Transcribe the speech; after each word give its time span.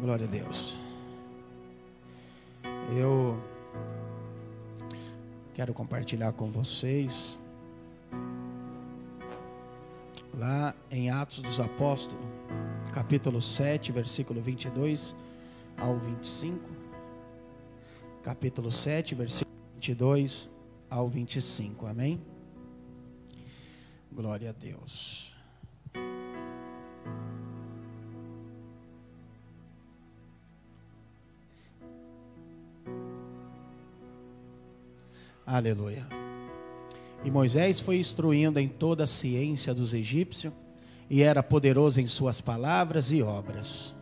Glória 0.00 0.24
a 0.24 0.30
Deus. 0.30 0.78
Eu 2.96 3.38
quero 5.52 5.74
compartilhar 5.74 6.32
com 6.32 6.50
vocês 6.50 7.38
lá 10.32 10.74
em 10.90 11.10
Atos 11.10 11.40
dos 11.40 11.60
Apóstolos, 11.60 12.24
capítulo 12.94 13.42
7, 13.42 13.92
versículo 13.92 14.40
22 14.40 15.14
ao 15.76 15.98
25. 15.98 16.58
Capítulo 18.22 18.72
7, 18.72 19.14
versículo 19.14 19.54
22 19.74 20.48
ao 20.88 21.10
25. 21.10 21.86
Amém? 21.86 22.18
Glória 24.10 24.48
a 24.48 24.52
Deus. 24.52 25.36
Aleluia. 35.60 36.06
E 37.22 37.30
Moisés 37.30 37.80
foi 37.80 37.98
instruindo 37.98 38.58
em 38.58 38.66
toda 38.66 39.04
a 39.04 39.06
ciência 39.06 39.74
dos 39.74 39.92
egípcios, 39.92 40.54
e 41.10 41.22
era 41.22 41.42
poderoso 41.42 42.00
em 42.00 42.06
suas 42.06 42.40
palavras 42.40 43.12
e 43.12 43.20
obras. 43.20 43.94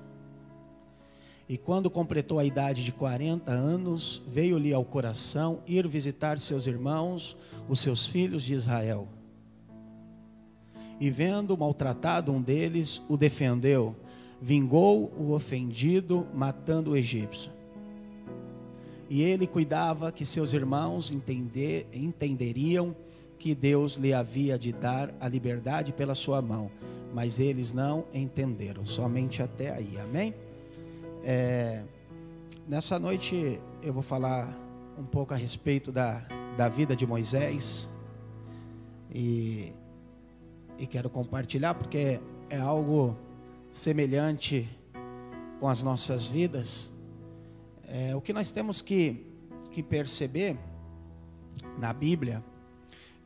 E 1.49 1.59
quando 1.59 1.91
completou 1.91 2.39
a 2.39 2.45
idade 2.45 2.85
de 2.85 2.93
40 2.93 3.51
anos, 3.51 4.23
veio-lhe 4.29 4.73
ao 4.73 4.85
coração 4.85 5.59
ir 5.67 5.89
visitar 5.89 6.39
seus 6.39 6.69
irmãos, 6.69 7.37
os 7.69 7.81
seus 7.81 8.07
filhos 8.07 8.45
de 8.45 8.55
Israel. 8.55 9.09
E 11.01 11.11
vendo 11.11 11.59
maltratado 11.59 12.31
um 12.31 12.41
deles, 12.41 13.03
o 13.09 13.17
defendeu, 13.17 13.97
vingou 14.41 15.13
o 15.19 15.33
ofendido, 15.33 16.25
matando 16.33 16.93
o 16.93 16.97
egípcio 16.97 17.58
e 19.09 19.23
ele 19.23 19.47
cuidava 19.47 20.13
que 20.13 20.27
seus 20.27 20.53
irmãos 20.53 21.11
entender, 21.11 21.89
entenderiam 21.93 22.95
que 23.39 23.55
Deus 23.55 23.97
lhe 23.97 24.13
havia 24.13 24.59
de 24.59 24.73
dar 24.73 25.15
a 25.21 25.29
liberdade 25.29 25.93
pela 25.93 26.15
sua 26.15 26.43
mão, 26.43 26.71
mas 27.15 27.39
eles 27.39 27.73
não 27.73 28.05
entenderam, 28.13 28.85
somente 28.85 29.43
até 29.43 29.73
aí, 29.73 29.99
amém? 29.99 30.35
É, 31.25 31.83
nessa 32.67 32.99
noite 32.99 33.59
eu 33.83 33.93
vou 33.93 34.03
falar 34.03 34.53
um 34.99 35.05
pouco 35.05 35.33
a 35.33 35.37
respeito 35.37 35.93
da, 35.93 36.27
da 36.57 36.69
vida 36.69 36.95
de 36.95 37.07
Moisés. 37.07 37.89
E, 39.15 39.73
e 40.79 40.87
quero 40.87 41.09
compartilhar 41.09 41.75
porque 41.75 42.21
é 42.51 42.59
algo 42.59 43.17
semelhante 43.73 44.69
com 45.61 45.69
as 45.69 45.83
nossas 45.83 46.27
vidas 46.27 46.93
é, 47.89 48.15
o 48.15 48.21
que 48.21 48.33
nós 48.33 48.51
temos 48.51 48.83
que, 48.83 49.27
que 49.71 49.83
perceber 49.83 50.59
na 51.79 51.93
Bíblia, 51.93 52.45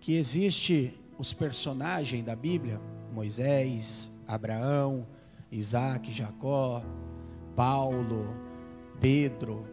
que 0.00 0.16
existe 0.16 0.98
os 1.18 1.34
personagens 1.34 2.24
da 2.24 2.36
Bíblia, 2.36 2.80
Moisés, 3.12 4.10
Abraão, 4.26 5.06
Isaac, 5.50 6.10
Jacó, 6.12 6.82
Paulo, 7.54 8.24
Pedro. 9.00 9.66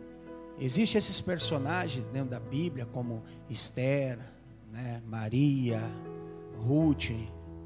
Existem 0.60 0.98
esses 0.98 1.22
personagens 1.22 2.06
dentro 2.12 2.32
da 2.32 2.40
Bíblia, 2.40 2.86
como 2.86 3.24
Esther, 3.50 4.20
né, 4.72 5.02
Maria, 5.06 5.82
Ruth. 6.58 7.12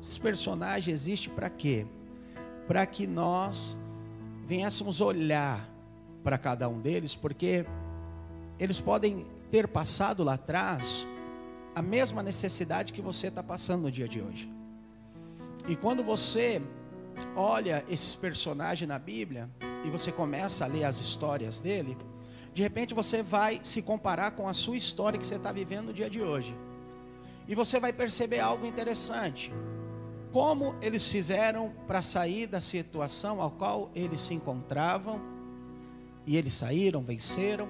Esses 0.01 0.17
personagens 0.17 1.01
existem 1.01 1.33
para 1.33 1.49
quê? 1.49 1.87
Para 2.67 2.85
que 2.85 3.07
nós 3.07 3.77
venhamos 4.45 5.01
olhar 5.01 5.72
para 6.23 6.37
cada 6.37 6.69
um 6.69 6.79
deles, 6.79 7.15
porque 7.15 7.65
eles 8.59 8.79
podem 8.79 9.25
ter 9.51 9.67
passado 9.67 10.23
lá 10.23 10.33
atrás 10.33 11.07
a 11.75 11.81
mesma 11.81 12.23
necessidade 12.23 12.93
que 12.93 13.01
você 13.01 13.27
está 13.27 13.43
passando 13.43 13.83
no 13.83 13.91
dia 13.91 14.07
de 14.07 14.21
hoje. 14.21 14.49
E 15.67 15.75
quando 15.75 16.03
você 16.03 16.61
olha 17.35 17.83
esses 17.89 18.15
personagens 18.15 18.87
na 18.87 18.99
Bíblia 18.99 19.49
e 19.85 19.89
você 19.89 20.11
começa 20.11 20.65
a 20.65 20.67
ler 20.67 20.83
as 20.83 20.99
histórias 20.99 21.59
dele, 21.59 21.97
de 22.53 22.61
repente 22.61 22.93
você 22.93 23.23
vai 23.23 23.59
se 23.63 23.81
comparar 23.81 24.31
com 24.31 24.47
a 24.47 24.53
sua 24.53 24.77
história 24.77 25.17
que 25.17 25.25
você 25.25 25.35
está 25.35 25.51
vivendo 25.51 25.87
no 25.87 25.93
dia 25.93 26.09
de 26.09 26.21
hoje. 26.21 26.55
E 27.47 27.55
você 27.55 27.79
vai 27.79 27.91
perceber 27.91 28.39
algo 28.39 28.65
interessante. 28.65 29.51
Como 30.31 30.75
eles 30.81 31.07
fizeram 31.07 31.73
para 31.87 32.01
sair 32.01 32.47
da 32.47 32.61
situação 32.61 33.41
ao 33.41 33.51
qual 33.51 33.91
eles 33.93 34.21
se 34.21 34.33
encontravam 34.33 35.32
e 36.25 36.37
eles 36.37 36.53
saíram, 36.53 37.01
venceram. 37.01 37.67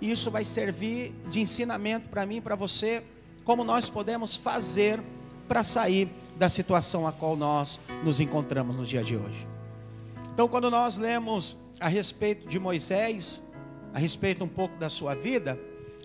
E 0.00 0.10
isso 0.10 0.30
vai 0.30 0.44
servir 0.44 1.14
de 1.30 1.40
ensinamento 1.40 2.08
para 2.08 2.26
mim 2.26 2.36
e 2.36 2.40
para 2.40 2.54
você, 2.54 3.02
como 3.44 3.64
nós 3.64 3.88
podemos 3.88 4.36
fazer 4.36 5.02
para 5.48 5.62
sair 5.62 6.08
da 6.36 6.48
situação 6.48 7.06
a 7.06 7.12
qual 7.12 7.36
nós 7.36 7.80
nos 8.04 8.20
encontramos 8.20 8.76
no 8.76 8.84
dia 8.84 9.02
de 9.02 9.16
hoje. 9.16 9.46
Então, 10.32 10.48
quando 10.48 10.70
nós 10.70 10.98
lemos 10.98 11.56
a 11.80 11.88
respeito 11.88 12.46
de 12.46 12.58
Moisés, 12.58 13.42
a 13.94 13.98
respeito 13.98 14.44
um 14.44 14.48
pouco 14.48 14.76
da 14.76 14.90
sua 14.90 15.14
vida, 15.14 15.58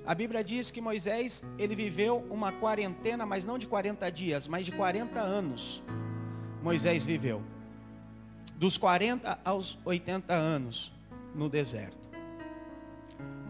a 0.05 0.15
Bíblia 0.15 0.43
diz 0.43 0.71
que 0.71 0.79
Moisés, 0.79 1.43
ele 1.57 1.75
viveu 1.75 2.25
uma 2.29 2.51
quarentena, 2.51 3.25
mas 3.25 3.45
não 3.45 3.57
de 3.57 3.67
40 3.67 4.09
dias, 4.09 4.47
mas 4.47 4.65
de 4.65 4.71
40 4.71 5.19
anos. 5.19 5.83
Moisés 6.63 7.03
viveu. 7.03 7.41
Dos 8.55 8.77
40 8.77 9.39
aos 9.43 9.77
80 9.83 10.33
anos 10.33 10.93
no 11.33 11.49
deserto. 11.49 12.09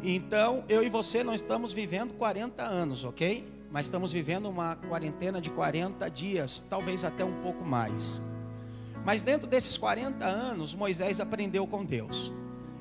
Então, 0.04 0.64
eu 0.68 0.84
e 0.84 0.90
você 0.90 1.24
não 1.24 1.34
estamos 1.34 1.72
vivendo 1.72 2.14
40 2.16 2.64
anos, 2.64 3.04
ok? 3.04 3.48
Mas 3.72 3.86
estamos 3.86 4.12
vivendo 4.12 4.50
uma 4.50 4.76
quarentena 4.76 5.40
de 5.40 5.50
40 5.52 6.10
dias, 6.10 6.64
talvez 6.70 7.06
até 7.06 7.24
um 7.24 7.42
pouco 7.42 7.64
mais. 7.64 8.22
Mas 9.06 9.24
dentro 9.24 9.48
desses 9.48 9.78
40 9.78 10.26
anos, 10.26 10.76
Moisés 10.76 11.20
aprendeu 11.20 11.66
com 11.68 11.86
Deus. 11.86 12.34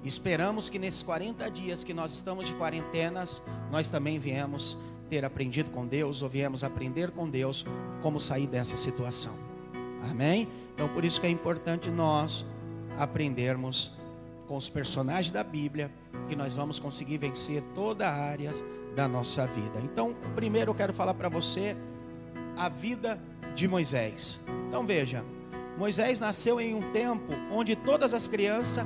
Esperamos 0.02 0.70
que 0.70 0.78
nesses 0.78 1.02
40 1.02 1.50
dias 1.50 1.84
que 1.84 1.92
nós 1.92 2.12
estamos 2.12 2.46
de 2.46 2.54
quarentenas, 2.54 3.42
nós 3.70 3.90
também 3.90 4.18
viemos 4.18 4.78
ter 5.10 5.24
aprendido 5.24 5.70
com 5.70 5.86
Deus, 5.86 6.22
ou 6.22 6.28
viemos 6.28 6.64
aprender 6.64 7.10
com 7.10 7.28
Deus 7.28 7.66
como 8.00 8.18
sair 8.18 8.46
dessa 8.46 8.76
situação. 8.76 9.34
Amém? 10.10 10.48
Então, 10.74 10.88
por 10.88 11.04
isso 11.04 11.20
que 11.20 11.26
é 11.26 11.30
importante 11.30 11.90
nós 11.90 12.46
aprendermos 12.98 13.92
com 14.50 14.56
os 14.56 14.68
personagens 14.68 15.30
da 15.30 15.44
Bíblia, 15.44 15.92
que 16.28 16.34
nós 16.34 16.54
vamos 16.54 16.80
conseguir 16.80 17.18
vencer 17.18 17.62
toda 17.72 18.08
a 18.08 18.12
área 18.12 18.50
da 18.96 19.06
nossa 19.06 19.46
vida. 19.46 19.78
Então, 19.78 20.12
primeiro 20.34 20.72
eu 20.72 20.74
quero 20.74 20.92
falar 20.92 21.14
para 21.14 21.28
você 21.28 21.76
a 22.56 22.68
vida 22.68 23.16
de 23.54 23.68
Moisés. 23.68 24.40
Então 24.66 24.84
veja, 24.84 25.24
Moisés 25.78 26.18
nasceu 26.18 26.60
em 26.60 26.74
um 26.74 26.90
tempo 26.90 27.32
onde 27.52 27.76
todas 27.76 28.12
as 28.12 28.26
crianças 28.26 28.84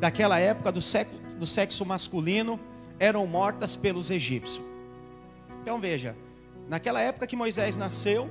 daquela 0.00 0.38
época 0.38 0.72
do 0.72 0.80
sexo, 0.80 1.14
do 1.38 1.46
sexo 1.46 1.84
masculino 1.84 2.58
eram 2.98 3.26
mortas 3.26 3.76
pelos 3.76 4.10
egípcios. 4.10 4.64
Então 5.60 5.78
veja, 5.78 6.16
naquela 6.70 7.02
época 7.02 7.26
que 7.26 7.36
Moisés 7.36 7.76
nasceu, 7.76 8.30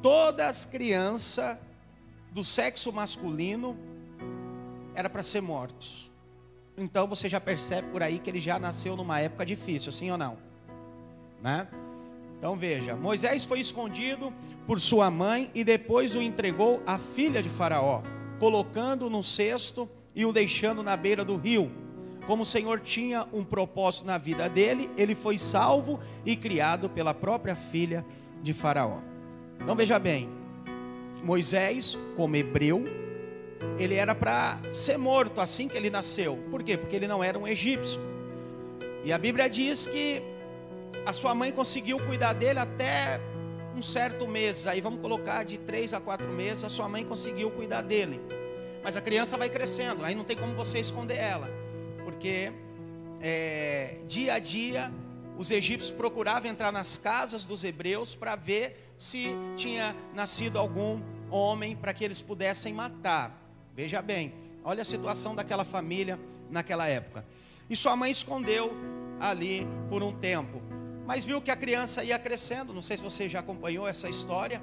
todas 0.00 0.46
as 0.46 0.64
crianças 0.64 1.58
do 2.30 2.44
sexo 2.44 2.92
masculino 2.92 3.76
era 4.94 5.08
para 5.08 5.22
ser 5.22 5.40
mortos. 5.40 6.10
Então 6.76 7.06
você 7.06 7.28
já 7.28 7.40
percebe 7.40 7.88
por 7.88 8.02
aí 8.02 8.18
que 8.18 8.30
ele 8.30 8.40
já 8.40 8.58
nasceu 8.58 8.96
numa 8.96 9.20
época 9.20 9.44
difícil, 9.44 9.92
sim 9.92 10.10
ou 10.10 10.18
não? 10.18 10.38
Né? 11.42 11.68
Então 12.38 12.56
veja, 12.56 12.96
Moisés 12.96 13.44
foi 13.44 13.60
escondido 13.60 14.32
por 14.66 14.80
sua 14.80 15.10
mãe 15.10 15.50
e 15.54 15.62
depois 15.62 16.14
o 16.16 16.22
entregou 16.22 16.82
à 16.86 16.98
filha 16.98 17.42
de 17.42 17.48
Faraó, 17.48 18.02
colocando 18.38 19.08
no 19.08 19.22
cesto 19.22 19.88
e 20.14 20.24
o 20.24 20.32
deixando 20.32 20.82
na 20.82 20.96
beira 20.96 21.24
do 21.24 21.36
rio. 21.36 21.70
Como 22.26 22.42
o 22.42 22.46
Senhor 22.46 22.80
tinha 22.80 23.26
um 23.32 23.44
propósito 23.44 24.06
na 24.06 24.16
vida 24.16 24.48
dele, 24.48 24.90
ele 24.96 25.14
foi 25.14 25.38
salvo 25.38 26.00
e 26.24 26.36
criado 26.36 26.88
pela 26.88 27.12
própria 27.12 27.54
filha 27.54 28.04
de 28.42 28.52
Faraó. 28.52 28.98
Então 29.60 29.74
veja 29.74 29.98
bem, 29.98 30.28
Moisés, 31.22 31.98
como 32.16 32.36
hebreu, 32.36 32.84
ele 33.78 33.94
era 33.94 34.14
para 34.14 34.58
ser 34.72 34.96
morto 34.96 35.40
assim 35.40 35.68
que 35.68 35.76
ele 35.76 35.90
nasceu. 35.90 36.36
Por 36.50 36.62
quê? 36.62 36.76
Porque 36.76 36.96
ele 36.96 37.06
não 37.06 37.22
era 37.22 37.38
um 37.38 37.46
egípcio. 37.46 38.00
E 39.04 39.12
a 39.12 39.18
Bíblia 39.18 39.48
diz 39.48 39.86
que 39.86 40.22
a 41.04 41.12
sua 41.12 41.34
mãe 41.34 41.50
conseguiu 41.50 41.98
cuidar 41.98 42.32
dele 42.32 42.58
até 42.58 43.20
um 43.76 43.82
certo 43.82 44.26
mês. 44.26 44.66
Aí 44.66 44.80
vamos 44.80 45.00
colocar 45.00 45.44
de 45.44 45.58
três 45.58 45.92
a 45.92 46.00
quatro 46.00 46.28
meses, 46.28 46.64
a 46.64 46.68
sua 46.68 46.88
mãe 46.88 47.04
conseguiu 47.04 47.50
cuidar 47.50 47.82
dele. 47.82 48.20
Mas 48.82 48.96
a 48.96 49.00
criança 49.00 49.36
vai 49.36 49.48
crescendo, 49.48 50.04
aí 50.04 50.14
não 50.14 50.24
tem 50.24 50.36
como 50.36 50.54
você 50.54 50.78
esconder 50.78 51.16
ela. 51.16 51.48
Porque 52.04 52.52
é, 53.20 53.98
dia 54.06 54.34
a 54.34 54.38
dia 54.38 54.92
os 55.38 55.50
egípcios 55.50 55.90
procuravam 55.90 56.50
entrar 56.50 56.70
nas 56.70 56.96
casas 56.96 57.44
dos 57.44 57.64
hebreus 57.64 58.14
para 58.14 58.36
ver 58.36 58.92
se 58.98 59.30
tinha 59.56 59.96
nascido 60.14 60.58
algum 60.58 61.00
homem 61.30 61.74
para 61.74 61.92
que 61.92 62.04
eles 62.04 62.20
pudessem 62.20 62.72
matar. 62.72 63.41
Veja 63.74 64.02
bem, 64.02 64.42
Olha 64.64 64.82
a 64.82 64.84
situação 64.84 65.34
daquela 65.34 65.64
família 65.64 66.18
naquela 66.48 66.86
época. 66.86 67.24
E 67.68 67.74
sua 67.74 67.96
mãe 67.96 68.10
escondeu 68.12 68.72
ali 69.18 69.66
por 69.88 70.02
um 70.02 70.12
tempo, 70.12 70.62
mas 71.04 71.24
viu 71.24 71.40
que 71.40 71.50
a 71.50 71.56
criança 71.56 72.04
ia 72.04 72.18
crescendo. 72.18 72.72
Não 72.72 72.82
sei 72.82 72.96
se 72.96 73.02
você 73.02 73.28
já 73.28 73.40
acompanhou 73.40 73.88
essa 73.88 74.08
história. 74.08 74.62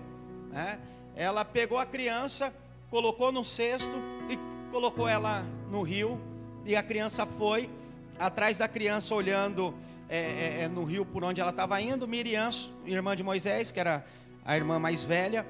Né? 0.50 0.80
Ela 1.16 1.44
pegou 1.44 1.78
a 1.78 1.86
criança, 1.86 2.54
colocou 2.90 3.32
no 3.32 3.44
cesto 3.44 3.92
e 4.30 4.38
colocou 4.72 5.08
ela 5.08 5.46
no 5.70 5.82
rio. 5.82 6.20
E 6.66 6.76
a 6.76 6.84
criança 6.84 7.26
foi 7.26 7.70
atrás 8.18 8.58
da 8.58 8.68
criança 8.70 9.14
olhando 9.14 9.74
é, 10.08 10.18
é, 10.18 10.62
é 10.64 10.68
no 10.70 10.86
rio 10.86 11.06
por 11.06 11.26
onde 11.26 11.42
ela 11.42 11.52
estava 11.52 11.82
indo. 11.82 12.08
Miriam, 12.08 12.50
irmã 12.86 13.18
de 13.18 13.24
Moisés, 13.24 13.70
que 13.70 13.82
era 13.82 14.06
a 14.46 14.56
irmã 14.56 14.80
mais 14.80 15.04
velha, 15.04 15.46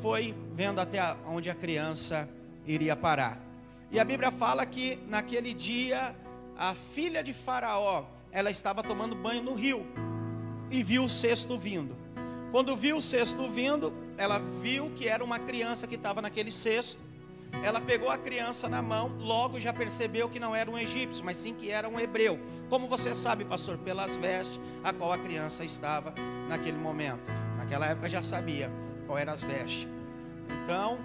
foi 0.00 0.32
vendo 0.54 0.80
até 0.80 1.00
onde 1.26 1.50
a 1.50 1.54
criança 1.54 2.28
iria 2.66 2.96
parar. 2.96 3.40
E 3.90 3.98
a 3.98 4.04
Bíblia 4.04 4.30
fala 4.30 4.64
que 4.64 4.98
naquele 5.08 5.52
dia 5.52 6.14
a 6.56 6.74
filha 6.74 7.22
de 7.24 7.32
Faraó, 7.32 8.04
ela 8.30 8.50
estava 8.50 8.82
tomando 8.82 9.14
banho 9.14 9.42
no 9.42 9.54
rio 9.54 9.86
e 10.70 10.82
viu 10.82 11.04
o 11.04 11.08
cesto 11.08 11.58
vindo. 11.58 11.96
Quando 12.52 12.76
viu 12.76 12.98
o 12.98 13.02
cesto 13.02 13.48
vindo, 13.48 13.92
ela 14.16 14.38
viu 14.60 14.90
que 14.94 15.08
era 15.08 15.24
uma 15.24 15.38
criança 15.38 15.86
que 15.86 15.94
estava 15.94 16.20
naquele 16.20 16.50
cesto. 16.50 17.02
Ela 17.64 17.80
pegou 17.80 18.10
a 18.10 18.18
criança 18.18 18.68
na 18.68 18.80
mão, 18.80 19.08
logo 19.18 19.58
já 19.58 19.72
percebeu 19.72 20.28
que 20.28 20.38
não 20.38 20.54
era 20.54 20.70
um 20.70 20.78
egípcio, 20.78 21.24
mas 21.24 21.36
sim 21.36 21.54
que 21.54 21.70
era 21.70 21.88
um 21.88 21.98
hebreu. 21.98 22.38
Como 22.68 22.86
você 22.86 23.14
sabe, 23.14 23.44
pastor, 23.44 23.78
pelas 23.78 24.16
vestes 24.16 24.60
a 24.84 24.92
qual 24.92 25.12
a 25.12 25.18
criança 25.18 25.64
estava 25.64 26.14
naquele 26.48 26.78
momento. 26.78 27.30
Naquela 27.56 27.86
época 27.86 28.08
já 28.08 28.22
sabia 28.22 28.70
qual 29.06 29.18
eram 29.18 29.32
as 29.32 29.42
vestes. 29.42 29.88
Então, 30.62 30.98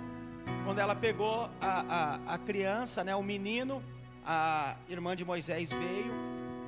quando 0.66 0.80
ela 0.80 0.96
pegou 0.96 1.50
a, 1.62 2.20
a, 2.28 2.34
a 2.34 2.38
criança, 2.38 3.04
né, 3.04 3.16
o 3.16 3.24
menino, 3.24 3.84
a 4.26 4.76
irmã 4.90 5.16
de 5.16 5.24
Moisés 5.24 5.72
veio, 5.72 6.12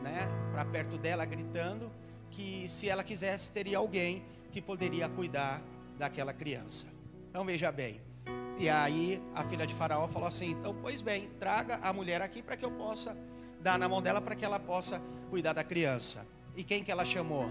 né, 0.04 0.28
para 0.52 0.64
perto 0.66 0.98
dela 0.98 1.26
gritando 1.26 1.92
que 2.30 2.68
se 2.70 2.88
ela 2.88 3.04
quisesse 3.04 3.52
teria 3.52 3.80
alguém 3.80 4.24
que 4.52 4.62
poderia 4.62 5.10
cuidar 5.10 5.62
daquela 5.98 6.34
criança. 6.34 6.88
Então 7.30 7.44
veja 7.44 7.72
bem. 7.72 8.00
E 8.60 8.70
aí 8.70 9.22
a 9.36 9.44
filha 9.44 9.66
de 9.66 9.74
Faraó 9.74 10.08
falou 10.08 10.28
assim: 10.28 10.52
"Então, 10.52 10.76
pois 10.82 11.02
bem, 11.02 11.30
traga 11.40 11.80
a 11.82 11.92
mulher 11.94 12.22
aqui 12.22 12.42
para 12.42 12.56
que 12.58 12.66
eu 12.66 12.72
possa 12.72 13.16
dar 13.62 13.78
na 13.78 13.88
mão 13.88 14.02
dela 14.02 14.22
para 14.22 14.36
que 14.36 14.46
ela 14.46 14.60
possa 14.60 15.02
cuidar 15.30 15.54
da 15.54 15.64
criança". 15.64 16.26
E 16.56 16.64
quem 16.64 16.84
que 16.84 16.92
ela 16.92 17.06
chamou? 17.06 17.46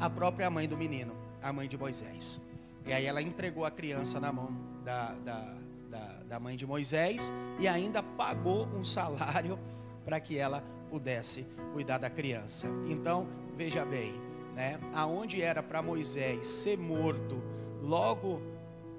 A 0.00 0.10
própria 0.10 0.50
mãe 0.50 0.68
do 0.68 0.76
menino, 0.76 1.14
a 1.42 1.52
mãe 1.52 1.68
de 1.68 1.78
Moisés. 1.78 2.40
E 2.86 2.92
aí 2.92 3.06
ela 3.06 3.22
entregou 3.22 3.64
a 3.64 3.70
criança 3.70 4.18
na 4.18 4.32
mão 4.32 4.71
da, 4.84 5.14
da, 5.24 5.54
da, 5.90 6.18
da 6.28 6.40
mãe 6.40 6.56
de 6.56 6.66
Moisés 6.66 7.32
e 7.58 7.68
ainda 7.68 8.02
pagou 8.02 8.66
um 8.66 8.84
salário 8.84 9.58
para 10.04 10.20
que 10.20 10.36
ela 10.36 10.62
pudesse 10.90 11.46
cuidar 11.72 11.98
da 11.98 12.10
criança. 12.10 12.66
Então, 12.88 13.26
veja 13.56 13.84
bem, 13.84 14.14
né? 14.54 14.78
Aonde 14.92 15.40
era 15.40 15.62
para 15.62 15.80
Moisés 15.80 16.46
ser 16.46 16.76
morto 16.76 17.42
logo 17.80 18.42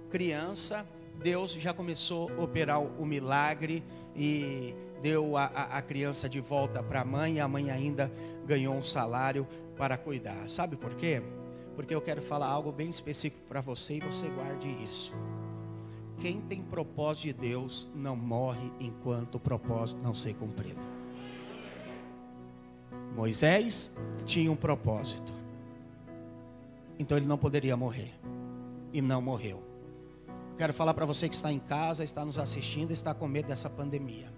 criança, 0.10 0.88
Deus 1.22 1.52
já 1.54 1.74
começou 1.74 2.30
a 2.38 2.44
operar 2.44 2.82
o 2.82 3.06
milagre 3.06 3.84
e 4.16 4.76
deu 5.02 5.36
a, 5.36 5.46
a, 5.46 5.78
a 5.78 5.82
criança 5.82 6.30
de 6.30 6.40
volta 6.40 6.82
para 6.82 7.02
a 7.02 7.06
mãe, 7.06 7.36
e 7.36 7.40
a 7.40 7.48
mãe 7.48 7.70
ainda 7.70 8.12
ganhou 8.46 8.74
um 8.76 8.82
salário 8.82 9.48
para 9.78 9.98
cuidar. 9.98 10.50
Sabe 10.50 10.76
por 10.76 10.96
quê? 10.96 11.22
Porque 11.76 11.94
eu 11.94 12.02
quero 12.02 12.22
falar 12.22 12.48
algo 12.48 12.72
bem 12.72 12.90
específico 12.90 13.44
para 13.48 13.62
você 13.62 13.96
e 13.96 14.00
você 14.00 14.28
guarde 14.28 14.70
isso. 14.84 15.14
Quem 16.24 16.40
tem 16.40 16.62
propósito 16.64 17.24
de 17.24 17.34
Deus 17.34 17.86
não 17.94 18.16
morre 18.16 18.72
enquanto 18.80 19.36
o 19.36 19.40
propósito 19.42 20.02
não 20.02 20.14
ser 20.14 20.34
cumprido. 20.36 20.80
Moisés 23.14 23.94
tinha 24.26 24.50
um 24.50 24.56
propósito. 24.56 25.34
Então 26.98 27.18
ele 27.18 27.26
não 27.26 27.38
poderia 27.38 27.76
morrer. 27.76 28.14
E 28.94 29.02
não 29.02 29.22
morreu. 29.22 29.62
Quero 30.58 30.74
falar 30.74 30.94
para 30.94 31.06
você 31.06 31.28
que 31.28 31.36
está 31.36 31.52
em 31.52 31.60
casa, 31.60 32.06
está 32.06 32.24
nos 32.24 32.40
assistindo, 32.40 32.92
está 32.92 33.14
com 33.14 33.28
medo 33.28 33.50
dessa 33.50 33.70
pandemia. 33.70 34.32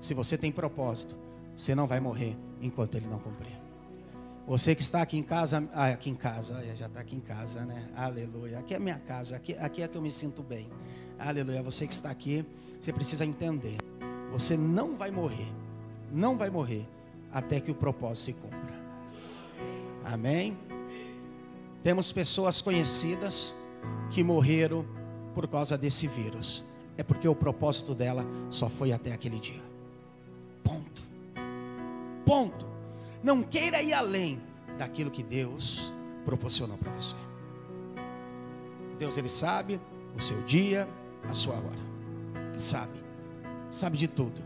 Se 0.00 0.14
você 0.14 0.38
tem 0.38 0.52
propósito, 0.52 1.16
você 1.56 1.74
não 1.74 1.88
vai 1.88 1.98
morrer 1.98 2.36
enquanto 2.60 2.94
ele 2.94 3.08
não 3.08 3.18
cumprir. 3.18 3.58
Você 4.46 4.74
que 4.74 4.82
está 4.82 5.00
aqui 5.02 5.16
em 5.16 5.22
casa, 5.22 5.68
ah, 5.72 5.88
aqui 5.88 6.10
em 6.10 6.14
casa, 6.14 6.62
já 6.74 6.86
está 6.86 7.00
aqui 7.00 7.16
em 7.16 7.20
casa, 7.20 7.64
né? 7.64 7.88
Aleluia. 7.94 8.58
Aqui 8.58 8.74
é 8.74 8.78
minha 8.78 8.98
casa, 8.98 9.36
aqui, 9.36 9.54
aqui 9.54 9.82
é 9.82 9.88
que 9.88 9.96
eu 9.96 10.02
me 10.02 10.10
sinto 10.10 10.42
bem. 10.42 10.68
Aleluia. 11.18 11.62
Você 11.62 11.86
que 11.86 11.94
está 11.94 12.10
aqui, 12.10 12.44
você 12.80 12.92
precisa 12.92 13.24
entender. 13.24 13.76
Você 14.32 14.56
não 14.56 14.96
vai 14.96 15.10
morrer, 15.10 15.52
não 16.10 16.36
vai 16.36 16.50
morrer 16.50 16.88
até 17.32 17.60
que 17.60 17.70
o 17.70 17.74
propósito 17.74 18.24
se 18.26 18.32
cumpra. 18.32 18.74
Amém? 20.04 20.58
Temos 21.82 22.10
pessoas 22.10 22.60
conhecidas 22.60 23.54
que 24.10 24.24
morreram 24.24 24.84
por 25.34 25.46
causa 25.46 25.78
desse 25.78 26.06
vírus. 26.06 26.64
É 26.96 27.02
porque 27.02 27.28
o 27.28 27.34
propósito 27.34 27.94
dela 27.94 28.26
só 28.50 28.68
foi 28.68 28.92
até 28.92 29.12
aquele 29.12 29.38
dia. 29.38 29.62
Ponto. 30.62 31.02
Ponto. 32.24 32.71
Não 33.22 33.42
queira 33.42 33.80
ir 33.82 33.92
além 33.92 34.40
daquilo 34.78 35.10
que 35.10 35.22
Deus 35.22 35.92
proporcionou 36.24 36.76
para 36.76 36.90
você. 36.92 37.16
Deus 38.98 39.16
ele 39.16 39.28
sabe 39.28 39.80
o 40.16 40.20
seu 40.20 40.40
dia, 40.42 40.88
a 41.28 41.34
sua 41.34 41.54
hora. 41.54 41.82
Ele 42.50 42.60
sabe. 42.60 43.02
Sabe 43.70 43.96
de 43.96 44.08
tudo. 44.08 44.42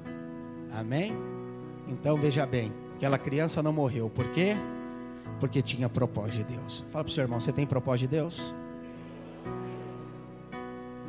Amém? 0.73 1.15
Então 1.89 2.17
veja 2.17 2.45
bem, 2.45 2.73
aquela 2.95 3.19
criança 3.19 3.63
não 3.63 3.73
morreu. 3.73 4.11
Por 4.11 4.29
quê? 4.31 4.57
Porque 5.41 5.63
tinha 5.63 5.89
propósito 5.89 6.39
de 6.39 6.57
Deus. 6.57 6.85
Fala 6.91 7.05
para 7.05 7.11
o 7.11 7.13
seu 7.13 7.23
irmão, 7.23 7.41
você 7.41 7.53
tem 7.53 7.67
propósito 7.67 8.09
de 8.09 8.17
Deus? 8.17 8.55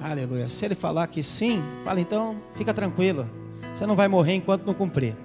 Aleluia. 0.02 0.48
Se 0.48 0.64
ele 0.64 0.76
falar 0.76 1.08
que 1.08 1.24
sim, 1.24 1.62
fala 1.84 2.00
então, 2.00 2.38
fica 2.54 2.74
tranquilo. 2.74 3.28
Você 3.74 3.86
não 3.86 3.96
vai 3.96 4.08
morrer 4.08 4.34
enquanto 4.36 4.66
não 4.66 4.74
cumprir. 4.74 5.16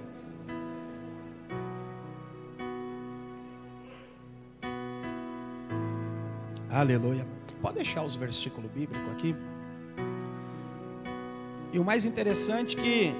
Aleluia. 6.83 7.25
Pode 7.61 7.75
deixar 7.75 8.03
os 8.03 8.17
versículos 8.17 8.69
bíblicos 8.69 9.09
aqui. 9.13 9.33
E 11.71 11.79
o 11.79 11.83
mais 11.83 12.03
interessante 12.03 12.75
que 12.75 13.13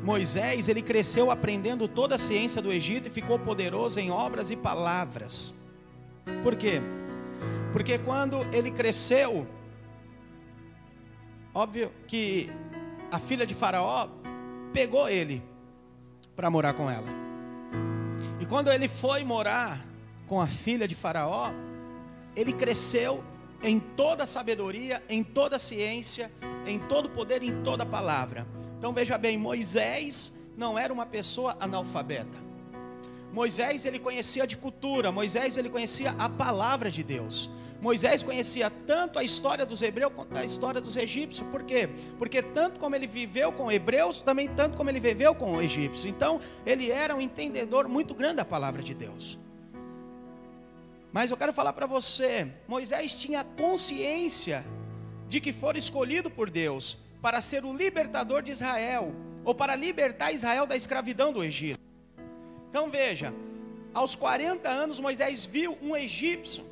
Moisés, 0.00 0.68
ele 0.68 0.80
cresceu 0.80 1.28
aprendendo 1.28 1.88
toda 1.88 2.14
a 2.14 2.18
ciência 2.18 2.62
do 2.62 2.72
Egito 2.72 3.08
e 3.08 3.10
ficou 3.10 3.36
poderoso 3.36 3.98
em 3.98 4.12
obras 4.12 4.52
e 4.52 4.56
palavras. 4.56 5.52
Por 6.44 6.54
quê? 6.54 6.80
Porque 7.72 7.98
quando 7.98 8.46
ele 8.52 8.70
cresceu, 8.70 9.44
óbvio 11.52 11.90
que 12.06 12.48
a 13.10 13.18
filha 13.18 13.44
de 13.44 13.54
Faraó 13.54 14.08
pegou 14.72 15.08
ele 15.08 15.42
para 16.36 16.48
morar 16.48 16.74
com 16.74 16.88
ela. 16.88 17.08
E 18.38 18.46
quando 18.46 18.70
ele 18.70 18.86
foi 18.86 19.24
morar 19.24 19.84
com 20.28 20.40
a 20.40 20.46
filha 20.46 20.86
de 20.86 20.94
Faraó, 20.94 21.52
ele 22.38 22.52
cresceu 22.52 23.24
em 23.60 23.80
toda 23.80 24.24
sabedoria, 24.24 25.02
em 25.08 25.24
toda 25.24 25.58
ciência, 25.58 26.30
em 26.64 26.78
todo 26.78 27.10
poder, 27.10 27.42
em 27.42 27.64
toda 27.64 27.84
palavra. 27.84 28.46
Então 28.78 28.92
veja 28.92 29.18
bem, 29.18 29.36
Moisés 29.36 30.32
não 30.56 30.78
era 30.78 30.92
uma 30.92 31.04
pessoa 31.04 31.56
analfabeta. 31.58 32.38
Moisés 33.32 33.84
ele 33.84 33.98
conhecia 33.98 34.46
de 34.46 34.56
cultura, 34.56 35.10
Moisés 35.10 35.56
ele 35.56 35.68
conhecia 35.68 36.12
a 36.12 36.28
palavra 36.28 36.92
de 36.92 37.02
Deus. 37.02 37.50
Moisés 37.80 38.22
conhecia 38.22 38.70
tanto 38.70 39.18
a 39.18 39.24
história 39.24 39.66
dos 39.66 39.82
hebreus 39.82 40.12
quanto 40.14 40.36
a 40.36 40.44
história 40.44 40.80
dos 40.80 40.96
egípcios. 40.96 41.48
Por 41.48 41.64
quê? 41.64 41.88
Porque 42.18 42.40
tanto 42.40 42.78
como 42.78 42.94
ele 42.94 43.06
viveu 43.08 43.50
com 43.50 43.70
hebreus, 43.70 44.20
também 44.22 44.48
tanto 44.48 44.76
como 44.76 44.90
ele 44.90 45.00
viveu 45.00 45.34
com 45.34 45.56
o 45.56 45.62
egípcio. 45.62 46.08
Então, 46.08 46.40
ele 46.64 46.90
era 46.90 47.14
um 47.14 47.20
entendedor 47.20 47.88
muito 47.88 48.14
grande 48.14 48.36
da 48.36 48.44
palavra 48.44 48.82
de 48.82 48.94
Deus. 48.94 49.38
Mas 51.12 51.30
eu 51.30 51.36
quero 51.36 51.52
falar 51.52 51.72
para 51.72 51.86
você, 51.86 52.52
Moisés 52.66 53.14
tinha 53.14 53.42
consciência 53.44 54.64
de 55.28 55.40
que 55.40 55.52
foi 55.52 55.78
escolhido 55.78 56.30
por 56.30 56.50
Deus 56.50 56.98
para 57.20 57.40
ser 57.40 57.64
o 57.64 57.74
libertador 57.74 58.42
de 58.42 58.52
Israel, 58.52 59.14
ou 59.44 59.54
para 59.54 59.74
libertar 59.74 60.32
Israel 60.32 60.66
da 60.66 60.76
escravidão 60.76 61.32
do 61.32 61.42
Egito. 61.42 61.80
Então 62.68 62.90
veja, 62.90 63.32
aos 63.94 64.14
40 64.14 64.68
anos 64.68 65.00
Moisés 65.00 65.46
viu 65.46 65.76
um 65.80 65.96
egípcio, 65.96 66.64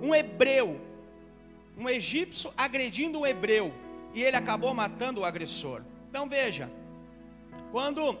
um 0.00 0.14
hebreu, 0.14 0.80
um 1.76 1.88
egípcio 1.88 2.52
agredindo 2.56 3.20
um 3.20 3.26
hebreu, 3.26 3.72
e 4.14 4.22
ele 4.22 4.36
acabou 4.36 4.74
matando 4.74 5.22
o 5.22 5.24
agressor. 5.24 5.82
Então 6.10 6.28
veja, 6.28 6.70
quando 7.70 8.18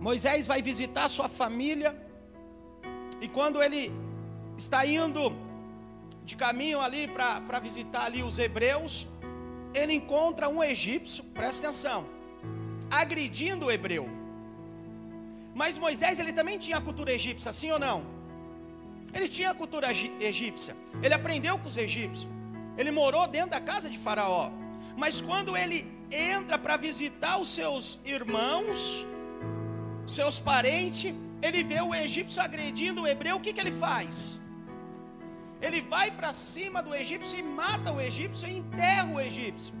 Moisés 0.00 0.46
vai 0.46 0.60
visitar 0.60 1.08
sua 1.08 1.28
família, 1.28 1.96
e 3.20 3.28
quando 3.28 3.62
ele 3.62 3.92
está 4.56 4.86
indo 4.86 5.32
de 6.24 6.36
caminho 6.36 6.80
ali 6.80 7.06
para 7.08 7.58
visitar 7.60 8.04
ali 8.06 8.22
os 8.22 8.38
hebreus, 8.38 9.06
ele 9.74 9.92
encontra 9.92 10.48
um 10.48 10.62
egípcio, 10.62 11.22
presta 11.24 11.68
atenção, 11.68 12.06
agredindo 12.90 13.66
o 13.66 13.70
hebreu. 13.70 14.08
Mas 15.54 15.78
Moisés, 15.78 16.18
ele 16.18 16.32
também 16.32 16.58
tinha 16.58 16.78
a 16.78 16.80
cultura 16.80 17.12
egípcia, 17.12 17.52
sim 17.52 17.70
ou 17.70 17.78
não? 17.78 18.04
Ele 19.12 19.28
tinha 19.28 19.50
a 19.50 19.54
cultura 19.54 19.88
egípcia. 19.92 20.74
Ele 21.00 21.14
aprendeu 21.14 21.56
com 21.58 21.68
os 21.68 21.76
egípcios. 21.76 22.26
Ele 22.76 22.90
morou 22.90 23.28
dentro 23.28 23.50
da 23.50 23.60
casa 23.60 23.88
de 23.88 23.96
Faraó. 23.96 24.50
Mas 24.96 25.20
quando 25.20 25.56
ele 25.56 25.86
entra 26.10 26.58
para 26.58 26.76
visitar 26.76 27.38
os 27.38 27.48
seus 27.48 28.00
irmãos, 28.04 29.06
seus 30.06 30.40
parentes, 30.40 31.14
ele 31.40 31.62
vê 31.62 31.80
o 31.80 31.94
egípcio 31.94 32.42
agredindo 32.42 33.02
o 33.02 33.06
hebreu, 33.06 33.36
o 33.36 33.40
que, 33.40 33.52
que 33.52 33.60
ele 33.60 33.72
faz? 33.72 34.40
Ele 35.60 35.80
vai 35.80 36.10
para 36.10 36.32
cima 36.32 36.82
do 36.82 36.94
egípcio 36.94 37.38
e 37.38 37.42
mata 37.42 37.92
o 37.92 38.00
egípcio 38.00 38.48
e 38.48 38.58
enterra 38.58 39.12
o 39.12 39.20
egípcio. 39.20 39.74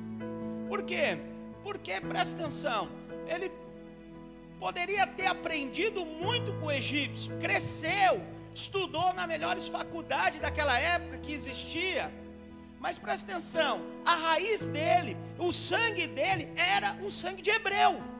Por 0.68 0.82
quê? 0.82 1.18
Porque, 1.62 2.00
presta 2.00 2.40
atenção, 2.40 2.88
ele 3.26 3.50
poderia 4.58 5.06
ter 5.06 5.26
aprendido 5.26 6.04
muito 6.04 6.52
com 6.54 6.66
o 6.66 6.72
egípcio, 6.72 7.36
cresceu, 7.38 8.22
estudou 8.54 9.12
na 9.12 9.26
melhores 9.26 9.68
faculdades 9.68 10.40
daquela 10.40 10.78
época 10.78 11.18
que 11.18 11.32
existia. 11.32 12.10
Mas 12.78 12.98
presta 12.98 13.32
atenção, 13.32 13.80
a 14.04 14.14
raiz 14.14 14.68
dele, 14.68 15.16
o 15.38 15.52
sangue 15.52 16.06
dele 16.06 16.52
era 16.56 16.92
um 17.02 17.10
sangue 17.10 17.42
de 17.42 17.50
hebreu. 17.50 18.13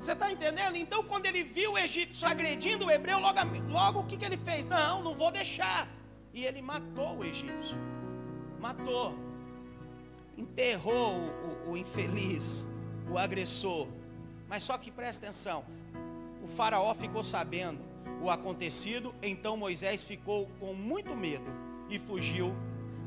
Você 0.00 0.12
está 0.12 0.32
entendendo? 0.32 0.76
Então, 0.76 1.04
quando 1.04 1.26
ele 1.26 1.42
viu 1.42 1.72
o 1.72 1.78
egípcio 1.78 2.26
agredindo 2.26 2.86
o 2.86 2.90
hebreu, 2.90 3.18
logo, 3.18 3.38
logo 3.68 4.00
o 4.00 4.06
que, 4.06 4.16
que 4.16 4.24
ele 4.24 4.38
fez? 4.38 4.64
Não, 4.64 5.02
não 5.02 5.14
vou 5.14 5.30
deixar. 5.30 5.86
E 6.32 6.46
ele 6.46 6.62
matou 6.62 7.18
o 7.18 7.24
egípcio. 7.24 7.76
Matou. 8.58 9.14
Enterrou 10.38 11.12
o, 11.12 11.68
o, 11.68 11.72
o 11.72 11.76
infeliz, 11.76 12.66
o 13.10 13.18
agressor. 13.18 13.88
Mas 14.48 14.62
só 14.62 14.78
que 14.78 14.90
presta 14.90 15.26
atenção: 15.26 15.66
o 16.42 16.48
Faraó 16.48 16.94
ficou 16.94 17.22
sabendo 17.22 17.80
o 18.22 18.30
acontecido, 18.30 19.14
então 19.22 19.54
Moisés 19.54 20.02
ficou 20.02 20.48
com 20.58 20.72
muito 20.72 21.14
medo 21.14 21.52
e 21.90 21.98
fugiu 21.98 22.54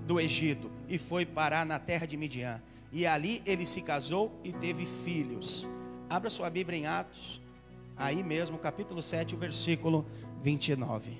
do 0.05 0.19
Egito 0.19 0.69
e 0.87 0.99
foi 0.99 1.25
parar 1.25 1.65
na 1.65 1.79
terra 1.79 2.05
de 2.05 2.15
Midian. 2.15 2.61
E 2.91 3.07
ali 3.07 3.41
ele 3.47 3.65
se 3.65 3.81
casou 3.81 4.31
e 4.43 4.53
teve 4.53 4.85
filhos. 4.85 5.67
Abra 6.13 6.29
sua 6.29 6.47
Bíblia 6.47 6.77
em 6.77 6.85
Atos, 6.85 7.41
aí 7.97 8.21
mesmo, 8.21 8.59
capítulo 8.59 9.01
7, 9.01 9.33
o 9.33 9.37
versículo 9.39 10.05
29. 10.43 11.17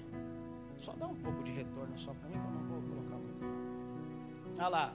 Só 0.77 0.93
dá 0.93 1.07
um 1.07 1.15
pouco 1.15 1.41
de 1.41 1.51
retorno 1.51 1.97
só 1.97 2.13
para 2.13 2.29
mim, 2.29 2.35
que 2.35 2.45
eu 2.45 2.51
não 2.51 2.61
vou 2.69 2.81
colocar 2.83 3.15
muito. 3.15 4.55
Olha 4.59 4.67
lá. 4.67 4.93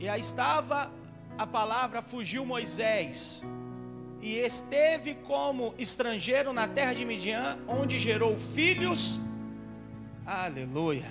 E 0.00 0.08
aí 0.08 0.20
estava 0.20 0.90
a 1.36 1.46
palavra, 1.46 2.00
fugiu 2.00 2.46
Moisés, 2.46 3.44
e 4.22 4.36
esteve 4.36 5.14
como 5.14 5.74
estrangeiro 5.76 6.50
na 6.50 6.66
terra 6.66 6.94
de 6.94 7.04
Midian, 7.04 7.58
onde 7.68 7.98
gerou 7.98 8.38
filhos. 8.38 9.20
Aleluia. 10.24 11.10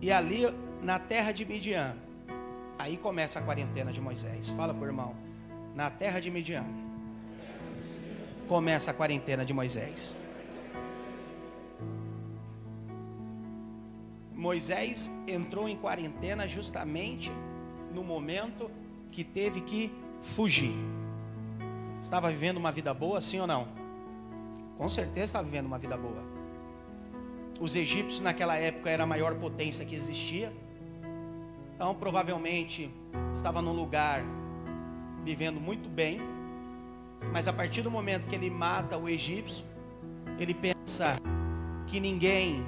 E 0.00 0.12
ali 0.12 0.42
na 0.80 1.00
terra 1.00 1.32
de 1.32 1.44
Midian, 1.44 2.05
Aí 2.78 2.96
começa 2.96 3.38
a 3.38 3.42
quarentena 3.42 3.92
de 3.92 4.00
Moisés. 4.00 4.50
Fala 4.50 4.74
o 4.74 4.84
irmão. 4.84 5.14
Na 5.74 5.90
terra 5.90 6.20
de 6.20 6.30
Midian. 6.30 6.64
Começa 8.48 8.90
a 8.90 8.94
quarentena 8.94 9.44
de 9.44 9.52
Moisés. 9.52 10.14
Moisés 14.32 15.10
entrou 15.26 15.68
em 15.68 15.76
quarentena 15.76 16.46
justamente 16.46 17.32
no 17.92 18.04
momento 18.04 18.70
que 19.10 19.24
teve 19.24 19.62
que 19.62 19.90
fugir. 20.22 20.74
Estava 22.00 22.30
vivendo 22.30 22.58
uma 22.58 22.70
vida 22.70 22.92
boa, 22.92 23.20
sim 23.20 23.40
ou 23.40 23.46
não? 23.46 23.66
Com 24.76 24.88
certeza 24.88 25.24
estava 25.24 25.44
vivendo 25.44 25.66
uma 25.66 25.78
vida 25.78 25.96
boa. 25.96 26.22
Os 27.58 27.74
egípcios 27.74 28.20
naquela 28.20 28.56
época 28.56 28.90
era 28.90 29.04
a 29.04 29.06
maior 29.06 29.34
potência 29.36 29.84
que 29.84 29.94
existia. 29.94 30.52
Então, 31.76 31.94
provavelmente, 31.94 32.90
estava 33.34 33.60
num 33.60 33.74
lugar 33.74 34.24
vivendo 35.22 35.60
muito 35.60 35.90
bem, 35.90 36.18
mas 37.30 37.46
a 37.46 37.52
partir 37.52 37.82
do 37.82 37.90
momento 37.90 38.26
que 38.26 38.34
ele 38.34 38.48
mata 38.48 38.96
o 38.96 39.06
egípcio, 39.06 39.62
ele 40.38 40.54
pensa 40.54 41.16
que 41.86 42.00
ninguém 42.00 42.64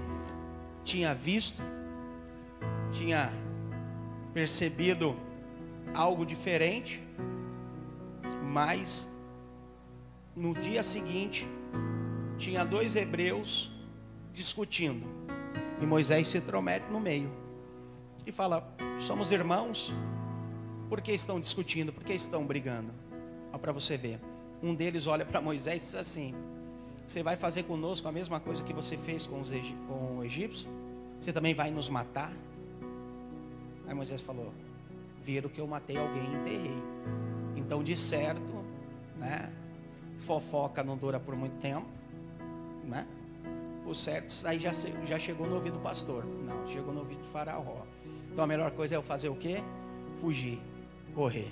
tinha 0.85 1.15
visto, 1.15 1.63
tinha 2.93 3.33
percebido 4.35 5.17
algo 5.95 6.27
diferente, 6.27 7.03
mas 8.45 9.11
no 10.37 10.53
dia 10.53 10.83
seguinte 10.83 11.49
tinha 12.37 12.63
dois 12.63 12.95
hebreus 12.95 13.73
discutindo 14.35 15.07
e 15.81 15.87
Moisés 15.87 16.29
se 16.29 16.37
intromete 16.37 16.85
no 16.91 17.01
meio 17.01 17.48
e 18.29 18.33
fala: 18.33 18.63
somos 18.99 19.33
irmãos, 19.33 19.95
por 20.89 21.01
que 21.01 21.13
estão 21.13 21.41
discutindo? 21.41 21.93
Por 21.93 22.05
que 22.05 22.13
estão 22.13 22.45
brigando? 22.47 22.93
Olha 23.51 23.59
para 23.59 23.73
você 23.73 23.97
ver. 23.97 24.21
Um 24.63 24.75
deles 24.75 25.07
olha 25.07 25.25
para 25.25 25.41
Moisés 25.41 25.83
e 25.83 25.87
diz 25.87 25.95
assim: 25.95 26.35
Você 27.07 27.23
vai 27.23 27.37
fazer 27.37 27.63
conosco 27.65 28.07
a 28.07 28.13
mesma 28.13 28.39
coisa 28.39 28.63
que 28.63 28.73
você 28.73 28.97
fez 28.97 29.27
com, 29.27 29.41
os 29.41 29.51
o 29.51 30.23
egípcio? 30.25 30.69
Você 31.19 31.33
também 31.33 31.55
vai 31.55 31.71
nos 31.71 31.89
matar? 31.89 32.33
Aí 33.87 33.95
Moisés 33.95 34.21
falou: 34.21 34.53
Viram 35.23 35.49
que 35.49 35.61
eu 35.61 35.67
matei 35.67 35.97
alguém 35.97 36.23
e 36.23 36.35
enterrei. 36.37 36.83
Então, 37.57 37.83
de 37.83 37.97
certo, 37.97 38.65
né? 39.17 39.51
Fofoca 40.21 40.83
não 40.83 40.97
dura 40.97 41.21
por 41.21 41.37
muito 41.37 41.59
tempo, 41.61 41.87
né? 42.85 43.07
O 43.87 43.95
certo, 43.95 44.47
aí 44.47 44.59
já, 44.59 44.73
já 45.05 45.19
chegou 45.19 45.47
no 45.47 45.55
ouvido 45.55 45.75
do 45.75 45.83
pastor. 45.83 46.25
Não, 46.25 46.67
chegou 46.69 46.93
no 46.93 47.01
ouvido 47.01 47.21
do 47.21 47.31
faraó. 47.31 47.85
Então 48.33 48.45
a 48.45 48.47
melhor 48.47 48.71
coisa 48.71 48.95
é 48.95 48.97
eu 48.97 49.03
fazer 49.03 49.29
o 49.29 49.35
quê? 49.35 49.63
Fugir, 50.21 50.61
correr. 51.15 51.51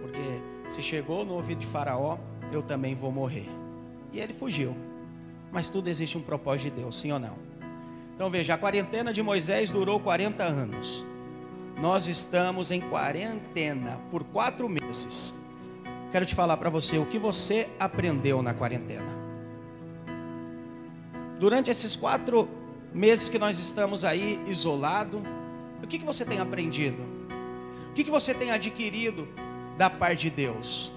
Porque 0.00 0.70
se 0.70 0.82
chegou 0.82 1.24
no 1.24 1.34
ouvido 1.34 1.58
de 1.58 1.66
Faraó, 1.66 2.18
eu 2.52 2.62
também 2.62 2.94
vou 2.94 3.12
morrer. 3.12 3.48
E 4.12 4.20
ele 4.20 4.32
fugiu. 4.32 4.76
Mas 5.52 5.68
tudo 5.68 5.88
existe 5.88 6.16
um 6.16 6.22
propósito 6.22 6.74
de 6.74 6.82
Deus, 6.82 6.98
sim 6.98 7.12
ou 7.12 7.18
não? 7.18 7.36
Então 8.14 8.30
veja, 8.30 8.54
a 8.54 8.58
quarentena 8.58 9.12
de 9.12 9.22
Moisés 9.22 9.70
durou 9.70 9.98
40 10.00 10.42
anos. 10.42 11.04
Nós 11.80 12.06
estamos 12.06 12.70
em 12.70 12.80
quarentena 12.80 14.00
por 14.10 14.22
quatro 14.24 14.68
meses. 14.68 15.34
Quero 16.12 16.24
te 16.24 16.34
falar 16.34 16.56
para 16.56 16.70
você 16.70 16.96
o 16.96 17.06
que 17.06 17.18
você 17.18 17.68
aprendeu 17.78 18.40
na 18.40 18.54
quarentena. 18.54 19.18
Durante 21.40 21.70
esses 21.70 21.96
quatro 21.96 22.48
meses 22.92 23.28
que 23.28 23.38
nós 23.38 23.58
estamos 23.58 24.04
aí 24.04 24.40
isolado, 24.46 25.20
o 25.82 25.86
que, 25.86 25.98
que 25.98 26.04
você 26.04 26.24
tem 26.24 26.40
aprendido? 26.40 27.02
O 27.90 27.92
que, 27.94 28.04
que 28.04 28.10
você 28.10 28.34
tem 28.34 28.50
adquirido 28.50 29.28
da 29.76 29.88
parte 29.88 30.22
de 30.22 30.30
Deus? 30.30 30.92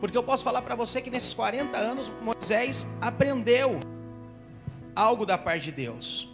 Porque 0.00 0.16
eu 0.16 0.22
posso 0.22 0.44
falar 0.44 0.62
para 0.62 0.74
você 0.74 1.00
que 1.00 1.10
nesses 1.10 1.32
40 1.34 1.76
anos 1.76 2.12
Moisés 2.22 2.86
aprendeu 3.00 3.80
algo 4.94 5.24
da 5.24 5.38
parte 5.38 5.64
de 5.64 5.72
Deus. 5.72 6.28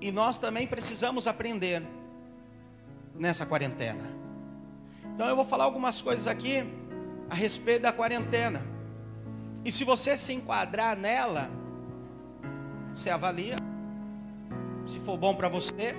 E 0.00 0.12
nós 0.12 0.38
também 0.38 0.66
precisamos 0.66 1.26
aprender 1.26 1.82
nessa 3.14 3.44
quarentena. 3.44 4.04
Então 5.14 5.28
eu 5.28 5.34
vou 5.34 5.44
falar 5.44 5.64
algumas 5.64 6.00
coisas 6.00 6.26
aqui 6.26 6.64
a 7.28 7.34
respeito 7.34 7.82
da 7.82 7.92
quarentena. 7.92 8.64
E 9.64 9.72
se 9.72 9.84
você 9.84 10.16
se 10.16 10.32
enquadrar 10.32 10.96
nela, 10.96 11.50
você 12.94 13.10
avalia. 13.10 13.56
Se 14.86 14.98
for 15.00 15.16
bom 15.16 15.34
para 15.34 15.48
você, 15.48 15.94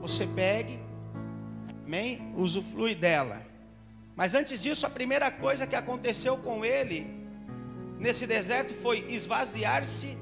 você 0.00 0.26
pegue, 0.26 0.78
amém? 1.84 2.32
Usufrui 2.36 2.94
dela. 2.94 3.42
Mas 4.14 4.34
antes 4.34 4.62
disso, 4.62 4.86
a 4.86 4.90
primeira 4.90 5.30
coisa 5.30 5.66
que 5.66 5.76
aconteceu 5.76 6.36
com 6.36 6.64
ele 6.64 7.06
nesse 7.98 8.26
deserto 8.26 8.74
foi 8.74 9.06
esvaziar-se 9.08 10.16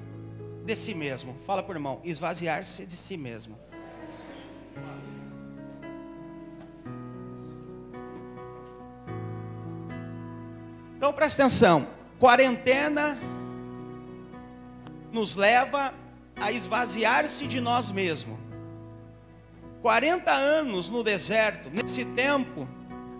de 0.64 0.76
si 0.76 0.94
mesmo. 0.94 1.34
Fala 1.46 1.62
por 1.62 1.76
irmão, 1.76 2.00
esvaziar-se 2.04 2.84
de 2.84 2.96
si 2.96 3.16
mesmo. 3.16 3.58
Então 10.96 11.12
presta 11.12 11.42
atenção, 11.42 11.86
quarentena 12.18 13.18
nos 15.12 15.36
leva 15.36 15.94
a 16.34 16.50
esvaziar-se 16.50 17.46
de 17.46 17.60
nós 17.60 17.90
mesmos. 17.90 18.45
40 19.86 20.32
anos 20.32 20.90
no 20.90 21.04
deserto, 21.04 21.70
nesse 21.70 22.04
tempo, 22.04 22.68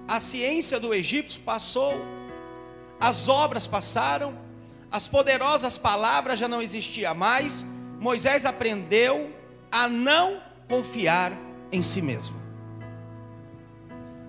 a 0.09 0.19
ciência 0.19 0.81
do 0.81 0.93
egípcio 0.93 1.41
passou, 1.43 2.05
as 2.99 3.29
obras 3.29 3.69
passaram, 3.69 4.37
as 4.91 5.07
poderosas 5.07 5.79
palavras 5.79 6.41
já 6.41 6.49
não 6.49 6.61
existiam 6.61 7.15
mais. 7.15 7.65
Moisés 8.01 8.45
aprendeu 8.45 9.33
a 9.71 9.87
não 9.87 10.43
confiar 10.69 11.31
em 11.71 11.83
si 11.83 12.03
mesmo. 12.03 12.37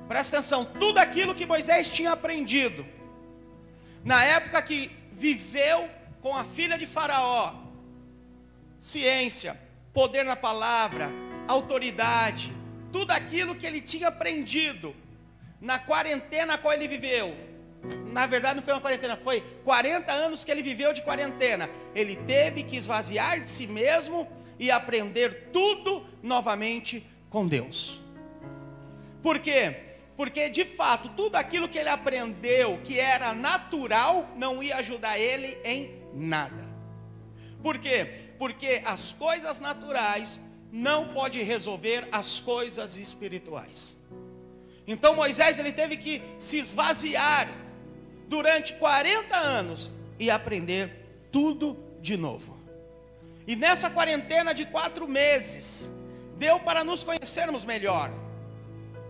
Presta 0.07 0.37
atenção, 0.37 0.63
tudo 0.63 0.99
aquilo 0.99 1.33
que 1.33 1.43
Moisés 1.43 1.89
tinha 1.89 2.11
aprendido, 2.11 2.85
na 4.03 4.23
época 4.23 4.61
que 4.61 4.91
viveu 5.11 5.89
com 6.21 6.37
a 6.37 6.43
filha 6.43 6.77
de 6.77 6.85
Faraó, 6.85 7.55
ciência, 8.79 9.59
poder 9.91 10.23
na 10.23 10.35
palavra, 10.35 11.09
autoridade, 11.47 12.53
tudo 12.91 13.11
aquilo 13.11 13.55
que 13.55 13.65
ele 13.65 13.81
tinha 13.81 14.07
aprendido 14.09 14.95
na 15.59 15.79
quarentena 15.79 16.55
a 16.55 16.57
qual 16.57 16.73
ele 16.73 16.87
viveu. 16.87 17.35
Na 18.11 18.25
verdade, 18.25 18.55
não 18.55 18.63
foi 18.63 18.73
uma 18.73 18.81
quarentena, 18.81 19.15
foi 19.15 19.41
40 19.63 20.11
anos 20.11 20.43
que 20.43 20.51
ele 20.51 20.61
viveu 20.61 20.93
de 20.93 21.01
quarentena. 21.01 21.69
Ele 21.93 22.15
teve 22.15 22.63
que 22.63 22.75
esvaziar 22.75 23.39
de 23.41 23.49
si 23.49 23.67
mesmo 23.67 24.27
e 24.59 24.71
aprender 24.71 25.49
tudo 25.53 26.05
novamente 26.21 27.05
com 27.29 27.47
Deus. 27.47 28.01
Por 29.21 29.39
quê? 29.39 29.75
Porque 30.15 30.49
de 30.49 30.65
fato, 30.65 31.09
tudo 31.09 31.35
aquilo 31.35 31.69
que 31.69 31.77
ele 31.77 31.89
aprendeu 31.89 32.79
que 32.83 32.99
era 32.99 33.33
natural 33.33 34.27
não 34.35 34.63
ia 34.63 34.77
ajudar 34.77 35.19
ele 35.19 35.57
em 35.63 36.01
nada. 36.13 36.67
Por 37.61 37.77
quê? 37.77 38.31
Porque 38.39 38.81
as 38.85 39.13
coisas 39.13 39.59
naturais 39.59 40.41
não 40.77 41.07
pode 41.07 41.41
resolver 41.41 42.07
as 42.11 42.39
coisas 42.39 42.97
espirituais. 42.97 43.95
Então 44.85 45.15
Moisés 45.15 45.57
ele 45.57 45.71
teve 45.71 45.97
que 45.97 46.21
se 46.37 46.57
esvaziar 46.59 47.49
durante 48.27 48.75
40 48.75 49.35
anos 49.35 49.91
e 50.19 50.29
aprender 50.29 50.83
tudo 51.31 51.77
de 51.99 52.15
novo. 52.15 52.55
E 53.47 53.55
nessa 53.55 53.89
quarentena 53.89 54.53
de 54.53 54.65
quatro 54.67 55.07
meses, 55.07 55.89
deu 56.37 56.59
para 56.59 56.83
nos 56.83 57.03
conhecermos 57.03 57.65
melhor. 57.65 58.11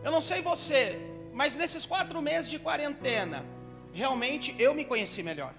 Eu 0.06 0.12
não 0.12 0.22
sei 0.22 0.42
você, 0.42 0.98
mas 1.34 1.58
nesses 1.58 1.86
quatro 1.86 2.22
meses 2.22 2.50
de 2.50 2.60
quarentena, 2.60 3.46
realmente 3.92 4.56
eu 4.58 4.74
me 4.74 4.86
conheci 4.86 5.22
melhor. 5.22 5.54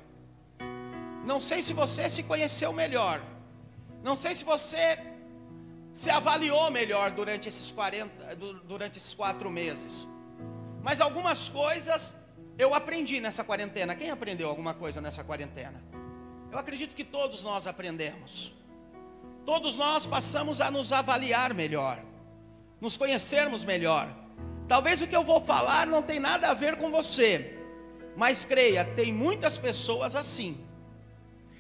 Não 1.23 1.39
sei 1.39 1.61
se 1.61 1.75
você 1.75 2.09
se 2.09 2.23
conheceu 2.23 2.73
melhor. 2.73 3.21
Não 4.03 4.17
sei 4.17 4.35
se 4.35 4.45
você 4.45 4.99
se 5.93 6.11
avaliou 6.11 6.71
melhor 6.71 7.11
durante 7.11 7.49
esses 7.49 7.71
40, 7.71 8.37
durante 8.65 8.99
esses 8.99 9.15
quatro 9.15 9.51
meses. 9.51 10.07
Mas 10.83 11.01
algumas 11.01 11.49
coisas 11.49 12.15
eu 12.59 12.75
aprendi 12.75 13.21
nessa 13.21 13.45
quarentena. 13.45 13.95
Quem 13.95 14.11
aprendeu 14.11 14.49
alguma 14.49 14.75
coisa 14.75 15.01
nessa 15.01 15.23
quarentena? 15.23 15.83
Eu 16.51 16.59
acredito 16.59 16.95
que 16.95 17.05
todos 17.05 17.43
nós 17.43 17.67
aprendemos. 17.67 18.53
Todos 19.45 19.77
nós 19.77 20.07
passamos 20.07 20.61
a 20.61 20.71
nos 20.71 20.93
avaliar 20.93 21.55
melhor, 21.55 22.03
nos 22.81 22.97
conhecermos 22.97 23.65
melhor. 23.65 24.15
Talvez 24.67 25.01
o 25.01 25.07
que 25.07 25.17
eu 25.17 25.25
vou 25.25 25.41
falar 25.41 25.87
não 25.87 26.03
tem 26.03 26.21
nada 26.21 26.51
a 26.51 26.55
ver 26.55 26.77
com 26.77 26.91
você, 26.91 27.59
mas 28.15 28.45
creia, 28.45 28.85
tem 28.85 29.11
muitas 29.11 29.57
pessoas 29.57 30.15
assim. 30.15 30.63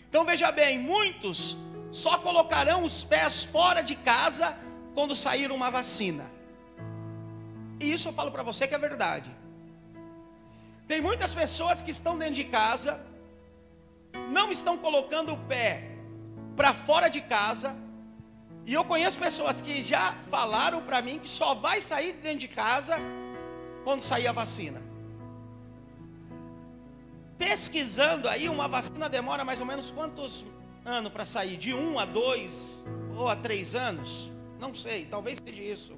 Então 0.09 0.25
veja 0.25 0.53
bem, 0.53 0.79
muitos 0.79 1.57
só 1.91 2.19
colocarão 2.19 2.85
os 2.85 3.05
pés 3.05 3.45
fora 3.45 3.81
de 3.81 3.97
casa 3.97 4.57
quando 4.95 5.15
sair 5.15 5.51
uma 5.51 5.71
vacina. 5.71 6.31
E 7.81 7.93
isso 7.93 8.09
eu 8.09 8.13
falo 8.13 8.31
para 8.31 8.43
você 8.43 8.67
que 8.67 8.75
é 8.75 8.79
verdade. 8.79 9.31
Tem 10.87 11.01
muitas 11.01 11.35
pessoas 11.35 11.83
que 11.83 11.91
estão 11.91 12.19
dentro 12.19 12.35
de 12.35 12.45
casa, 12.45 13.05
não 14.31 14.51
estão 14.51 14.77
colocando 14.77 15.33
o 15.33 15.39
pé 15.47 15.97
para 16.57 16.73
fora 16.75 17.09
de 17.09 17.21
casa. 17.21 17.77
E 18.67 18.75
eu 18.75 18.85
conheço 18.85 19.19
pessoas 19.19 19.61
que 19.61 19.83
já 19.83 20.15
falaram 20.31 20.83
para 20.83 21.01
mim 21.01 21.19
que 21.19 21.29
só 21.29 21.55
vai 21.55 21.81
sair 21.81 22.13
de 22.15 22.21
dentro 22.21 22.41
de 22.41 22.49
casa 22.49 22.97
quando 23.85 24.03
sair 24.03 24.27
a 24.27 24.33
vacina. 24.33 24.83
Pesquisando 27.39 28.29
aí, 28.29 28.49
uma 28.49 28.67
vacina 28.67 29.09
demora 29.09 29.45
mais 29.45 29.61
ou 29.61 29.67
menos 29.67 29.91
quantos 29.91 30.45
ano 30.89 31.11
para 31.11 31.25
sair? 31.25 31.57
De 31.57 31.75
um 31.75 31.99
a 31.99 32.05
dois 32.05 32.83
ou 33.17 33.29
a 33.29 33.37
três 33.37 33.75
anos? 33.75 34.33
Não 34.59 34.75
sei, 34.75 35.05
talvez 35.05 35.39
seja 35.45 35.63
isso. 35.63 35.97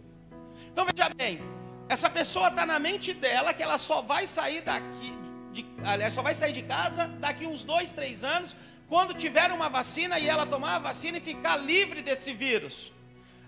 Então 0.70 0.85
veja 0.85 1.09
bem, 1.16 1.40
essa 1.88 2.11
pessoa 2.11 2.48
está 2.48 2.66
na 2.66 2.79
mente 2.79 3.14
dela 3.14 3.55
que 3.55 3.62
ela 3.62 3.79
só 3.79 4.03
vai 4.03 4.26
sair 4.26 4.61
daqui, 4.61 5.12
de, 5.53 5.66
aliás, 5.85 6.12
só 6.12 6.22
vai 6.22 6.35
sair 6.35 6.53
de 6.53 6.62
casa 6.62 7.09
daqui 7.18 7.46
uns 7.46 7.64
dois, 7.64 7.92
três 7.92 8.22
anos, 8.22 8.55
quando 8.88 9.14
tiver 9.14 9.50
uma 9.53 9.68
vacina 9.68 10.18
e 10.18 10.29
ela 10.29 10.44
tomar 10.44 10.76
a 10.76 10.79
vacina 10.81 11.18
e 11.18 11.20
ficar 11.20 11.57
livre 11.57 12.03
desse 12.03 12.33
vírus. 12.33 12.92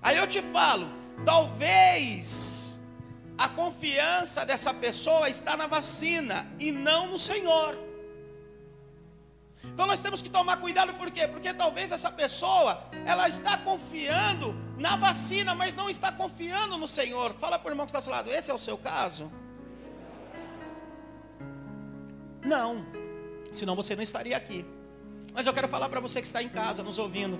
Aí 0.00 0.16
eu 0.16 0.26
te 0.26 0.40
falo, 0.40 0.88
talvez 1.24 2.80
a 3.36 3.48
confiança 3.48 4.44
dessa 4.46 4.72
pessoa 4.72 5.28
está 5.28 5.56
na 5.56 5.66
vacina 5.66 6.46
e 6.58 6.70
não 6.70 7.08
no 7.08 7.18
Senhor. 7.18 7.91
Então 9.64 9.86
nós 9.86 10.02
temos 10.02 10.20
que 10.20 10.28
tomar 10.28 10.58
cuidado 10.58 10.94
por 10.94 11.10
quê? 11.10 11.26
Porque 11.26 11.52
talvez 11.54 11.92
essa 11.92 12.10
pessoa, 12.10 12.82
ela 13.06 13.28
está 13.28 13.56
confiando 13.56 14.54
na 14.76 14.96
vacina, 14.96 15.54
mas 15.54 15.76
não 15.76 15.88
está 15.88 16.10
confiando 16.12 16.76
no 16.76 16.88
Senhor. 16.88 17.32
Fala 17.34 17.58
para 17.58 17.68
o 17.68 17.72
irmão 17.72 17.86
que 17.86 17.90
está 17.90 17.98
ao 17.98 18.02
seu 18.02 18.12
lado, 18.12 18.30
esse 18.30 18.50
é 18.50 18.54
o 18.54 18.58
seu 18.58 18.76
caso? 18.76 19.30
Não, 22.44 22.84
senão 23.52 23.76
você 23.76 23.94
não 23.94 24.02
estaria 24.02 24.36
aqui. 24.36 24.64
Mas 25.32 25.46
eu 25.46 25.54
quero 25.54 25.68
falar 25.68 25.88
para 25.88 26.00
você 26.00 26.20
que 26.20 26.26
está 26.26 26.42
em 26.42 26.48
casa, 26.48 26.82
nos 26.82 26.98
ouvindo. 26.98 27.38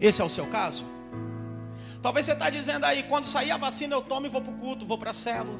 Esse 0.00 0.22
é 0.22 0.24
o 0.24 0.30
seu 0.30 0.46
caso? 0.48 0.84
Talvez 2.02 2.26
você 2.26 2.32
está 2.32 2.50
dizendo 2.50 2.84
aí, 2.84 3.02
quando 3.04 3.24
sair 3.24 3.50
a 3.50 3.56
vacina 3.56 3.96
eu 3.96 4.02
tomo 4.02 4.26
e 4.26 4.28
vou 4.28 4.40
para 4.40 4.52
o 4.52 4.56
culto, 4.58 4.86
vou 4.86 4.98
para 4.98 5.10
a 5.10 5.14
célula. 5.14 5.58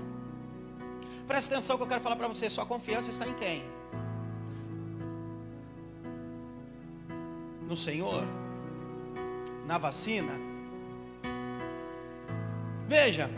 Presta 1.27 1.55
atenção 1.55 1.77
que 1.77 1.83
eu 1.83 1.87
quero 1.89 2.01
falar 2.01 2.15
para 2.15 2.29
você, 2.29 2.49
sua 2.49 2.65
confiança 2.65 3.11
está 3.11 3.27
em 3.27 3.35
quem? 3.35 3.76
No 7.67 7.77
Senhor, 7.77 8.25
na 9.67 9.79
vacina. 9.79 10.35
Veja, 12.87 13.29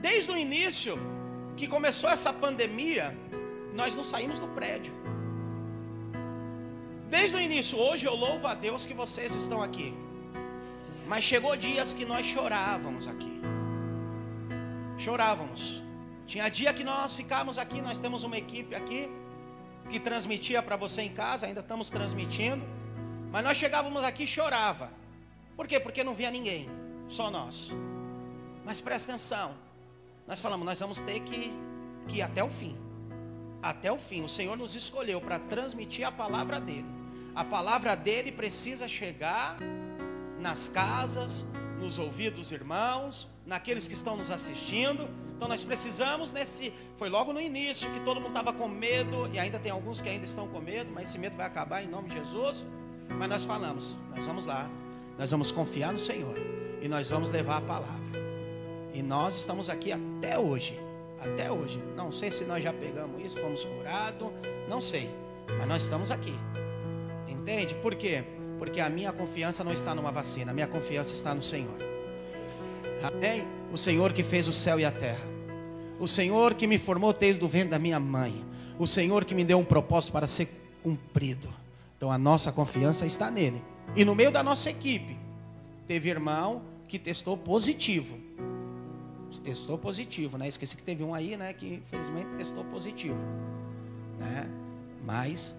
desde 0.00 0.30
o 0.32 0.36
início 0.36 0.98
que 1.56 1.68
começou 1.68 2.10
essa 2.10 2.32
pandemia, 2.32 3.16
nós 3.72 3.94
não 3.94 4.02
saímos 4.02 4.38
do 4.38 4.48
prédio. 4.48 4.92
Desde 7.08 7.36
o 7.36 7.40
início, 7.40 7.78
hoje 7.78 8.06
eu 8.06 8.14
louvo 8.14 8.46
a 8.46 8.54
Deus 8.54 8.84
que 8.84 8.94
vocês 8.94 9.34
estão 9.36 9.62
aqui. 9.62 9.94
Mas 11.06 11.22
chegou 11.24 11.54
dias 11.56 11.92
que 11.92 12.04
nós 12.04 12.24
chorávamos 12.26 13.06
aqui. 13.06 13.40
Chorávamos. 14.96 15.82
Tinha 16.26 16.48
dia 16.48 16.72
que 16.72 16.82
nós 16.82 17.14
ficávamos 17.14 17.58
aqui, 17.58 17.80
nós 17.82 18.00
temos 18.00 18.24
uma 18.24 18.38
equipe 18.38 18.74
aqui 18.74 19.10
que 19.90 20.00
transmitia 20.00 20.62
para 20.62 20.76
você 20.76 21.02
em 21.02 21.12
casa, 21.12 21.46
ainda 21.46 21.60
estamos 21.60 21.90
transmitindo. 21.90 22.64
Mas 23.30 23.44
nós 23.44 23.56
chegávamos 23.56 24.02
aqui 24.02 24.24
e 24.24 24.26
chorava. 24.26 24.90
Por 25.56 25.66
quê? 25.66 25.80
Porque 25.80 26.04
não 26.04 26.14
via 26.14 26.30
ninguém, 26.30 26.68
só 27.08 27.30
nós. 27.30 27.72
Mas 28.64 28.80
presta 28.80 29.12
atenção. 29.12 29.54
Nós 30.26 30.40
falamos, 30.40 30.64
nós 30.64 30.78
vamos 30.78 31.00
ter 31.00 31.20
que, 31.20 31.52
que 32.08 32.18
ir 32.18 32.22
até 32.22 32.42
o 32.42 32.50
fim. 32.50 32.76
Até 33.62 33.90
o 33.92 33.98
fim. 33.98 34.22
O 34.22 34.28
Senhor 34.28 34.56
nos 34.56 34.74
escolheu 34.74 35.20
para 35.20 35.38
transmitir 35.38 36.06
a 36.06 36.12
palavra 36.12 36.60
dele. 36.60 36.86
A 37.34 37.44
palavra 37.44 37.94
dele 37.94 38.30
precisa 38.30 38.86
chegar 38.86 39.56
nas 40.38 40.68
casas, 40.68 41.46
nos 41.78 41.98
ouvidos 41.98 42.38
dos 42.38 42.52
irmãos, 42.52 43.28
naqueles 43.46 43.88
que 43.88 43.94
estão 43.94 44.16
nos 44.16 44.30
assistindo 44.30 45.08
então 45.42 45.48
nós 45.48 45.64
precisamos 45.64 46.32
nesse. 46.32 46.72
Foi 46.96 47.08
logo 47.08 47.32
no 47.32 47.40
início 47.40 47.90
que 47.90 47.98
todo 48.04 48.20
mundo 48.20 48.28
estava 48.28 48.52
com 48.52 48.68
medo, 48.68 49.28
e 49.32 49.40
ainda 49.40 49.58
tem 49.58 49.72
alguns 49.72 50.00
que 50.00 50.08
ainda 50.08 50.24
estão 50.24 50.46
com 50.46 50.60
medo, 50.60 50.88
mas 50.94 51.08
esse 51.08 51.18
medo 51.18 51.36
vai 51.36 51.44
acabar 51.44 51.82
em 51.82 51.88
nome 51.88 52.10
de 52.10 52.14
Jesus. 52.14 52.64
Mas 53.08 53.28
nós 53.28 53.44
falamos, 53.44 53.98
nós 54.14 54.24
vamos 54.24 54.46
lá, 54.46 54.70
nós 55.18 55.32
vamos 55.32 55.50
confiar 55.50 55.92
no 55.92 55.98
Senhor 55.98 56.36
e 56.80 56.86
nós 56.86 57.10
vamos 57.10 57.28
levar 57.28 57.56
a 57.56 57.60
palavra. 57.60 58.12
E 58.94 59.02
nós 59.02 59.34
estamos 59.34 59.68
aqui 59.68 59.90
até 59.90 60.38
hoje. 60.38 60.78
Até 61.18 61.50
hoje. 61.50 61.82
Não 61.96 62.12
sei 62.12 62.30
se 62.30 62.44
nós 62.44 62.62
já 62.62 62.72
pegamos 62.72 63.20
isso, 63.24 63.36
fomos 63.40 63.64
curados, 63.64 64.30
não 64.68 64.80
sei. 64.80 65.10
Mas 65.58 65.66
nós 65.66 65.82
estamos 65.82 66.12
aqui. 66.12 66.38
Entende? 67.26 67.74
Por 67.74 67.96
quê? 67.96 68.22
Porque 68.60 68.80
a 68.80 68.88
minha 68.88 69.12
confiança 69.12 69.64
não 69.64 69.72
está 69.72 69.92
numa 69.92 70.12
vacina, 70.12 70.52
a 70.52 70.54
minha 70.54 70.68
confiança 70.68 71.12
está 71.12 71.34
no 71.34 71.42
Senhor. 71.42 71.76
Amém? 73.02 73.61
O 73.72 73.76
Senhor 73.78 74.12
que 74.12 74.22
fez 74.22 74.46
o 74.46 74.52
céu 74.52 74.78
e 74.78 74.84
a 74.84 74.92
terra 74.92 75.32
o 76.02 76.08
Senhor 76.08 76.54
que 76.54 76.66
me 76.66 76.78
formou 76.78 77.12
desde 77.12 77.44
o 77.44 77.46
ventre 77.46 77.68
da 77.68 77.78
minha 77.78 78.00
mãe, 78.00 78.44
o 78.76 78.88
Senhor 78.88 79.24
que 79.24 79.36
me 79.36 79.44
deu 79.44 79.60
um 79.60 79.64
propósito 79.64 80.12
para 80.12 80.26
ser 80.26 80.48
cumprido. 80.82 81.48
Então 81.96 82.10
a 82.10 82.18
nossa 82.18 82.50
confiança 82.50 83.06
está 83.06 83.30
nele. 83.30 83.62
E 83.94 84.04
no 84.04 84.12
meio 84.12 84.32
da 84.32 84.42
nossa 84.42 84.68
equipe, 84.68 85.16
teve 85.86 86.08
irmão 86.08 86.62
que 86.88 86.98
testou 86.98 87.36
positivo. 87.36 88.18
Testou 89.44 89.78
positivo, 89.78 90.36
né? 90.36 90.48
Esqueci 90.48 90.76
que 90.76 90.82
teve 90.82 91.04
um 91.04 91.14
aí, 91.14 91.36
né? 91.36 91.52
Que 91.52 91.74
infelizmente 91.74 92.30
testou 92.36 92.64
positivo, 92.64 93.16
né? 94.18 94.50
Mas 95.04 95.56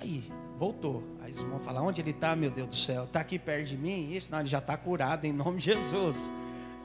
aí, 0.00 0.24
voltou. 0.58 1.02
Aí 1.20 1.26
eles 1.26 1.38
vão 1.40 1.60
falar: 1.60 1.82
onde 1.82 2.00
ele 2.00 2.10
está, 2.10 2.34
meu 2.34 2.50
Deus 2.50 2.68
do 2.68 2.74
céu? 2.74 3.04
Está 3.04 3.20
aqui 3.20 3.38
perto 3.38 3.68
de 3.68 3.76
mim? 3.76 4.14
Isso, 4.14 4.32
não, 4.32 4.40
ele 4.40 4.48
já 4.48 4.58
está 4.58 4.78
curado 4.78 5.26
em 5.26 5.32
nome 5.32 5.58
de 5.58 5.66
Jesus. 5.66 6.32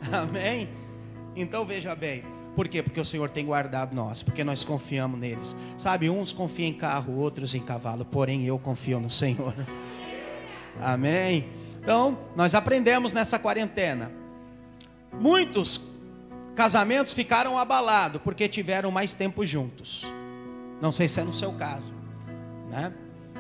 Amém? 0.12 0.70
Então 1.36 1.66
veja 1.66 1.96
bem. 1.96 2.24
Por 2.56 2.68
quê? 2.68 2.84
Porque 2.84 3.00
o 3.00 3.06
Senhor 3.06 3.30
tem 3.30 3.46
guardado 3.46 3.96
nós, 3.96 4.22
porque 4.22 4.44
nós 4.44 4.64
confiamos 4.64 5.20
neles. 5.20 5.56
Sabe, 5.78 6.10
uns 6.10 6.34
confiam 6.34 6.68
em 6.68 6.74
carro, 6.74 7.16
outros 7.18 7.56
em 7.56 7.62
cavalo, 7.62 8.04
porém 8.04 8.46
eu 8.46 8.58
confio 8.60 9.00
no 9.00 9.10
Senhor. 9.10 9.54
Amém? 10.82 11.48
Então, 11.82 12.18
nós 12.36 12.56
aprendemos 12.56 13.14
nessa 13.14 13.40
quarentena. 13.40 14.12
Muitos 15.14 15.82
casamentos 16.56 17.14
ficaram 17.14 17.58
abalados 17.58 18.22
porque 18.22 18.48
tiveram 18.48 18.92
mais 18.92 19.14
tempo 19.14 19.46
juntos. 19.46 20.06
Não 20.82 20.92
sei 20.92 21.08
se 21.08 21.20
é 21.20 21.24
no 21.24 21.34
seu 21.34 21.54
caso, 21.54 21.94
né? 22.70 22.94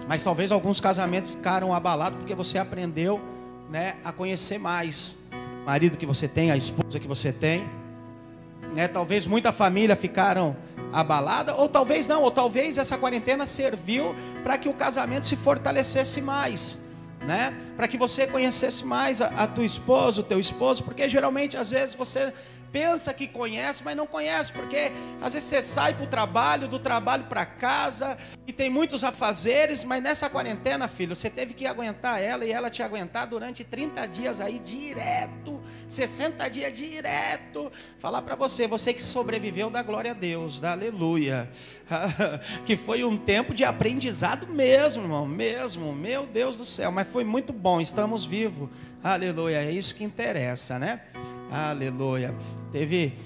Mas 0.08 0.24
talvez 0.24 0.52
alguns 0.52 0.80
casamentos 0.80 1.32
ficaram 1.32 1.74
abalados 1.74 2.18
porque 2.20 2.34
você 2.34 2.58
aprendeu, 2.58 3.22
né, 3.70 3.98
a 4.04 4.12
conhecer 4.12 4.58
mais 4.58 5.16
marido 5.70 5.98
que 5.98 6.06
você 6.06 6.28
tem, 6.28 6.50
a 6.50 6.58
esposa 6.58 7.00
que 7.00 7.08
você 7.08 7.32
tem, 7.32 7.70
né? 8.74 8.88
Talvez 8.88 9.28
muita 9.28 9.52
família 9.52 9.96
ficaram 9.96 10.58
abalada, 10.92 11.54
ou 11.54 11.70
talvez 11.70 12.08
não, 12.08 12.24
ou 12.24 12.32
talvez 12.32 12.80
essa 12.80 12.98
quarentena 12.98 13.46
serviu 13.46 14.16
para 14.42 14.58
que 14.58 14.68
o 14.68 14.74
casamento 14.74 15.28
se 15.28 15.36
fortalecesse 15.36 16.22
mais 16.22 16.80
né? 17.22 17.54
Para 17.76 17.88
que 17.88 17.98
você 17.98 18.26
conhecesse 18.26 18.86
mais 18.86 19.22
a, 19.22 19.28
a 19.28 19.48
tua 19.48 19.66
esposa, 19.66 20.22
o 20.22 20.24
teu 20.24 20.40
esposo, 20.40 20.84
porque 20.84 21.08
geralmente 21.08 21.58
às 21.58 21.70
vezes 21.70 21.94
você 21.94 22.34
pensa 22.72 23.14
que 23.14 23.28
conhece, 23.28 23.84
mas 23.84 23.98
não 23.98 24.06
conhece, 24.06 24.52
porque 24.52 24.92
às 25.22 25.34
vezes 25.34 25.50
você 25.50 25.62
sai 25.62 25.94
para 25.94 26.04
o 26.04 26.08
trabalho, 26.08 26.68
do 26.68 26.80
trabalho 26.80 27.26
para 27.26 27.46
casa, 27.46 28.18
e 28.46 28.54
tem 28.54 28.70
muitos 28.70 29.04
afazeres, 29.04 29.84
mas 29.84 30.02
nessa 30.02 30.30
quarentena, 30.30 30.88
filho, 30.88 31.16
você 31.16 31.30
teve 31.30 31.54
que 31.54 31.66
aguentar 31.66 32.22
ela 32.22 32.46
e 32.46 32.52
ela 32.52 32.70
te 32.70 32.84
aguentar 32.84 33.28
durante 33.28 33.64
30 33.64 34.08
dias 34.08 34.40
aí 34.40 34.60
direto, 34.60 35.59
60 35.90 36.48
dias 36.50 36.72
direto. 36.72 37.72
Falar 37.98 38.22
para 38.22 38.36
você, 38.36 38.68
você 38.68 38.94
que 38.94 39.04
sobreviveu, 39.04 39.70
da 39.70 39.82
glória 39.82 40.12
a 40.12 40.14
Deus, 40.14 40.60
da 40.60 40.72
aleluia. 40.72 41.50
que 42.64 42.78
foi 42.78 43.04
um 43.04 43.18
tempo 43.18 43.54
de 43.54 43.64
aprendizado 43.64 44.48
mesmo, 44.48 45.04
irmão, 45.04 45.28
mesmo, 45.28 45.94
meu 45.94 46.26
Deus 46.26 46.58
do 46.58 46.66
céu, 46.66 46.92
mas 46.92 47.08
foi 47.08 47.24
muito 47.24 47.52
bom, 47.52 47.82
estamos 47.82 48.26
vivos, 48.26 48.70
aleluia, 49.04 49.58
é 49.64 49.72
isso 49.72 49.96
que 49.96 50.04
interessa, 50.04 50.78
né? 50.78 51.02
Aleluia. 51.52 52.36
Teve 52.72 53.18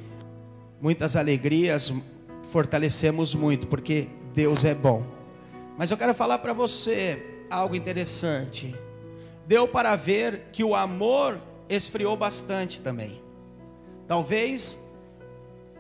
muitas 0.82 1.18
alegrias, 1.18 1.94
fortalecemos 2.52 3.36
muito, 3.36 3.68
porque 3.68 4.08
Deus 4.34 4.64
é 4.64 4.74
bom. 4.74 5.04
Mas 5.78 5.92
eu 5.92 5.98
quero 5.98 6.14
falar 6.14 6.38
para 6.38 6.54
você 6.54 7.46
algo 7.50 7.76
interessante. 7.76 8.74
Deu 9.46 9.68
para 9.68 9.96
ver 9.96 10.50
que 10.54 10.64
o 10.64 10.74
amor 10.74 11.42
esfriou 11.74 12.16
bastante 12.16 12.82
também. 12.82 13.22
Talvez 14.08 14.80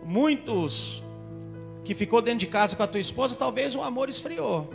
muitos 0.03 1.03
que 1.83 1.93
ficou 1.93 2.21
dentro 2.21 2.39
de 2.39 2.47
casa 2.47 2.75
com 2.75 2.83
a 2.83 2.87
tua 2.87 2.99
esposa, 2.99 3.35
talvez 3.35 3.75
o 3.75 3.81
amor 3.81 4.09
esfriou. 4.09 4.73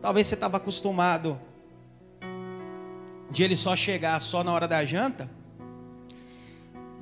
Talvez 0.00 0.26
você 0.26 0.34
estava 0.34 0.58
acostumado 0.58 1.38
de 3.30 3.42
ele 3.42 3.56
só 3.56 3.74
chegar 3.74 4.20
só 4.20 4.44
na 4.44 4.52
hora 4.52 4.68
da 4.68 4.84
janta 4.84 5.28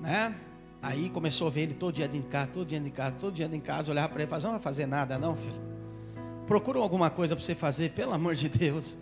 né? 0.03 0.35
Aí 0.83 1.09
começou 1.11 1.47
a 1.47 1.51
ver 1.51 1.63
ele 1.63 1.75
todo 1.75 1.95
dia 1.95 2.11
em 2.13 2.23
casa, 2.23 2.51
todo 2.53 2.67
dia 2.67 2.79
em 2.79 2.91
casa, 2.91 3.17
todo 3.17 3.33
dia 3.33 3.47
em 3.47 3.61
casa, 3.61 3.93
olhava 3.93 4.09
para 4.09 4.25
ele 4.25 4.33
e 4.33 4.43
não 4.43 4.51
vai 4.51 4.61
fazer 4.61 4.85
nada 4.85 5.17
não, 5.17 5.37
filho. 5.37 5.63
Procura 6.45 6.81
alguma 6.81 7.09
coisa 7.09 7.37
para 7.37 7.45
você 7.45 7.55
fazer, 7.55 7.93
pelo 7.93 8.13
amor 8.13 8.35
de 8.35 8.49
Deus. 8.49 8.99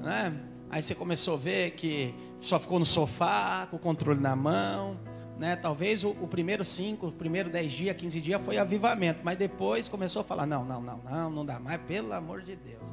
Né? 0.00 0.32
Aí 0.70 0.82
você 0.82 0.94
começou 0.94 1.34
a 1.34 1.36
ver 1.38 1.70
que 1.72 2.14
só 2.40 2.58
ficou 2.58 2.78
no 2.78 2.84
sofá, 2.84 3.66
com 3.70 3.76
o 3.76 3.78
controle 3.78 4.20
na 4.20 4.34
mão. 4.34 4.98
Né? 5.38 5.54
Talvez 5.54 6.02
o, 6.02 6.10
o 6.10 6.26
primeiro 6.26 6.64
cinco, 6.64 7.08
o 7.08 7.12
primeiro 7.12 7.50
dez 7.50 7.72
dias, 7.72 7.94
quinze 7.96 8.20
dias 8.20 8.40
foi 8.42 8.58
avivamento. 8.58 9.20
Mas 9.22 9.36
depois 9.36 9.88
começou 9.88 10.20
a 10.20 10.24
falar, 10.24 10.46
não, 10.46 10.64
não, 10.64 10.80
não, 10.80 10.98
não, 10.98 11.30
não 11.30 11.46
dá 11.46 11.60
mais, 11.60 11.80
pelo 11.82 12.12
amor 12.12 12.42
de 12.42 12.56
Deus. 12.56 12.92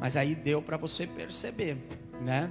Mas 0.00 0.16
aí 0.16 0.34
deu 0.34 0.60
para 0.60 0.76
você 0.76 1.06
perceber, 1.06 1.76
né? 2.20 2.50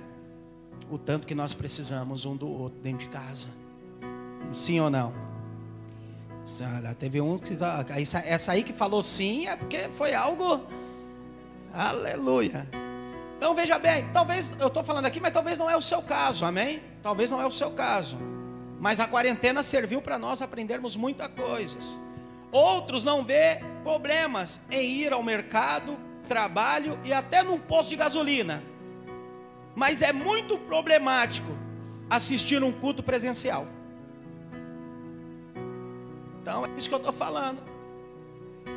O 0.89 0.97
tanto 0.97 1.25
que 1.27 1.35
nós 1.35 1.53
precisamos 1.53 2.25
um 2.25 2.35
do 2.35 2.47
outro 2.47 2.79
dentro 2.81 2.99
de 2.99 3.09
casa. 3.09 3.49
Sim 4.53 4.79
ou 4.79 4.89
não? 4.89 5.13
Teve 6.99 7.21
um 7.21 7.37
que. 7.37 7.53
Essa 8.25 8.51
aí 8.51 8.63
que 8.63 8.73
falou 8.73 9.01
sim 9.01 9.47
é 9.47 9.55
porque 9.55 9.89
foi 9.89 10.13
algo. 10.13 10.61
Aleluia. 11.73 12.67
Então 13.43 13.53
veja 13.53 13.77
bem, 13.77 14.07
talvez 14.13 14.53
eu 14.57 14.67
estou 14.67 14.85
falando 14.85 15.05
aqui, 15.05 15.19
mas 15.19 15.33
talvez 15.33 15.59
não 15.59 15.69
é 15.69 15.75
o 15.75 15.81
seu 15.81 16.01
caso, 16.01 16.45
amém? 16.45 16.81
Talvez 17.01 17.29
não 17.29 17.41
é 17.41 17.45
o 17.45 17.51
seu 17.51 17.71
caso. 17.71 18.17
Mas 18.79 19.01
a 19.01 19.05
quarentena 19.05 19.61
serviu 19.61 20.01
para 20.01 20.17
nós 20.17 20.41
aprendermos 20.41 20.95
muitas 20.95 21.27
coisas. 21.27 21.99
Outros 22.53 23.03
não 23.03 23.21
vê 23.21 23.59
problemas 23.83 24.61
em 24.71 24.89
ir 24.89 25.11
ao 25.11 25.21
mercado, 25.21 25.97
trabalho 26.25 26.97
e 27.03 27.11
até 27.11 27.43
num 27.43 27.59
posto 27.59 27.89
de 27.89 27.97
gasolina. 27.97 28.63
Mas 29.75 30.01
é 30.01 30.13
muito 30.13 30.57
problemático 30.57 31.51
assistir 32.09 32.63
um 32.63 32.71
culto 32.71 33.03
presencial. 33.03 33.67
Então 36.41 36.65
é 36.65 36.69
isso 36.77 36.87
que 36.87 36.95
eu 36.95 36.99
estou 36.99 37.11
falando. 37.11 37.61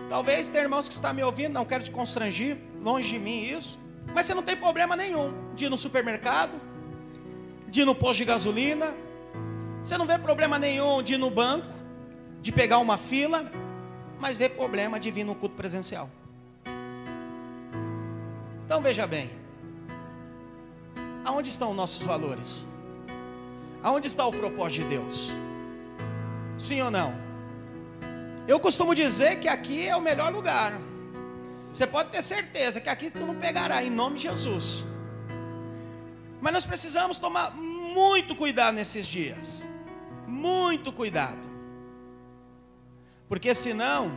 Talvez 0.08 0.48
tem 0.48 0.60
irmãos 0.60 0.88
que 0.88 0.94
estão 0.94 1.14
me 1.14 1.22
ouvindo, 1.22 1.52
não 1.52 1.64
quero 1.64 1.84
te 1.84 1.90
constrangir, 1.92 2.58
longe 2.82 3.10
de 3.10 3.18
mim 3.20 3.44
isso. 3.44 3.85
Mas 4.14 4.26
você 4.26 4.34
não 4.34 4.42
tem 4.42 4.56
problema 4.56 4.96
nenhum 4.96 5.34
de 5.54 5.66
ir 5.66 5.68
no 5.68 5.76
supermercado, 5.76 6.60
de 7.68 7.82
ir 7.82 7.84
no 7.84 7.94
posto 7.94 8.18
de 8.18 8.24
gasolina. 8.24 8.94
Você 9.82 9.96
não 9.96 10.06
vê 10.06 10.18
problema 10.18 10.58
nenhum 10.58 11.02
de 11.02 11.14
ir 11.14 11.18
no 11.18 11.30
banco, 11.30 11.72
de 12.40 12.50
pegar 12.52 12.78
uma 12.78 12.96
fila, 12.96 13.44
mas 14.18 14.36
vê 14.36 14.48
problema 14.48 14.98
de 14.98 15.10
vir 15.10 15.24
no 15.24 15.34
culto 15.34 15.54
presencial. 15.54 16.10
Então 18.64 18.82
veja 18.82 19.06
bem, 19.06 19.30
aonde 21.24 21.50
estão 21.50 21.72
nossos 21.72 22.02
valores? 22.02 22.66
Aonde 23.82 24.08
está 24.08 24.26
o 24.26 24.32
propósito 24.32 24.82
de 24.82 24.96
Deus? 24.96 25.32
Sim 26.58 26.82
ou 26.82 26.90
não? 26.90 27.14
Eu 28.48 28.58
costumo 28.58 28.94
dizer 28.94 29.38
que 29.38 29.48
aqui 29.48 29.86
é 29.86 29.94
o 29.94 30.00
melhor 30.00 30.32
lugar. 30.32 30.72
Você 31.76 31.86
pode 31.86 32.08
ter 32.08 32.22
certeza 32.22 32.80
que 32.80 32.88
aqui 32.88 33.10
tu 33.10 33.18
não 33.18 33.34
pegará, 33.34 33.84
em 33.84 33.90
nome 33.90 34.16
de 34.16 34.22
Jesus. 34.22 34.86
Mas 36.40 36.50
nós 36.54 36.64
precisamos 36.64 37.18
tomar 37.18 37.54
muito 37.54 38.34
cuidado 38.34 38.74
nesses 38.74 39.06
dias. 39.06 39.70
Muito 40.26 40.90
cuidado. 40.90 41.46
Porque 43.28 43.54
senão, 43.54 44.10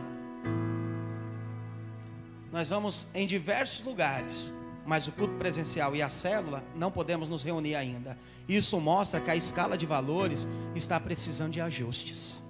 nós 2.50 2.70
vamos 2.70 3.06
em 3.12 3.26
diversos 3.26 3.84
lugares, 3.84 4.54
mas 4.86 5.06
o 5.06 5.12
culto 5.12 5.34
presencial 5.34 5.94
e 5.94 6.00
a 6.00 6.08
célula 6.08 6.64
não 6.74 6.90
podemos 6.90 7.28
nos 7.28 7.42
reunir 7.42 7.74
ainda. 7.74 8.16
Isso 8.48 8.80
mostra 8.80 9.20
que 9.20 9.30
a 9.30 9.36
escala 9.36 9.76
de 9.76 9.84
valores 9.84 10.48
está 10.74 10.98
precisando 10.98 11.52
de 11.52 11.60
ajustes. 11.60 12.42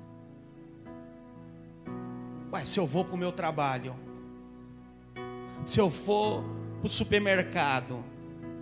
Ué, 2.52 2.64
se 2.64 2.78
eu 2.78 2.86
vou 2.86 3.04
para 3.04 3.16
o 3.16 3.18
meu 3.18 3.32
trabalho, 3.32 4.08
se 5.64 5.80
eu 5.80 5.90
for 5.90 6.42
para 6.80 6.86
o 6.86 6.90
supermercado, 6.90 8.04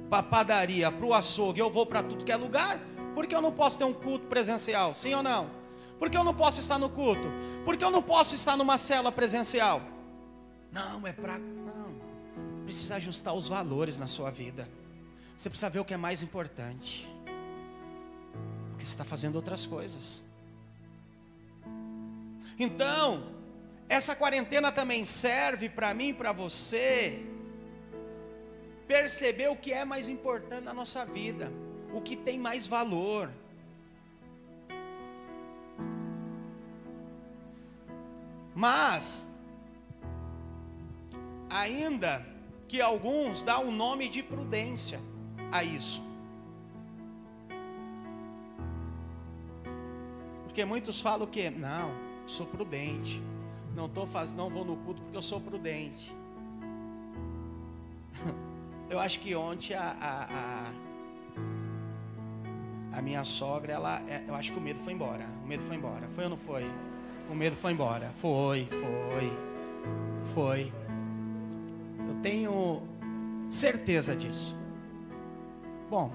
para 0.08 0.18
a 0.18 0.22
padaria, 0.22 0.90
para 0.90 1.06
o 1.06 1.14
açougue, 1.14 1.61
eu 1.61 1.70
vou 1.70 1.87
para 1.87 2.02
tudo 2.02 2.24
que 2.24 2.32
é 2.32 2.37
lugar, 2.37 2.80
por 3.14 3.26
que 3.26 3.34
eu 3.34 3.40
não 3.40 3.52
posso 3.52 3.76
ter 3.78 3.84
um 3.84 3.92
culto 3.92 4.26
presencial? 4.26 4.94
Sim 4.94 5.14
ou 5.14 5.22
não? 5.22 5.50
Por 5.98 6.08
que 6.08 6.16
eu 6.16 6.22
não 6.22 6.34
posso 6.34 6.61
estar 6.61 6.78
no 6.78 6.88
culto? 6.88 7.28
Por 7.64 7.76
que 7.76 7.84
eu 7.84 7.90
não 7.90 8.02
posso 8.02 8.34
estar 8.34 8.56
numa 8.56 8.78
célula 8.78 9.11
presencial? 9.11 9.82
Não, 10.70 11.06
é 11.06 11.12
para. 11.12 11.38
Não, 11.38 11.94
precisa 12.64 12.96
ajustar 12.96 13.34
os 13.34 13.48
valores 13.48 13.98
na 13.98 14.06
sua 14.06 14.30
vida. 14.30 14.68
Você 15.37 15.50
precisa 15.50 15.68
ver 15.68 15.80
o 15.80 15.84
que 15.84 15.94
é 15.94 15.96
mais 15.96 16.22
importante. 16.22 17.08
Porque 18.70 18.84
você 18.84 18.92
está 18.92 19.04
fazendo 19.04 19.37
outras 19.37 19.66
coisas. 19.66 20.22
Então, 22.58 23.22
essa 23.88 24.14
quarentena 24.14 24.70
também 24.70 25.05
serve 25.05 25.68
para 25.68 25.94
mim, 25.94 26.12
para 26.12 26.31
você, 26.31 27.24
perceber 28.87 29.48
o 29.48 29.57
que 29.57 29.72
é 29.72 29.85
mais 29.85 30.09
importante 30.09 30.64
na 30.64 30.74
nossa 30.74 31.05
vida, 31.05 31.51
o 31.92 32.01
que 32.01 32.14
tem 32.14 32.38
mais 32.38 32.66
valor. 32.66 33.31
Mas, 38.55 39.27
ainda 41.48 42.27
que 42.66 42.83
alguns 42.83 43.42
dão 43.42 43.68
um 43.68 43.72
nome 43.72 44.09
de 44.09 44.22
prudência 44.22 45.01
a 45.51 45.64
isso. 45.64 46.03
Porque 50.44 50.64
muitos 50.64 51.01
falam 51.01 51.27
que, 51.27 51.48
não, 51.48 51.92
sou 52.27 52.46
prudente. 52.46 53.22
Não 53.78 53.88
tô 53.88 54.04
faz... 54.04 54.34
não 54.34 54.50
vou 54.50 54.64
no 54.64 54.76
culto 54.78 55.00
porque 55.00 55.16
eu 55.16 55.22
sou 55.22 55.40
prudente. 55.40 56.12
Eu 58.90 58.98
acho 58.98 59.20
que 59.20 59.36
ontem 59.36 59.74
a, 59.74 59.94
a, 60.00 60.24
a, 60.24 60.72
a 62.98 63.02
minha 63.02 63.22
sogra, 63.22 63.74
ela, 63.74 64.00
é, 64.08 64.24
eu 64.26 64.34
acho 64.34 64.50
que 64.50 64.58
o 64.58 64.62
medo 64.62 64.80
foi 64.80 64.94
embora. 64.94 65.26
O 65.44 65.46
medo 65.46 65.62
foi 65.64 65.76
embora. 65.76 66.08
Foi 66.08 66.24
ou 66.24 66.30
não 66.30 66.38
foi? 66.38 66.64
O 67.30 67.34
medo 67.34 67.54
foi 67.54 67.72
embora. 67.72 68.10
Foi, 68.16 68.66
foi, 68.70 69.30
foi. 70.32 70.72
Eu 72.08 72.14
tenho 72.22 72.82
certeza 73.50 74.16
disso. 74.16 74.58
Bom, 75.90 76.10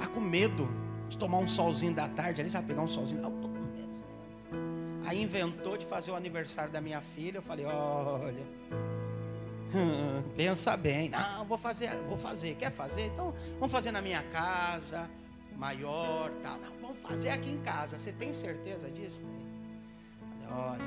tá 0.00 0.08
com 0.08 0.20
medo 0.20 0.66
de 1.08 1.16
tomar 1.16 1.38
um 1.38 1.46
solzinho 1.46 1.94
da 1.94 2.08
tarde 2.08 2.40
ali, 2.40 2.50
sabe, 2.50 2.66
pegar 2.66 2.82
um 2.82 2.88
solzinho. 2.88 3.22
Aí 5.04 5.22
inventou 5.22 5.76
de 5.76 5.86
fazer 5.86 6.10
o 6.10 6.14
aniversário 6.14 6.72
da 6.72 6.80
minha 6.80 7.00
filha. 7.00 7.38
Eu 7.38 7.42
falei, 7.42 7.64
olha, 7.66 8.42
pensa 10.36 10.76
bem. 10.76 11.10
Não, 11.10 11.44
vou 11.44 11.58
fazer, 11.58 11.90
vou 12.08 12.16
fazer. 12.16 12.54
Quer 12.56 12.70
fazer? 12.70 13.06
Então, 13.06 13.34
vamos 13.58 13.72
fazer 13.72 13.90
na 13.90 14.00
minha 14.00 14.22
casa, 14.24 15.10
maior, 15.56 16.30
tal. 16.42 16.58
Não, 16.58 16.72
vamos 16.80 16.98
fazer 17.00 17.30
aqui 17.30 17.50
em 17.50 17.60
casa. 17.60 17.98
Você 17.98 18.12
tem 18.12 18.32
certeza 18.32 18.90
disso? 18.90 19.22
Olha, 20.50 20.84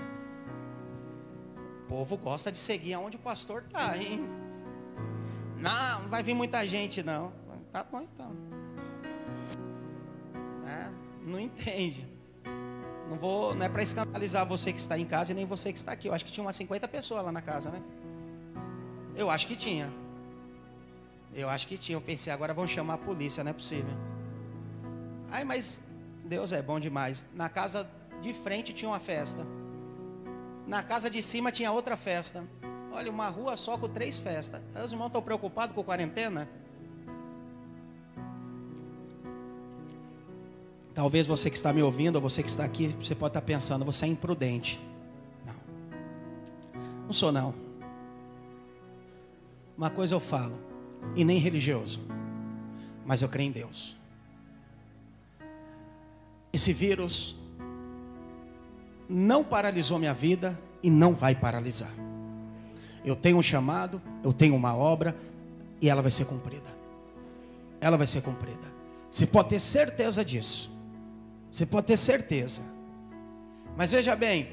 o 1.84 1.88
povo 1.88 2.17
gosta 2.17 2.51
de 2.51 2.58
seguir 2.58 2.93
aonde 2.93 3.17
o 3.17 3.19
pastor 3.19 3.63
está, 3.65 3.97
hein? 3.97 4.27
Não, 5.58 6.03
não 6.03 6.10
vai 6.10 6.21
vir 6.23 6.34
muita 6.34 6.65
gente, 6.65 7.03
não. 7.03 7.34
Tá 7.71 7.84
bom 7.84 8.01
então. 8.01 8.32
É, 10.65 10.89
não 11.23 11.39
entende. 11.39 12.16
Não 13.10 13.17
vou, 13.17 13.56
não 13.56 13.65
é 13.65 13.70
para 13.70 13.82
escandalizar 13.82 14.46
você 14.46 14.74
que 14.74 14.80
está 14.80 14.98
em 14.98 15.06
casa 15.06 15.32
e 15.32 15.36
nem 15.36 15.46
você 15.46 15.72
que 15.72 15.80
está 15.80 15.91
aqui. 15.91 16.08
Eu 16.08 16.13
acho 16.13 16.26
que 16.26 16.32
tinha 16.32 16.43
umas 16.43 16.56
50 16.56 16.88
pessoas 16.88 17.24
lá 17.24 17.32
na 17.32 17.41
casa, 17.41 17.72
né? 17.72 17.82
Eu 19.15 19.30
acho 19.30 19.48
que 19.48 19.56
tinha. 19.56 19.91
Eu 21.34 21.50
acho 21.50 21.67
que 21.67 21.78
tinha. 21.78 21.96
Eu 21.96 22.02
pensei, 22.02 22.32
agora 22.32 22.54
vão 22.54 22.67
chamar 22.67 22.96
a 22.96 22.98
polícia, 22.98 23.43
não 23.43 23.52
é 23.52 23.54
possível. 23.54 23.93
Ai, 25.32 25.43
mas 25.43 25.82
Deus 26.24 26.52
é 26.52 26.62
bom 26.62 26.80
demais. 26.80 27.26
Na 27.34 27.50
casa 27.50 27.89
de 28.22 28.34
frente 28.34 28.74
tinha 28.74 28.89
uma 28.89 29.00
festa. 29.00 29.46
Na 30.65 30.84
casa 30.84 31.10
de 31.10 31.24
cima 31.24 31.52
tinha 31.52 31.72
outra 31.72 31.96
festa. 31.96 32.43
Olha, 32.91 33.10
uma 33.10 33.30
rua 33.30 33.56
só 33.56 33.78
com 33.78 33.88
três 33.88 34.20
festas. 34.20 34.62
Os 34.84 34.91
irmãos 34.91 35.08
estão 35.08 35.22
preocupados 35.22 35.74
com 35.74 35.84
quarentena? 35.84 36.50
Talvez 40.97 41.27
você 41.27 41.51
que 41.51 41.55
está 41.55 41.71
me 41.71 41.83
ouvindo, 41.83 42.15
ou 42.15 42.21
você 42.23 42.41
que 42.41 42.49
está 42.49 42.63
aqui, 42.63 42.88
você 42.99 43.13
pode 43.13 43.29
estar 43.29 43.43
pensando, 43.43 43.86
você 43.86 44.05
é 44.05 44.07
imprudente. 44.10 44.79
Não. 45.45 45.53
Não 47.05 47.13
sou 47.13 47.31
não. 47.31 47.53
Uma 49.77 49.91
coisa 49.91 50.15
eu 50.15 50.19
falo, 50.19 50.57
e 51.15 51.23
nem 51.23 51.38
religioso, 51.38 51.99
mas 53.05 53.21
eu 53.21 53.29
creio 53.29 53.49
em 53.49 53.51
Deus. 53.51 53.95
Esse 56.51 56.73
vírus 56.73 57.38
não 59.07 59.43
paralisou 59.43 59.99
minha 59.99 60.15
vida 60.15 60.60
e 60.81 60.89
não 60.89 61.13
vai 61.13 61.36
paralisar. 61.36 61.93
Eu 63.05 63.15
tenho 63.15 63.38
um 63.38 63.43
chamado, 63.43 64.01
eu 64.23 64.33
tenho 64.33 64.55
uma 64.55 64.75
obra 64.75 65.15
e 65.79 65.91
ela 65.91 66.01
vai 66.01 66.10
ser 66.10 66.25
cumprida. 66.25 66.75
Ela 67.79 67.97
vai 67.97 68.07
ser 68.07 68.23
cumprida. 68.23 68.73
Você 69.12 69.27
pode 69.27 69.49
ter 69.49 69.60
certeza 69.60 70.25
disso. 70.25 70.75
Você 71.58 71.65
pode 71.65 71.88
ter 71.88 71.98
certeza. 71.98 72.62
Mas 73.76 73.89
veja 73.89 74.15
bem, 74.15 74.48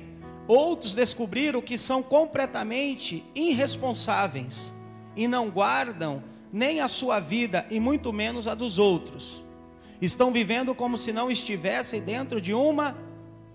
outros 0.49 0.95
descobriram 0.95 1.61
que 1.61 1.77
são 1.77 2.03
completamente 2.03 3.23
irresponsáveis 3.35 4.73
e 5.15 5.29
não 5.29 5.51
guardam 5.51 6.25
nem 6.51 6.81
a 6.81 6.89
sua 6.89 7.21
vida 7.21 7.67
e 7.71 7.79
muito 7.79 8.11
menos 8.11 8.49
a 8.49 8.55
dos 8.55 8.79
outros. 8.79 9.45
Estão 10.01 10.33
vivendo 10.33 10.75
como 10.75 10.97
se 10.97 11.13
não 11.13 11.31
estivessem 11.31 12.01
dentro 12.01 12.41
de 12.41 12.55
uma 12.55 12.97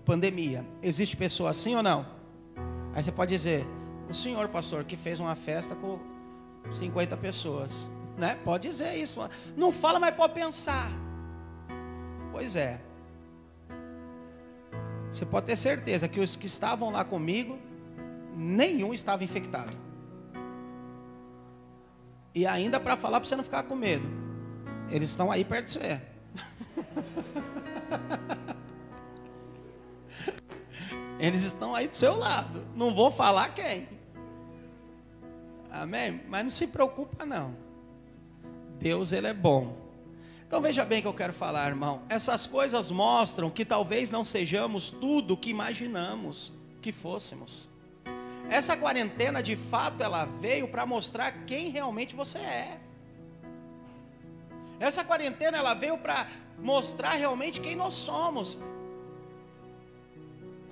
pandemia. 0.04 0.64
Existe 0.80 1.16
pessoa 1.16 1.50
assim 1.50 1.74
ou 1.74 1.82
não? 1.82 2.06
Aí 2.94 3.02
você 3.02 3.10
pode 3.10 3.32
dizer: 3.32 3.66
o 4.08 4.14
senhor 4.14 4.46
pastor 4.46 4.84
que 4.84 4.96
fez 4.96 5.18
uma 5.18 5.34
festa 5.34 5.74
com 5.74 5.98
50 6.70 7.16
pessoas, 7.16 7.90
né? 8.16 8.38
Pode 8.44 8.68
dizer 8.68 8.94
isso. 8.94 9.18
Não 9.56 9.72
fala, 9.72 9.98
mas 9.98 10.14
pode 10.14 10.34
pensar. 10.34 10.88
Pois 12.30 12.54
é. 12.54 12.88
Você 15.10 15.26
pode 15.26 15.46
ter 15.46 15.56
certeza 15.56 16.08
que 16.08 16.20
os 16.20 16.36
que 16.36 16.46
estavam 16.46 16.90
lá 16.90 17.04
comigo, 17.04 17.58
nenhum 18.36 18.94
estava 18.94 19.24
infectado. 19.24 19.76
E 22.34 22.46
ainda 22.46 22.78
para 22.78 22.96
falar 22.96 23.18
para 23.18 23.28
você 23.28 23.34
não 23.34 23.42
ficar 23.44 23.64
com 23.64 23.74
medo. 23.74 24.08
Eles 24.88 25.10
estão 25.10 25.30
aí 25.30 25.44
perto 25.44 25.66
de 25.66 25.72
você. 25.72 26.00
Eles 31.18 31.42
estão 31.42 31.74
aí 31.74 31.86
do 31.86 31.94
seu 31.94 32.16
lado. 32.16 32.64
Não 32.74 32.94
vou 32.94 33.10
falar 33.10 33.52
quem. 33.54 33.88
Amém? 35.70 36.22
Mas 36.28 36.42
não 36.42 36.50
se 36.50 36.66
preocupa 36.66 37.26
não. 37.26 37.54
Deus 38.78 39.12
ele 39.12 39.26
é 39.26 39.34
bom. 39.34 39.76
Então 40.50 40.60
veja 40.60 40.84
bem 40.84 40.98
o 40.98 41.02
que 41.02 41.06
eu 41.06 41.14
quero 41.14 41.32
falar, 41.32 41.68
irmão. 41.68 42.02
Essas 42.08 42.44
coisas 42.44 42.90
mostram 42.90 43.48
que 43.48 43.64
talvez 43.64 44.10
não 44.10 44.24
sejamos 44.24 44.90
tudo 44.90 45.34
o 45.34 45.36
que 45.36 45.48
imaginamos 45.48 46.52
que 46.82 46.90
fôssemos. 46.90 47.68
Essa 48.48 48.76
quarentena, 48.76 49.44
de 49.44 49.54
fato, 49.54 50.02
ela 50.02 50.24
veio 50.24 50.66
para 50.66 50.84
mostrar 50.84 51.30
quem 51.46 51.68
realmente 51.68 52.16
você 52.16 52.38
é. 52.40 52.80
Essa 54.80 55.04
quarentena, 55.04 55.56
ela 55.56 55.72
veio 55.72 55.96
para 55.96 56.26
mostrar 56.58 57.12
realmente 57.12 57.60
quem 57.60 57.76
nós 57.76 57.94
somos. 57.94 58.58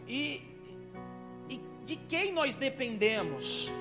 E, 0.09 0.43
e 1.49 1.61
de 1.85 1.95
quem 1.95 2.33
nós 2.33 2.57
dependemos. 2.57 3.73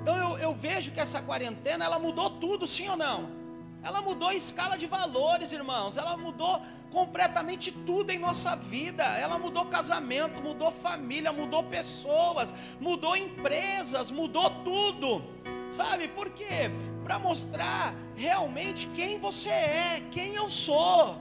Então 0.00 0.16
eu, 0.16 0.38
eu 0.38 0.52
vejo 0.52 0.90
que 0.90 0.98
essa 0.98 1.22
quarentena, 1.22 1.84
ela 1.84 2.00
mudou 2.00 2.30
tudo, 2.30 2.66
sim 2.66 2.88
ou 2.88 2.96
não? 2.96 3.41
Ela 3.82 4.00
mudou 4.00 4.28
a 4.28 4.34
escala 4.34 4.76
de 4.78 4.86
valores, 4.86 5.52
irmãos. 5.52 5.96
Ela 5.96 6.16
mudou 6.16 6.62
completamente 6.90 7.72
tudo 7.72 8.10
em 8.10 8.18
nossa 8.18 8.54
vida. 8.54 9.02
Ela 9.02 9.38
mudou 9.38 9.66
casamento, 9.66 10.40
mudou 10.40 10.70
família, 10.70 11.32
mudou 11.32 11.64
pessoas, 11.64 12.54
mudou 12.80 13.16
empresas, 13.16 14.10
mudou 14.10 14.48
tudo. 14.62 15.22
Sabe 15.70 16.06
por 16.08 16.30
quê? 16.30 16.70
Para 17.02 17.18
mostrar 17.18 17.94
realmente 18.14 18.86
quem 18.88 19.18
você 19.18 19.48
é, 19.48 20.02
quem 20.10 20.34
eu 20.34 20.48
sou. 20.48 21.20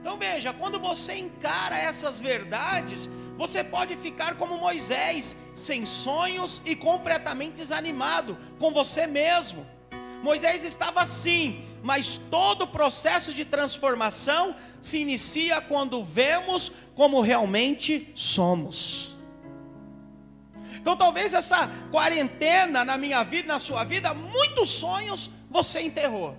Então 0.00 0.16
veja, 0.16 0.52
quando 0.52 0.80
você 0.80 1.14
encara 1.18 1.78
essas 1.78 2.18
verdades, 2.18 3.08
você 3.36 3.62
pode 3.62 3.96
ficar 3.96 4.36
como 4.36 4.58
Moisés, 4.58 5.36
sem 5.54 5.84
sonhos 5.84 6.60
e 6.64 6.74
completamente 6.74 7.56
desanimado 7.56 8.36
com 8.58 8.72
você 8.72 9.06
mesmo. 9.06 9.66
Moisés 10.22 10.64
estava 10.64 11.00
assim, 11.00 11.64
mas 11.82 12.18
todo 12.30 12.62
o 12.62 12.66
processo 12.66 13.32
de 13.32 13.44
transformação 13.44 14.54
se 14.82 14.98
inicia 14.98 15.60
quando 15.60 16.04
vemos 16.04 16.70
como 16.94 17.20
realmente 17.20 18.10
somos. 18.14 19.16
Então, 20.74 20.96
talvez 20.96 21.34
essa 21.34 21.68
quarentena 21.90 22.84
na 22.84 22.96
minha 22.96 23.22
vida, 23.22 23.48
na 23.48 23.58
sua 23.58 23.84
vida, 23.84 24.14
muitos 24.14 24.70
sonhos 24.70 25.30
você 25.50 25.80
enterrou. 25.82 26.36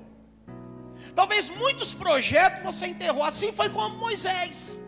Talvez 1.13 1.49
muitos 1.49 1.93
projetos 1.93 2.63
você 2.63 2.87
enterrou. 2.87 3.23
Assim 3.23 3.51
foi 3.51 3.69
com 3.69 3.87
Moisés. 3.89 4.79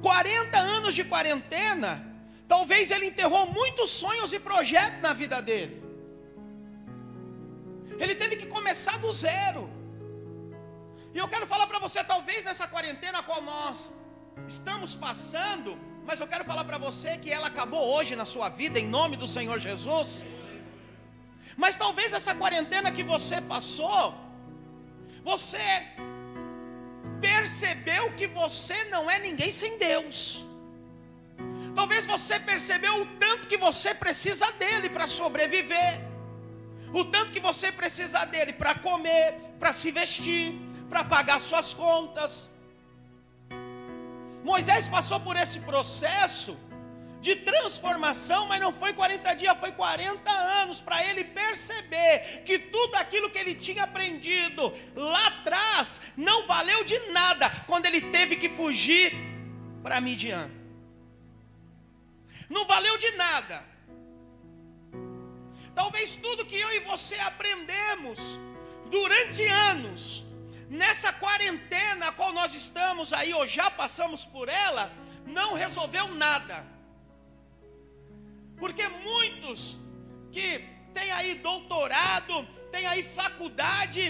40 0.00 0.56
anos 0.56 0.94
de 0.94 1.04
quarentena, 1.04 2.06
talvez 2.46 2.90
ele 2.90 3.06
enterrou 3.06 3.46
muitos 3.46 3.90
sonhos 3.90 4.32
e 4.32 4.38
projetos 4.38 5.02
na 5.02 5.12
vida 5.12 5.42
dele. 5.42 5.87
Ele 8.02 8.14
teve 8.22 8.36
que 8.40 8.46
começar 8.56 8.96
do 9.04 9.12
zero. 9.12 9.62
E 11.14 11.18
eu 11.22 11.28
quero 11.32 11.46
falar 11.52 11.66
para 11.66 11.80
você, 11.86 12.02
talvez 12.12 12.44
nessa 12.48 12.66
quarentena 12.74 13.22
qual 13.28 13.40
nós 13.52 13.92
estamos 14.46 14.94
passando, 15.06 15.70
mas 16.08 16.20
eu 16.20 16.28
quero 16.32 16.44
falar 16.50 16.64
para 16.64 16.78
você 16.86 17.10
que 17.22 17.30
ela 17.36 17.48
acabou 17.52 17.82
hoje 17.94 18.14
na 18.20 18.26
sua 18.34 18.48
vida, 18.60 18.78
em 18.78 18.88
nome 18.98 19.16
do 19.22 19.26
Senhor 19.26 19.58
Jesus. 19.68 20.10
Mas 21.62 21.76
talvez 21.76 22.12
essa 22.12 22.34
quarentena 22.34 22.92
que 22.96 23.04
você 23.14 23.40
passou, 23.54 24.14
você 25.32 25.66
percebeu 27.20 28.04
que 28.18 28.26
você 28.26 28.78
não 28.94 29.10
é 29.10 29.18
ninguém 29.18 29.50
sem 29.50 29.72
Deus. 29.78 30.18
Talvez 31.74 32.04
você 32.06 32.36
percebeu 32.40 33.02
o 33.02 33.06
tanto 33.24 33.46
que 33.46 33.56
você 33.56 33.90
precisa 33.94 34.50
dele 34.52 34.88
para 34.88 35.06
sobreviver, 35.06 35.90
o 36.92 37.04
tanto 37.04 37.32
que 37.32 37.40
você 37.40 37.70
precisa 37.70 38.24
dele 38.24 38.52
para 38.52 38.74
comer, 38.74 39.34
para 39.58 39.72
se 39.72 39.90
vestir, 39.90 40.54
para 40.88 41.04
pagar 41.04 41.40
suas 41.40 41.74
contas. 41.74 42.50
Moisés 44.42 44.88
passou 44.88 45.20
por 45.20 45.36
esse 45.36 45.60
processo 45.60 46.56
de 47.20 47.34
transformação, 47.36 48.46
mas 48.46 48.60
não 48.60 48.72
foi 48.72 48.92
40 48.92 49.34
dias, 49.34 49.58
foi 49.58 49.72
40 49.72 50.30
anos 50.30 50.80
para 50.80 51.04
ele 51.04 51.24
perceber 51.24 52.42
que 52.44 52.58
tudo 52.58 52.94
aquilo 52.94 53.30
que 53.30 53.38
ele 53.38 53.54
tinha 53.54 53.84
aprendido 53.84 54.72
lá 54.94 55.26
atrás 55.26 56.00
não 56.16 56.46
valeu 56.46 56.84
de 56.84 56.98
nada 57.10 57.50
quando 57.66 57.86
ele 57.86 58.00
teve 58.00 58.36
que 58.36 58.48
fugir 58.48 59.12
para 59.82 60.00
Midian. 60.00 60.50
Não 62.48 62.66
valeu 62.66 62.96
de 62.96 63.10
nada. 63.12 63.64
Talvez 65.80 66.16
tudo 66.16 66.44
que 66.44 66.56
eu 66.56 66.70
e 66.76 66.80
você 66.80 67.16
aprendemos 67.20 68.18
durante 68.90 69.44
anos, 69.46 70.24
nessa 70.68 71.12
quarentena 71.12 72.08
a 72.08 72.12
qual 72.12 72.32
nós 72.32 72.52
estamos 72.52 73.12
aí, 73.12 73.32
ou 73.32 73.46
já 73.46 73.70
passamos 73.70 74.24
por 74.24 74.48
ela, 74.48 74.90
não 75.24 75.54
resolveu 75.54 76.08
nada. 76.08 76.66
Porque 78.56 78.88
muitos 78.88 79.78
que 80.32 80.48
têm 80.92 81.12
aí 81.12 81.34
doutorado, 81.36 82.44
têm 82.72 82.84
aí 82.84 83.04
faculdade, 83.04 84.04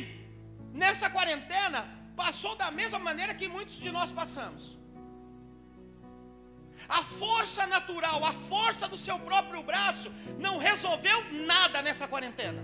nessa 0.73 1.11
quarentena, 1.11 1.87
passou 2.17 2.55
da 2.57 2.71
mesma 2.71 2.99
maneira 2.99 3.35
que 3.35 3.47
muitos 3.47 3.77
de 3.77 3.91
nós 3.91 4.11
passamos. 4.11 4.78
A 6.89 7.03
força 7.03 7.67
natural, 7.67 8.25
a 8.25 8.33
força 8.33 8.89
do 8.89 8.97
seu 8.97 9.19
próprio 9.19 9.63
braço, 9.63 10.11
não 10.39 10.57
resolveu 10.59 11.19
nada 11.33 11.83
nessa 11.83 12.09
quarentena. 12.09 12.63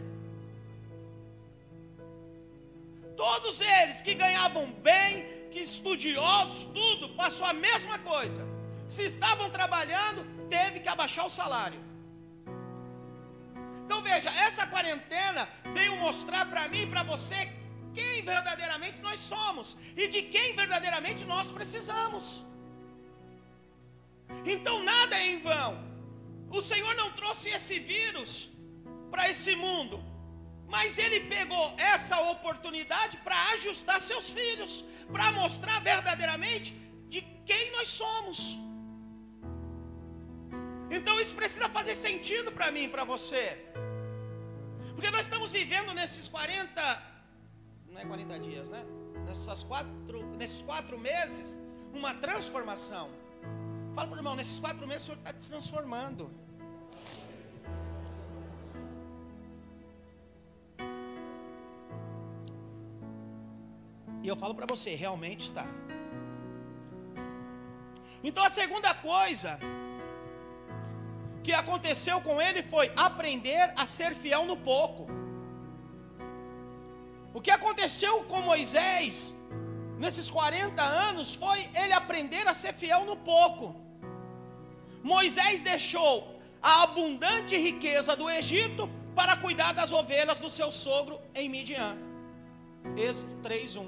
Todos 3.16 3.60
eles 3.60 4.00
que 4.00 4.14
ganhavam 4.14 4.66
bem, 4.90 5.48
que 5.50 5.60
estudiosos, 5.60 6.64
tudo, 6.78 7.10
passou 7.10 7.46
a 7.46 7.52
mesma 7.52 7.98
coisa. 7.98 8.42
Se 8.88 9.02
estavam 9.02 9.50
trabalhando, 9.50 10.24
teve 10.48 10.80
que 10.80 10.88
abaixar 10.88 11.26
o 11.26 11.30
salário. 11.30 11.80
Então 13.84 14.02
veja, 14.02 14.30
essa 14.46 14.66
quarentena 14.66 15.48
veio 15.74 15.96
mostrar 15.96 16.46
para 16.46 16.66
mim 16.68 16.82
e 16.82 16.86
para 16.86 17.02
você 17.02 17.52
quem 17.92 18.22
verdadeiramente 18.22 18.98
nós 19.00 19.20
somos 19.20 19.76
e 19.96 20.08
de 20.08 20.22
quem 20.22 20.56
verdadeiramente 20.56 21.24
nós 21.24 21.50
precisamos. 21.50 22.44
Então 24.44 24.82
nada 24.82 25.16
é 25.16 25.26
em 25.32 25.40
vão. 25.40 25.72
O 26.50 26.60
Senhor 26.70 26.94
não 26.94 27.10
trouxe 27.12 27.50
esse 27.50 27.78
vírus 27.78 28.50
para 29.10 29.28
esse 29.30 29.54
mundo, 29.54 29.96
mas 30.74 30.98
Ele 30.98 31.20
pegou 31.36 31.66
essa 31.76 32.18
oportunidade 32.32 33.16
para 33.18 33.36
ajustar 33.52 34.00
seus 34.00 34.30
filhos, 34.30 34.84
para 35.12 35.32
mostrar 35.32 35.78
verdadeiramente 35.80 36.72
de 37.08 37.20
quem 37.48 37.70
nós 37.72 37.88
somos. 37.88 38.58
Então 40.90 41.20
isso 41.20 41.34
precisa 41.34 41.68
fazer 41.68 41.94
sentido 41.94 42.52
para 42.52 42.70
mim 42.70 42.84
e 42.84 42.88
para 42.88 43.04
você. 43.04 43.44
Porque 44.94 45.10
nós 45.10 45.22
estamos 45.26 45.50
vivendo 45.50 45.92
nesses 45.92 46.28
40, 46.28 47.02
não 47.88 48.00
é 48.00 48.04
40 48.04 48.38
dias, 48.38 48.68
né? 48.68 48.84
Nessas 49.26 49.64
quatro, 49.64 50.18
nesses 50.36 50.62
quatro 50.62 50.96
meses, 50.98 51.56
uma 51.92 52.14
transformação. 52.14 53.10
Fala 53.94 54.08
para 54.08 54.16
o 54.16 54.18
irmão, 54.18 54.34
nesses 54.34 54.58
quatro 54.58 54.86
meses 54.88 55.04
o 55.04 55.06
Senhor 55.06 55.18
está 55.18 55.32
te 55.32 55.48
transformando. 55.48 56.28
E 64.20 64.26
eu 64.26 64.34
falo 64.34 64.54
para 64.54 64.66
você, 64.66 64.96
realmente 64.96 65.44
está. 65.44 65.64
Então 68.22 68.42
a 68.42 68.50
segunda 68.50 68.92
coisa 68.94 69.60
que 71.44 71.52
aconteceu 71.52 72.20
com 72.22 72.42
ele 72.42 72.62
foi 72.62 72.90
aprender 72.96 73.72
a 73.76 73.86
ser 73.86 74.14
fiel 74.14 74.44
no 74.44 74.56
pouco. 74.56 75.06
O 77.32 77.40
que 77.40 77.50
aconteceu 77.50 78.24
com 78.24 78.40
Moisés 78.40 79.36
nesses 79.98 80.30
40 80.30 80.82
anos 80.82 81.36
foi 81.36 81.68
ele 81.74 81.92
aprender 81.92 82.48
a 82.48 82.54
ser 82.54 82.72
fiel 82.72 83.04
no 83.04 83.16
pouco. 83.16 83.83
Moisés 85.12 85.62
deixou 85.62 86.14
a 86.62 86.82
abundante 86.84 87.54
riqueza 87.56 88.16
do 88.16 88.28
Egito 88.40 88.88
para 89.14 89.36
cuidar 89.36 89.72
das 89.72 89.92
ovelhas 89.92 90.38
do 90.44 90.50
seu 90.58 90.70
sogro 90.70 91.20
em 91.34 91.48
Midian. 91.48 91.96
Êxodo 92.96 93.34
3:1. 93.42 93.86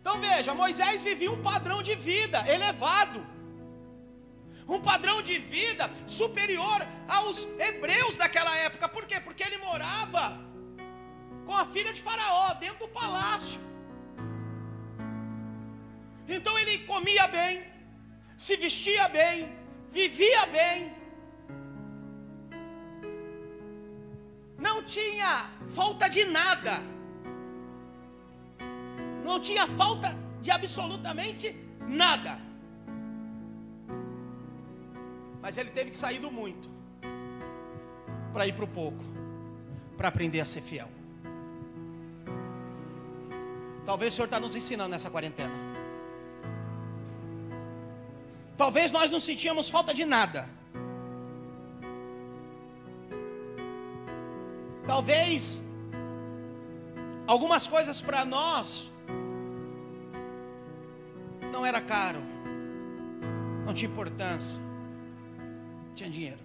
Então 0.00 0.16
veja, 0.20 0.54
Moisés 0.54 1.02
vivia 1.02 1.30
um 1.36 1.42
padrão 1.50 1.80
de 1.82 1.94
vida 1.94 2.38
elevado 2.56 3.20
um 4.68 4.80
padrão 4.80 5.20
de 5.28 5.38
vida 5.38 5.90
superior 6.06 6.80
aos 7.08 7.44
hebreus 7.58 8.16
daquela 8.16 8.54
época. 8.58 8.88
Por 8.88 9.06
quê? 9.06 9.18
Porque 9.20 9.42
ele 9.42 9.58
morava 9.58 10.38
com 11.46 11.56
a 11.56 11.64
filha 11.66 11.92
de 11.92 12.02
Faraó 12.02 12.54
dentro 12.54 12.86
do 12.86 12.88
palácio. 12.88 13.60
Então 16.28 16.58
ele 16.58 16.78
comia 16.92 17.26
bem, 17.26 17.64
se 18.36 18.56
vestia 18.56 19.08
bem, 19.08 19.52
vivia 19.90 20.46
bem. 20.46 20.92
Não 24.58 24.82
tinha 24.82 25.50
falta 25.74 26.08
de 26.08 26.24
nada. 26.24 26.80
Não 29.24 29.40
tinha 29.40 29.66
falta 29.66 30.16
de 30.40 30.50
absolutamente 30.50 31.56
nada. 31.86 32.40
Mas 35.40 35.56
ele 35.56 35.70
teve 35.70 35.90
que 35.90 35.96
sair 35.96 36.20
do 36.20 36.30
muito 36.30 36.70
para 38.32 38.46
ir 38.46 38.54
para 38.54 38.64
o 38.64 38.68
pouco, 38.68 39.04
para 39.96 40.08
aprender 40.08 40.40
a 40.40 40.46
ser 40.46 40.62
fiel. 40.62 40.88
Talvez 43.84 44.12
o 44.12 44.16
Senhor 44.16 44.26
está 44.26 44.38
nos 44.38 44.54
ensinando 44.54 44.90
nessa 44.90 45.10
quarentena. 45.10 45.71
Talvez 48.62 48.92
nós 48.92 49.10
não 49.10 49.18
sentíamos 49.18 49.68
falta 49.68 49.92
de 49.92 50.04
nada. 50.04 50.48
Talvez 54.86 55.60
algumas 57.26 57.66
coisas 57.66 58.00
para 58.00 58.24
nós 58.24 58.64
não 61.52 61.66
era 61.66 61.80
caro, 61.80 62.22
não 63.66 63.74
tinha 63.74 63.90
importância 63.90 64.62
tinha 65.96 66.08
dinheiro. 66.08 66.38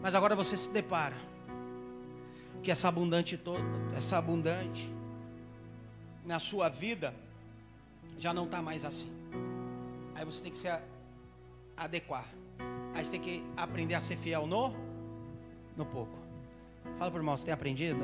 Mas 0.00 0.14
agora 0.14 0.36
você 0.36 0.56
se 0.56 0.70
depara 0.70 1.16
que 2.62 2.70
essa 2.70 2.88
abundante 2.88 3.36
toda, 3.36 3.64
essa 3.96 4.16
abundante 4.16 4.88
na 6.24 6.38
sua 6.38 6.68
vida 6.68 7.12
já 8.16 8.32
não 8.32 8.44
está 8.44 8.62
mais 8.62 8.84
assim. 8.84 9.12
Aí 10.16 10.24
você 10.24 10.42
tem 10.42 10.50
que 10.50 10.58
se 10.58 10.66
adequar. 11.76 12.26
Aí 12.94 13.04
você 13.04 13.10
tem 13.12 13.20
que 13.20 13.44
aprender 13.56 13.94
a 13.94 14.00
ser 14.00 14.16
fiel 14.16 14.46
no 14.46 14.74
no 15.76 15.84
pouco. 15.84 16.16
Fala 16.98 17.10
para 17.10 17.18
o 17.18 17.20
irmão, 17.20 17.36
você 17.36 17.44
tem 17.44 17.52
aprendido? 17.52 18.00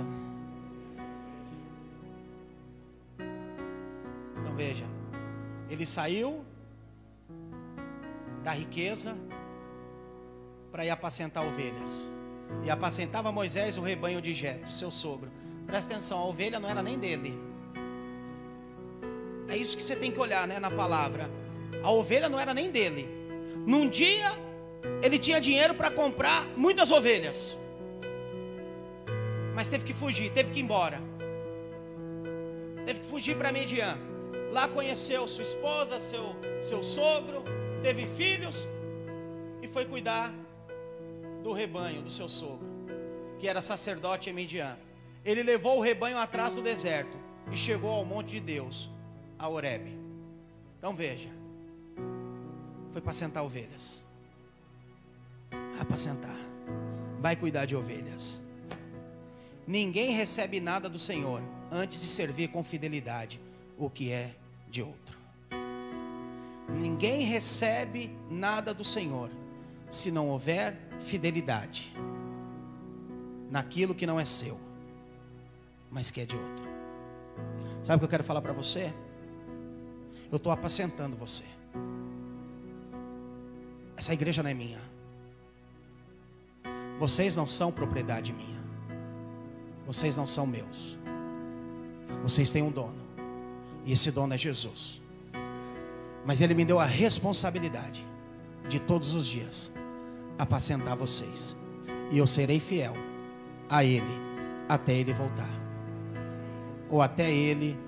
Então 4.38 4.54
veja, 4.54 4.84
ele 5.70 5.86
saiu 5.86 6.44
da 8.44 8.52
riqueza 8.52 9.16
para 10.70 10.84
ir 10.84 10.90
apacentar 10.90 11.46
ovelhas. 11.46 12.12
E 12.62 12.70
apacentava 12.70 13.32
Moisés 13.32 13.78
o 13.78 13.80
rebanho 13.80 14.20
de 14.20 14.34
Jetro, 14.34 14.70
seu 14.70 14.90
sogro. 14.90 15.30
Presta 15.66 15.94
atenção, 15.94 16.18
a 16.18 16.26
ovelha 16.26 16.60
não 16.60 16.68
era 16.68 16.82
nem 16.82 16.98
dele. 16.98 17.38
É 19.48 19.56
isso 19.56 19.74
que 19.74 19.82
você 19.82 19.96
tem 19.96 20.12
que 20.12 20.20
olhar, 20.20 20.46
né, 20.46 20.58
na 20.58 20.70
palavra. 20.70 21.30
A 21.82 21.90
ovelha 21.90 22.28
não 22.28 22.38
era 22.38 22.54
nem 22.54 22.70
dele. 22.70 23.08
Num 23.66 23.88
dia 23.88 24.30
ele 25.02 25.18
tinha 25.18 25.40
dinheiro 25.40 25.74
para 25.74 25.90
comprar 25.90 26.46
muitas 26.56 26.90
ovelhas. 26.90 27.58
Mas 29.54 29.68
teve 29.68 29.84
que 29.84 29.92
fugir, 29.92 30.30
teve 30.32 30.50
que 30.50 30.60
ir 30.60 30.62
embora. 30.62 31.00
Teve 32.84 33.00
que 33.00 33.06
fugir 33.06 33.36
para 33.36 33.52
Median. 33.52 33.96
Lá 34.50 34.68
conheceu 34.68 35.26
sua 35.26 35.44
esposa, 35.44 35.98
seu, 36.00 36.36
seu 36.62 36.82
sogro, 36.82 37.42
teve 37.82 38.06
filhos 38.06 38.66
e 39.62 39.68
foi 39.68 39.84
cuidar 39.86 40.32
do 41.42 41.52
rebanho 41.52 42.02
do 42.02 42.10
seu 42.10 42.28
sogro, 42.28 42.68
que 43.38 43.48
era 43.48 43.60
sacerdote 43.60 44.30
em 44.30 44.32
Midian. 44.32 44.76
Ele 45.24 45.42
levou 45.42 45.78
o 45.78 45.80
rebanho 45.80 46.18
atrás 46.18 46.54
do 46.54 46.62
deserto 46.62 47.16
e 47.50 47.56
chegou 47.56 47.90
ao 47.90 48.04
monte 48.04 48.30
de 48.32 48.40
Deus, 48.40 48.90
a 49.38 49.48
Horebe. 49.48 49.98
Então 50.78 50.94
veja, 50.94 51.28
foi 52.92 53.00
para 53.00 53.12
sentar 53.12 53.42
ovelhas. 53.42 54.04
Apacentar. 55.80 56.36
Vai 57.20 57.34
cuidar 57.34 57.64
de 57.64 57.74
ovelhas. 57.74 58.40
Ninguém 59.66 60.12
recebe 60.12 60.60
nada 60.60 60.88
do 60.88 60.98
Senhor 60.98 61.40
antes 61.70 62.00
de 62.00 62.08
servir 62.08 62.48
com 62.48 62.62
fidelidade 62.62 63.40
o 63.78 63.88
que 63.88 64.12
é 64.12 64.34
de 64.68 64.82
outro. 64.82 65.16
Ninguém 66.68 67.22
recebe 67.22 68.14
nada 68.30 68.74
do 68.74 68.84
Senhor 68.84 69.30
se 69.90 70.10
não 70.10 70.28
houver 70.28 70.76
fidelidade 71.00 71.92
naquilo 73.50 73.94
que 73.94 74.06
não 74.06 74.18
é 74.18 74.24
seu, 74.24 74.58
mas 75.90 76.10
que 76.10 76.20
é 76.20 76.26
de 76.26 76.36
outro. 76.36 76.64
Sabe 77.84 77.96
o 77.96 77.98
que 78.00 78.04
eu 78.04 78.08
quero 78.08 78.24
falar 78.24 78.40
para 78.40 78.52
você? 78.52 78.92
Eu 80.30 80.36
estou 80.36 80.50
apacentando 80.52 81.16
você. 81.16 81.44
Essa 84.02 84.14
igreja 84.14 84.42
não 84.42 84.50
é 84.50 84.54
minha. 84.54 84.80
Vocês 86.98 87.36
não 87.36 87.46
são 87.46 87.70
propriedade 87.70 88.32
minha. 88.32 88.60
Vocês 89.86 90.16
não 90.16 90.26
são 90.26 90.44
meus. 90.44 90.98
Vocês 92.20 92.50
têm 92.50 92.64
um 92.64 92.70
dono. 92.72 93.00
E 93.86 93.92
esse 93.92 94.10
dono 94.10 94.34
é 94.34 94.36
Jesus. 94.36 95.00
Mas 96.26 96.40
ele 96.40 96.52
me 96.52 96.64
deu 96.64 96.80
a 96.80 96.84
responsabilidade 96.84 98.04
de 98.68 98.80
todos 98.80 99.14
os 99.14 99.24
dias 99.24 99.70
apacentar 100.36 100.96
vocês. 100.96 101.54
E 102.10 102.18
eu 102.18 102.26
serei 102.26 102.58
fiel 102.58 102.94
a 103.70 103.84
ele 103.84 104.18
até 104.68 104.94
ele 104.94 105.12
voltar. 105.12 105.60
Ou 106.90 107.00
até 107.00 107.30
ele 107.30 107.78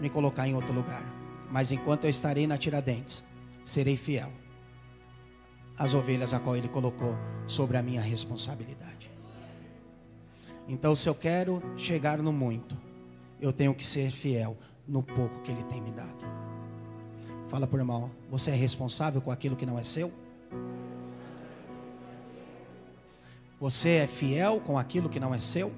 me 0.00 0.10
colocar 0.10 0.48
em 0.48 0.56
outro 0.56 0.74
lugar. 0.74 1.04
Mas 1.48 1.70
enquanto 1.70 2.02
eu 2.02 2.10
estarei 2.10 2.48
na 2.48 2.58
Tiradentes, 2.58 3.22
serei 3.64 3.96
fiel 3.96 4.39
às 5.80 5.94
ovelhas 5.94 6.34
a 6.34 6.38
qual 6.38 6.54
ele 6.54 6.68
colocou 6.68 7.16
sobre 7.46 7.78
a 7.78 7.82
minha 7.82 8.02
responsabilidade. 8.02 9.10
Então, 10.68 10.94
se 10.94 11.08
eu 11.08 11.14
quero 11.14 11.62
chegar 11.74 12.18
no 12.18 12.30
muito, 12.30 12.76
eu 13.40 13.50
tenho 13.50 13.74
que 13.74 13.86
ser 13.86 14.10
fiel 14.10 14.58
no 14.86 15.02
pouco 15.02 15.40
que 15.40 15.50
ele 15.50 15.62
tem 15.64 15.80
me 15.80 15.90
dado. 15.90 16.26
Fala 17.48 17.66
por 17.66 17.78
irmão, 17.78 18.10
você 18.30 18.50
é 18.50 18.54
responsável 18.54 19.22
com 19.22 19.30
aquilo 19.30 19.56
que 19.56 19.64
não 19.64 19.78
é 19.78 19.82
seu? 19.82 20.12
Você 23.58 23.88
é 23.88 24.06
fiel 24.06 24.60
com 24.60 24.78
aquilo 24.78 25.08
que 25.08 25.18
não 25.18 25.34
é 25.34 25.40
seu? 25.40 25.72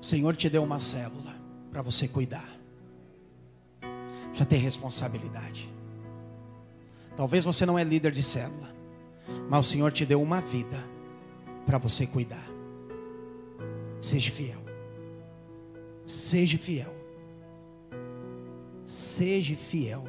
O 0.00 0.04
Senhor 0.04 0.36
te 0.36 0.48
deu 0.48 0.62
uma 0.62 0.78
célula 0.78 1.34
para 1.72 1.82
você 1.82 2.06
cuidar. 2.06 2.48
Precisa 4.28 4.46
ter 4.46 4.58
responsabilidade. 4.58 5.77
Talvez 7.18 7.44
você 7.44 7.66
não 7.66 7.76
é 7.76 7.82
líder 7.82 8.12
de 8.12 8.22
célula, 8.22 8.72
mas 9.50 9.66
o 9.66 9.68
Senhor 9.68 9.90
te 9.90 10.06
deu 10.06 10.22
uma 10.22 10.40
vida 10.40 10.84
para 11.66 11.76
você 11.76 12.06
cuidar. 12.06 12.48
Seja 14.00 14.30
fiel. 14.30 14.60
Seja 16.06 16.56
fiel. 16.56 16.94
Seja 18.86 19.56
fiel. 19.56 20.04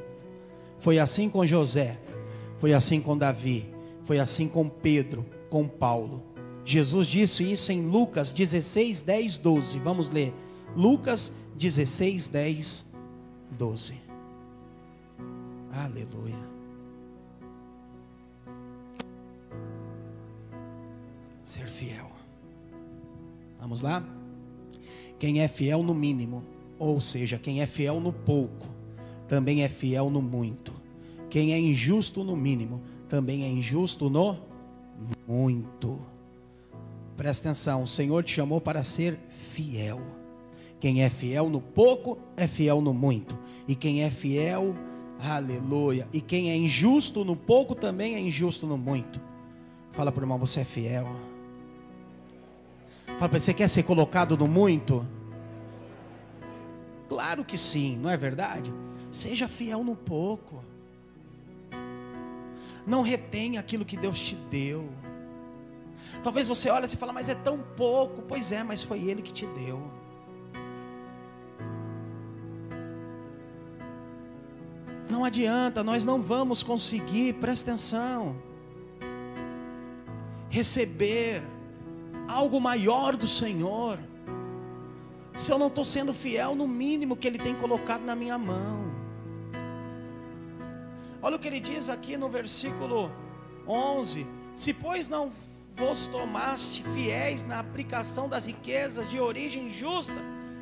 Foi 0.77 0.99
assim 0.99 1.27
com 1.31 1.43
José, 1.47 1.99
foi 2.59 2.75
assim 2.75 3.01
com 3.01 3.17
Davi, 3.17 3.65
foi 4.03 4.19
assim 4.19 4.47
com 4.47 4.69
Pedro, 4.69 5.25
com 5.49 5.67
Paulo. 5.67 6.21
Jesus 6.63 7.07
disse 7.07 7.51
isso 7.51 7.71
em 7.71 7.87
Lucas 7.87 8.31
16, 8.31 9.01
10, 9.01 9.37
12. 9.37 9.79
Vamos 9.79 10.11
ler. 10.11 10.31
Lucas 10.75 11.33
16, 11.55 12.27
10, 12.27 12.85
12. 13.57 13.95
Aleluia. 15.71 16.48
Ser 21.49 21.67
fiel. 21.67 22.11
Vamos 23.59 23.81
lá? 23.81 24.03
Quem 25.17 25.41
é 25.41 25.47
fiel 25.47 25.81
no 25.81 25.95
mínimo, 25.95 26.43
ou 26.77 27.01
seja, 27.01 27.39
quem 27.39 27.59
é 27.59 27.65
fiel 27.65 27.99
no 27.99 28.13
pouco, 28.13 28.67
também 29.27 29.63
é 29.63 29.67
fiel 29.67 30.11
no 30.11 30.21
muito. 30.21 30.71
Quem 31.27 31.51
é 31.51 31.59
injusto 31.59 32.23
no 32.23 32.35
mínimo, 32.35 32.83
também 33.09 33.45
é 33.45 33.47
injusto 33.47 34.11
no 34.11 34.37
muito. 35.27 35.99
Presta 37.17 37.49
atenção, 37.49 37.81
o 37.81 37.87
Senhor 37.87 38.23
te 38.23 38.31
chamou 38.35 38.61
para 38.61 38.83
ser 38.83 39.17
fiel. 39.31 39.99
Quem 40.79 41.01
é 41.01 41.09
fiel 41.09 41.49
no 41.49 41.61
pouco 41.61 42.19
é 42.37 42.45
fiel 42.45 42.79
no 42.79 42.93
muito. 42.93 43.35
E 43.67 43.73
quem 43.73 44.03
é 44.03 44.11
fiel, 44.11 44.75
aleluia. 45.19 46.07
E 46.13 46.21
quem 46.21 46.51
é 46.51 46.55
injusto 46.55 47.25
no 47.25 47.35
pouco 47.35 47.73
também 47.73 48.13
é 48.13 48.19
injusto 48.19 48.67
no 48.67 48.77
muito. 48.77 49.19
Fala 49.93 50.11
para 50.11 50.21
o 50.21 50.23
irmão, 50.25 50.37
você 50.37 50.59
é 50.59 50.63
fiel. 50.63 51.07
Fala 53.19 53.27
para 53.27 53.39
você 53.41 53.53
quer 53.53 53.67
ser 53.67 53.83
colocado 53.83 54.37
no 54.37 54.47
muito? 54.47 55.05
Claro 57.09 57.43
que 57.43 57.57
sim, 57.57 57.97
não 57.97 58.09
é 58.09 58.15
verdade? 58.15 58.73
Seja 59.11 59.45
fiel 59.45 59.83
no 59.83 59.93
pouco. 59.93 60.63
Não 62.87 63.01
retenha 63.01 63.59
aquilo 63.59 63.83
que 63.83 63.97
Deus 63.97 64.21
te 64.21 64.37
deu. 64.49 64.87
Talvez 66.23 66.47
você 66.47 66.69
olhe 66.69 66.85
e 66.85 66.95
fala, 66.95 67.11
mas 67.11 67.27
é 67.27 67.35
tão 67.35 67.59
pouco. 67.75 68.21
Pois 68.21 68.53
é, 68.53 68.63
mas 68.63 68.83
foi 68.83 68.99
Ele 68.99 69.21
que 69.21 69.33
te 69.33 69.45
deu. 69.47 69.81
Não 75.09 75.25
adianta, 75.25 75.83
nós 75.83 76.05
não 76.05 76.21
vamos 76.21 76.63
conseguir, 76.63 77.33
presta 77.33 77.71
atenção, 77.71 78.37
receber 80.49 81.43
algo 82.29 82.61
maior 82.61 83.17
do 83.17 83.27
Senhor, 83.27 83.97
se 85.35 85.51
eu 85.51 85.57
não 85.57 85.67
estou 85.67 85.83
sendo 85.83 86.13
fiel 86.13 86.53
no 86.53 86.67
mínimo 86.67 87.17
que 87.17 87.27
Ele 87.27 87.39
tem 87.39 87.55
colocado 87.55 88.03
na 88.03 88.15
minha 88.15 88.37
mão. 88.37 88.87
Olha 91.21 91.35
o 91.35 91.39
que 91.39 91.47
ele 91.47 91.59
diz 91.59 91.89
aqui 91.89 92.15
no 92.15 92.29
versículo 92.29 93.11
11: 93.67 94.25
Se, 94.55 94.73
pois, 94.73 95.09
não 95.09 95.31
vos 95.75 96.07
tomaste 96.07 96.83
fiéis 96.93 97.45
na 97.45 97.59
aplicação 97.59 98.29
das 98.29 98.45
riquezas 98.45 99.09
de 99.09 99.19
origem 99.19 99.67
justa, 99.67 100.21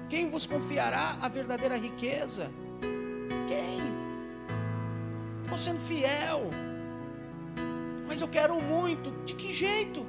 quem 0.09 0.30
vos 0.30 0.47
confiará 0.47 1.18
a 1.22 1.28
verdadeira 1.28 1.78
riqueza? 1.78 2.51
Quem? 3.47 3.82
Estou 5.43 5.57
sendo 5.57 5.80
fiel, 5.82 6.49
mas 8.07 8.20
eu 8.22 8.28
quero 8.28 8.59
muito, 8.59 9.11
de 9.26 9.36
que 9.36 9.53
jeito? 9.53 10.07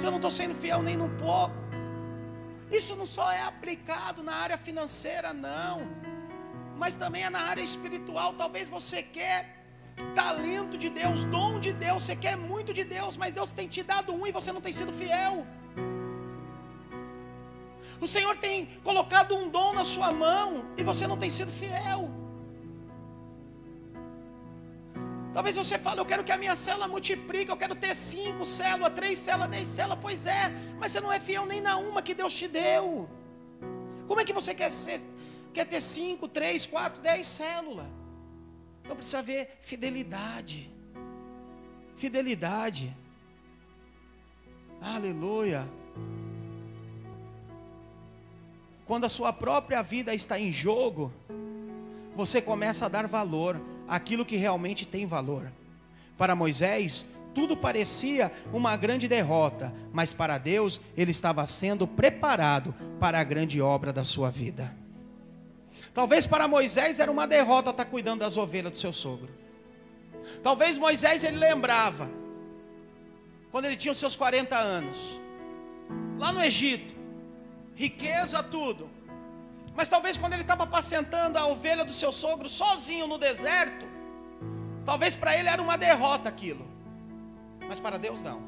Se 0.00 0.06
eu 0.06 0.10
não 0.10 0.16
estou 0.16 0.30
sendo 0.30 0.54
fiel 0.54 0.82
nem 0.82 0.96
no 0.96 1.10
pouco. 1.10 1.54
Isso 2.72 2.96
não 2.96 3.04
só 3.04 3.30
é 3.30 3.42
aplicado 3.42 4.22
na 4.22 4.34
área 4.34 4.56
financeira, 4.56 5.34
não. 5.34 5.86
Mas 6.78 6.96
também 6.96 7.22
é 7.24 7.28
na 7.28 7.40
área 7.40 7.60
espiritual. 7.60 8.32
Talvez 8.32 8.70
você 8.70 9.02
quer 9.02 9.38
talento 10.14 10.78
de 10.78 10.88
Deus, 10.88 11.26
dom 11.26 11.60
de 11.60 11.74
Deus, 11.74 12.04
você 12.04 12.16
quer 12.16 12.34
muito 12.34 12.72
de 12.72 12.82
Deus, 12.82 13.18
mas 13.18 13.34
Deus 13.34 13.52
tem 13.52 13.68
te 13.68 13.82
dado 13.82 14.14
um 14.14 14.26
e 14.26 14.32
você 14.32 14.50
não 14.50 14.62
tem 14.62 14.72
sido 14.72 14.90
fiel. 14.90 15.46
O 18.00 18.06
Senhor 18.06 18.34
tem 18.38 18.80
colocado 18.82 19.36
um 19.36 19.50
dom 19.50 19.74
na 19.74 19.84
sua 19.84 20.10
mão 20.10 20.64
e 20.78 20.82
você 20.82 21.06
não 21.06 21.18
tem 21.18 21.28
sido 21.28 21.52
fiel. 21.52 22.08
Talvez 25.32 25.54
você 25.54 25.78
fale, 25.78 26.00
eu 26.00 26.04
quero 26.04 26.24
que 26.24 26.32
a 26.32 26.36
minha 26.36 26.56
célula 26.56 26.88
multiplique, 26.88 27.50
eu 27.50 27.56
quero 27.56 27.74
ter 27.74 27.94
cinco 27.94 28.44
células, 28.44 28.92
três 28.94 29.18
células, 29.18 29.48
dez 29.48 29.68
células. 29.68 29.98
Pois 30.00 30.26
é, 30.26 30.52
mas 30.78 30.90
você 30.90 31.00
não 31.00 31.12
é 31.12 31.20
fiel 31.20 31.46
nem 31.46 31.60
na 31.60 31.76
uma 31.76 32.02
que 32.02 32.14
Deus 32.14 32.32
te 32.32 32.48
deu. 32.48 33.08
Como 34.08 34.20
é 34.20 34.24
que 34.24 34.32
você 34.32 34.52
quer, 34.54 34.70
ser, 34.70 35.00
quer 35.54 35.66
ter 35.66 35.80
cinco, 35.80 36.26
três, 36.26 36.66
quatro, 36.66 37.00
dez 37.00 37.28
células? 37.28 37.86
Então 38.82 38.96
precisa 38.96 39.20
haver 39.20 39.58
fidelidade. 39.62 40.68
Fidelidade. 41.96 42.96
Aleluia. 44.80 45.68
Quando 48.84 49.04
a 49.04 49.08
sua 49.08 49.32
própria 49.32 49.80
vida 49.80 50.12
está 50.12 50.40
em 50.40 50.50
jogo, 50.50 51.12
você 52.16 52.42
começa 52.42 52.86
a 52.86 52.88
dar 52.88 53.06
valor 53.06 53.60
aquilo 53.90 54.24
que 54.24 54.36
realmente 54.36 54.86
tem 54.86 55.04
valor. 55.04 55.50
Para 56.16 56.36
Moisés, 56.36 57.04
tudo 57.34 57.56
parecia 57.56 58.30
uma 58.52 58.76
grande 58.76 59.08
derrota, 59.08 59.74
mas 59.92 60.12
para 60.12 60.38
Deus, 60.38 60.80
ele 60.96 61.10
estava 61.10 61.44
sendo 61.46 61.88
preparado 61.88 62.72
para 63.00 63.18
a 63.18 63.24
grande 63.24 63.60
obra 63.60 63.92
da 63.92 64.04
sua 64.04 64.30
vida. 64.30 64.76
Talvez 65.92 66.24
para 66.24 66.46
Moisés 66.46 67.00
era 67.00 67.10
uma 67.10 67.26
derrota 67.26 67.70
estar 67.70 67.84
cuidando 67.84 68.20
das 68.20 68.36
ovelhas 68.36 68.72
do 68.72 68.78
seu 68.78 68.92
sogro. 68.92 69.30
Talvez 70.40 70.78
Moisés 70.78 71.24
ele 71.24 71.36
lembrava, 71.36 72.08
quando 73.50 73.64
ele 73.64 73.76
tinha 73.76 73.90
os 73.90 73.98
seus 73.98 74.14
40 74.14 74.56
anos, 74.56 75.20
lá 76.16 76.30
no 76.30 76.40
Egito, 76.40 76.94
riqueza, 77.74 78.40
tudo, 78.40 78.88
mas 79.74 79.88
talvez 79.88 80.16
quando 80.16 80.32
ele 80.32 80.42
estava 80.42 80.64
apacentando 80.64 81.36
a 81.36 81.46
ovelha 81.46 81.84
do 81.84 81.92
seu 81.92 82.12
sogro 82.12 82.48
sozinho 82.48 83.06
no 83.06 83.18
deserto, 83.18 83.86
talvez 84.84 85.16
para 85.16 85.36
ele 85.36 85.48
era 85.48 85.60
uma 85.62 85.76
derrota 85.76 86.28
aquilo. 86.28 86.66
Mas 87.68 87.78
para 87.78 87.98
Deus 87.98 88.20
não. 88.20 88.42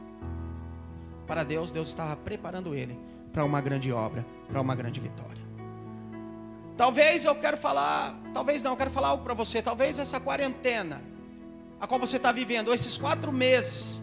Para 1.27 1.45
Deus, 1.45 1.71
Deus 1.71 1.89
estava 1.89 2.17
preparando 2.17 2.75
ele 2.75 2.99
para 3.33 3.45
uma 3.45 3.61
grande 3.61 3.93
obra, 3.93 4.27
para 4.49 4.61
uma 4.61 4.75
grande 4.75 5.01
vitória. 5.01 5.41
Talvez 6.77 7.25
eu 7.25 7.35
quero 7.37 7.57
falar, 7.57 8.19
talvez 8.35 8.63
não, 8.63 8.73
eu 8.73 8.77
quero 8.77 8.91
falar 8.91 9.09
algo 9.09 9.23
para 9.23 9.35
você. 9.35 9.63
Talvez 9.63 9.99
essa 9.99 10.19
quarentena, 10.19 11.01
a 11.81 11.87
qual 11.87 12.01
você 12.01 12.17
está 12.17 12.33
vivendo, 12.33 12.75
esses 12.75 12.99
quatro 12.99 13.31
meses, 13.31 14.03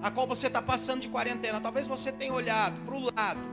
a 0.00 0.10
qual 0.10 0.26
você 0.26 0.46
está 0.46 0.62
passando 0.62 1.02
de 1.02 1.08
quarentena, 1.08 1.60
talvez 1.60 1.86
você 1.86 2.10
tenha 2.10 2.32
olhado 2.32 2.80
para 2.86 2.94
o 2.94 3.00
lado 3.14 3.51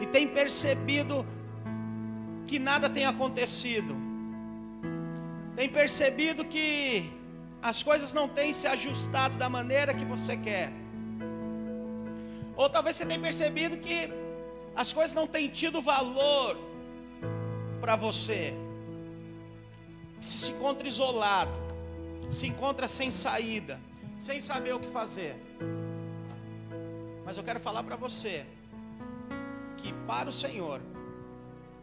e 0.00 0.06
tem 0.06 0.26
percebido 0.28 1.26
que 2.46 2.58
nada 2.58 2.88
tem 2.88 3.06
acontecido, 3.06 3.96
tem 5.54 5.68
percebido 5.68 6.44
que 6.44 7.10
as 7.62 7.82
coisas 7.82 8.12
não 8.12 8.28
têm 8.28 8.52
se 8.52 8.66
ajustado 8.66 9.36
da 9.36 9.48
maneira 9.48 9.94
que 9.94 10.04
você 10.04 10.36
quer. 10.36 10.70
Ou 12.54 12.68
talvez 12.70 12.96
você 12.96 13.04
tenha 13.04 13.20
percebido 13.20 13.76
que 13.78 14.10
as 14.74 14.92
coisas 14.92 15.14
não 15.14 15.26
têm 15.26 15.48
tido 15.48 15.80
valor 15.82 16.56
para 17.80 17.96
você. 17.96 18.54
Você 20.20 20.38
se 20.38 20.52
encontra 20.52 20.86
isolado, 20.86 21.52
se 22.30 22.46
encontra 22.46 22.86
sem 22.88 23.10
saída, 23.10 23.80
sem 24.18 24.40
saber 24.40 24.74
o 24.74 24.80
que 24.80 24.88
fazer. 24.88 25.36
Mas 27.24 27.36
eu 27.36 27.44
quero 27.44 27.60
falar 27.60 27.82
para 27.82 27.96
você 27.96 28.46
que 29.76 29.92
para 30.06 30.28
o 30.28 30.32
Senhor 30.32 30.80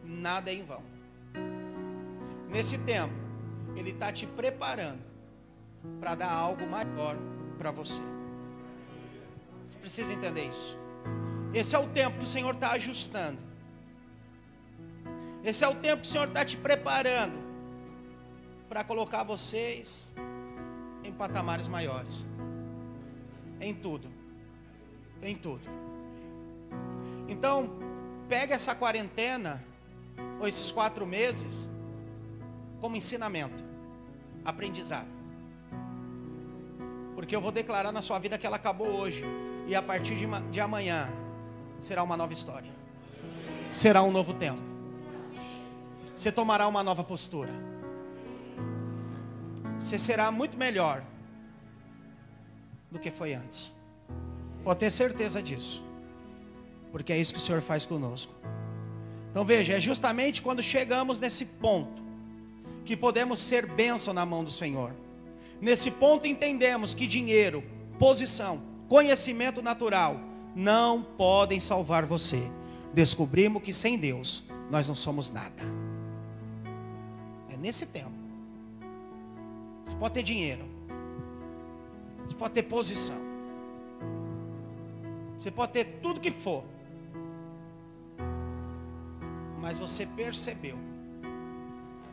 nada 0.04 0.52
é 0.52 0.56
em 0.56 0.64
vão. 0.64 0.84
Nesse 2.50 2.78
tempo, 2.78 3.14
Ele 3.76 3.92
está 3.92 4.12
te 4.12 4.28
preparando 4.28 5.02
para 6.00 6.16
dar 6.16 6.32
algo 6.32 6.68
maior 6.68 7.18
para 7.58 7.72
você. 7.72 8.02
Você 9.66 9.78
precisa 9.80 10.14
entender 10.14 10.50
isso. 10.50 10.78
Esse 11.54 11.76
é 11.76 11.80
o 11.80 11.88
tempo 11.90 12.18
que 12.18 12.24
o 12.24 12.28
Senhor 12.28 12.54
está 12.54 12.72
ajustando. 12.72 13.40
Esse 15.44 15.64
é 15.64 15.68
o 15.68 15.76
tempo 15.76 16.02
que 16.02 16.08
o 16.08 16.12
Senhor 16.12 16.28
está 16.28 16.44
te 16.46 16.58
preparando 16.58 17.38
para 18.70 18.84
colocar 18.84 19.24
vocês 19.24 20.12
em 21.04 21.12
patamares 21.12 21.68
maiores. 21.68 22.28
Em 23.60 23.74
tudo. 23.74 24.10
Em 25.22 25.36
tudo. 25.36 25.70
Então, 27.28 27.70
pega 28.28 28.56
essa 28.56 28.76
quarentena, 28.76 29.64
ou 30.40 30.48
esses 30.48 30.72
quatro 30.72 31.06
meses, 31.06 31.70
como 32.82 32.96
ensinamento, 32.96 33.64
aprendizado. 34.44 35.08
Porque 37.16 37.36
eu 37.36 37.42
vou 37.42 37.52
declarar 37.52 37.92
na 37.92 38.02
sua 38.02 38.20
vida 38.20 38.38
que 38.38 38.46
ela 38.46 38.58
acabou 38.58 38.88
hoje. 38.88 39.24
E 39.68 39.76
a 39.76 39.82
partir 39.82 40.16
de, 40.16 40.26
de 40.52 40.60
amanhã 40.60 41.10
será 41.80 42.04
uma 42.04 42.18
nova 42.18 42.34
história. 42.34 42.72
Será 43.72 44.04
um 44.04 44.12
novo 44.12 44.34
tempo. 44.34 44.62
Você 46.16 46.32
tomará 46.32 46.68
uma 46.68 46.84
nova 46.84 47.04
postura. 47.04 47.54
Você 49.80 49.98
será 49.98 50.32
muito 50.32 50.58
melhor 50.58 51.04
do 52.92 53.00
que 53.00 53.10
foi 53.10 53.34
antes. 53.34 53.74
Pode 54.64 54.80
ter 54.80 54.92
certeza 54.92 55.42
disso. 55.42 55.84
Porque 56.94 57.12
é 57.12 57.18
isso 57.18 57.34
que 57.34 57.40
o 57.40 57.42
Senhor 57.42 57.60
faz 57.60 57.88
conosco. 57.88 58.32
Então 59.32 59.44
veja, 59.44 59.74
é 59.74 59.80
justamente 59.80 60.44
quando 60.44 60.62
chegamos 60.62 61.20
nesse 61.20 61.44
ponto 61.44 62.04
que 62.86 62.96
podemos 62.96 63.42
ser 63.42 63.66
bênção 63.66 64.14
na 64.14 64.24
mão 64.24 64.44
do 64.44 64.52
Senhor. 64.52 64.94
Nesse 65.60 65.90
ponto 65.90 66.28
entendemos 66.28 66.94
que 66.94 67.08
dinheiro, 67.08 67.64
posição, 67.98 68.62
conhecimento 68.88 69.60
natural 69.60 70.20
não 70.56 71.02
podem 71.02 71.60
salvar 71.60 72.06
você. 72.06 72.44
Descobrimos 72.94 73.64
que 73.64 73.74
sem 73.74 73.98
Deus 73.98 74.44
nós 74.70 74.88
não 74.88 74.94
somos 74.94 75.32
nada. 75.32 75.64
É 77.50 77.58
nesse 77.58 77.88
tempo. 77.88 78.14
Você 79.84 79.96
pode 79.96 80.14
ter 80.14 80.22
dinheiro. 80.22 80.64
Você 82.28 82.36
pode 82.36 82.54
ter 82.54 82.62
posição. 82.62 83.18
Você 85.40 85.50
pode 85.50 85.72
ter 85.72 85.86
tudo 86.04 86.20
que 86.20 86.30
for. 86.30 86.64
Mas 89.64 89.80
você 89.80 90.06
percebeu 90.06 90.78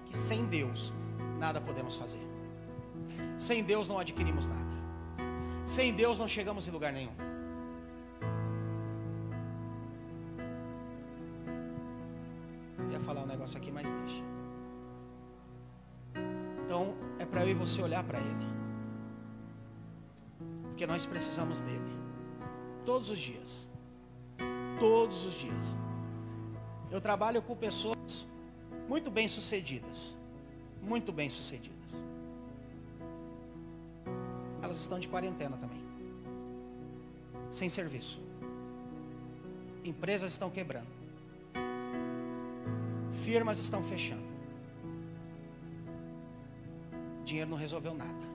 que 0.06 0.16
sem 0.16 0.46
Deus 0.46 0.92
nada 1.36 1.60
podemos 1.60 1.96
fazer. 1.96 2.24
Sem 3.36 3.64
Deus 3.64 3.88
não 3.88 3.98
adquirimos 3.98 4.46
nada. 4.46 4.76
Sem 5.66 5.92
Deus 5.92 6.20
não 6.20 6.28
chegamos 6.28 6.68
em 6.68 6.70
lugar 6.70 6.92
nenhum. 6.92 7.12
Eu 12.78 12.92
ia 12.92 13.00
falar 13.00 13.24
um 13.24 13.26
negócio 13.26 13.58
aqui, 13.58 13.72
mas 13.72 13.90
deixa. 13.90 14.22
Então 16.64 16.94
é 17.18 17.26
para 17.26 17.44
eu 17.44 17.50
e 17.50 17.54
você 17.54 17.82
olhar 17.82 18.04
para 18.04 18.20
Ele. 18.20 18.46
Porque 20.68 20.86
nós 20.86 21.04
precisamos 21.04 21.60
dele. 21.60 21.98
Todos 22.84 23.10
os 23.10 23.18
dias. 23.18 23.68
Todos 24.78 25.26
os 25.26 25.34
dias. 25.34 25.76
Eu 26.90 27.00
trabalho 27.00 27.40
com 27.42 27.56
pessoas 27.56 28.26
muito 28.88 29.10
bem 29.10 29.28
sucedidas. 29.28 30.16
Muito 30.82 31.12
bem 31.12 31.28
sucedidas 31.28 31.80
elas 34.70 34.80
estão 34.80 35.00
de 35.00 35.08
quarentena 35.08 35.56
também. 35.56 35.82
Sem 37.50 37.68
serviço. 37.68 38.20
Empresas 39.84 40.30
estão 40.32 40.48
quebrando. 40.48 40.86
Firmas 43.24 43.58
estão 43.58 43.82
fechando. 43.82 44.22
Dinheiro 47.24 47.50
não 47.50 47.56
resolveu 47.56 47.94
nada. 47.94 48.26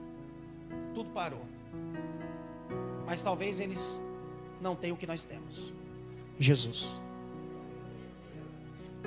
Tudo 0.94 1.08
parou. 1.10 1.46
Mas 3.06 3.22
talvez 3.22 3.58
eles 3.58 4.02
não 4.60 4.76
tenham 4.76 4.94
o 4.94 4.98
que 4.98 5.06
nós 5.06 5.24
temos. 5.24 5.72
Jesus. 6.38 7.00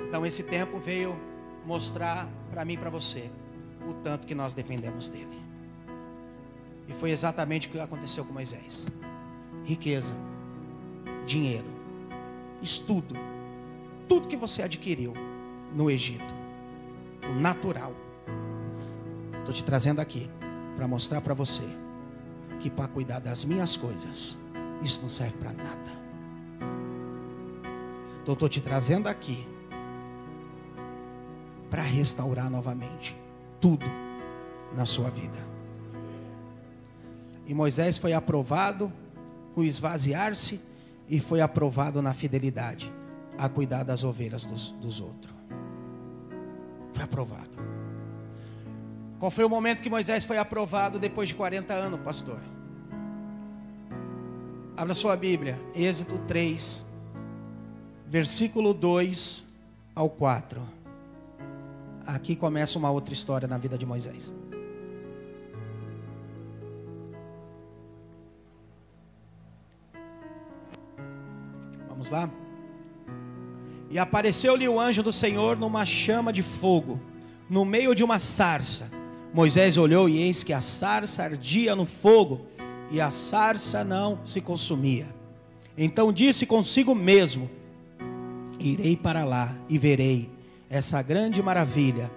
Então 0.08 0.24
esse 0.24 0.42
tempo 0.42 0.78
veio 0.78 1.16
mostrar 1.64 2.28
para 2.50 2.64
mim 2.64 2.74
e 2.74 2.78
para 2.78 2.90
você 2.90 3.30
o 3.88 3.94
tanto 3.94 4.26
que 4.26 4.34
nós 4.34 4.54
dependemos 4.54 5.08
dele. 5.08 5.40
E 6.88 6.92
foi 6.92 7.10
exatamente 7.10 7.68
o 7.68 7.70
que 7.70 7.78
aconteceu 7.78 8.24
com 8.24 8.32
Moisés: 8.32 8.86
riqueza, 9.64 10.14
dinheiro, 11.24 11.66
estudo, 12.60 13.14
tudo 14.08 14.28
que 14.28 14.36
você 14.36 14.62
adquiriu 14.62 15.14
no 15.74 15.90
Egito, 15.90 16.34
o 17.30 17.40
natural. 17.40 17.94
Estou 19.38 19.54
te 19.54 19.64
trazendo 19.64 20.00
aqui 20.00 20.28
para 20.76 20.86
mostrar 20.86 21.20
para 21.20 21.34
você 21.34 21.64
que 22.58 22.68
para 22.68 22.88
cuidar 22.88 23.20
das 23.20 23.44
minhas 23.44 23.76
coisas, 23.76 24.36
isso 24.82 25.00
não 25.00 25.08
serve 25.08 25.36
para 25.38 25.52
nada. 25.52 25.90
Então 28.22 28.34
estou 28.34 28.48
te 28.48 28.60
trazendo 28.60 29.08
aqui 29.08 29.46
para 31.70 31.82
restaurar 31.82 32.50
novamente 32.50 33.16
tudo 33.60 33.86
na 34.74 34.84
sua 34.84 35.08
vida. 35.08 35.38
E 37.46 37.54
Moisés 37.54 37.98
foi 37.98 38.12
aprovado 38.12 38.92
no 39.56 39.64
esvaziar-se 39.64 40.60
e 41.08 41.18
foi 41.18 41.40
aprovado 41.40 42.00
na 42.00 42.14
fidelidade 42.14 42.92
a 43.36 43.48
cuidar 43.48 43.82
das 43.82 44.04
ovelhas 44.04 44.44
dos, 44.44 44.70
dos 44.72 45.00
outros. 45.00 45.34
Foi 46.92 47.04
aprovado. 47.04 47.58
Qual 49.18 49.30
foi 49.30 49.44
o 49.44 49.48
momento 49.48 49.82
que 49.82 49.90
Moisés 49.90 50.24
foi 50.24 50.38
aprovado 50.38 50.98
depois 50.98 51.28
de 51.28 51.34
40 51.34 51.74
anos, 51.74 52.00
pastor? 52.00 52.40
Abra 54.76 54.94
sua 54.94 55.14
Bíblia, 55.16 55.58
Êxodo 55.74 56.18
3, 56.26 56.86
versículo 58.06 58.72
2 58.72 59.44
ao 59.94 60.08
4. 60.08 60.79
Aqui 62.14 62.34
começa 62.34 62.76
uma 62.76 62.90
outra 62.90 63.14
história 63.14 63.46
na 63.46 63.56
vida 63.56 63.78
de 63.78 63.86
Moisés. 63.86 64.34
Vamos 71.88 72.10
lá? 72.10 72.28
E 73.88 73.96
apareceu-lhe 73.96 74.68
o 74.68 74.80
anjo 74.80 75.04
do 75.04 75.12
Senhor 75.12 75.56
numa 75.56 75.84
chama 75.84 76.32
de 76.32 76.42
fogo, 76.42 77.00
no 77.48 77.64
meio 77.64 77.94
de 77.94 78.02
uma 78.02 78.18
sarça. 78.18 78.90
Moisés 79.32 79.76
olhou 79.76 80.08
e 80.08 80.18
eis 80.18 80.42
que 80.42 80.52
a 80.52 80.60
sarça 80.60 81.22
ardia 81.22 81.76
no 81.76 81.84
fogo, 81.84 82.44
e 82.90 83.00
a 83.00 83.12
sarça 83.12 83.84
não 83.84 84.18
se 84.24 84.40
consumia. 84.40 85.14
Então 85.78 86.12
disse 86.12 86.44
consigo 86.44 86.92
mesmo: 86.92 87.48
Irei 88.58 88.96
para 88.96 89.24
lá 89.24 89.56
e 89.68 89.78
verei 89.78 90.39
essa 90.70 91.02
grande 91.02 91.42
maravilha, 91.42 92.10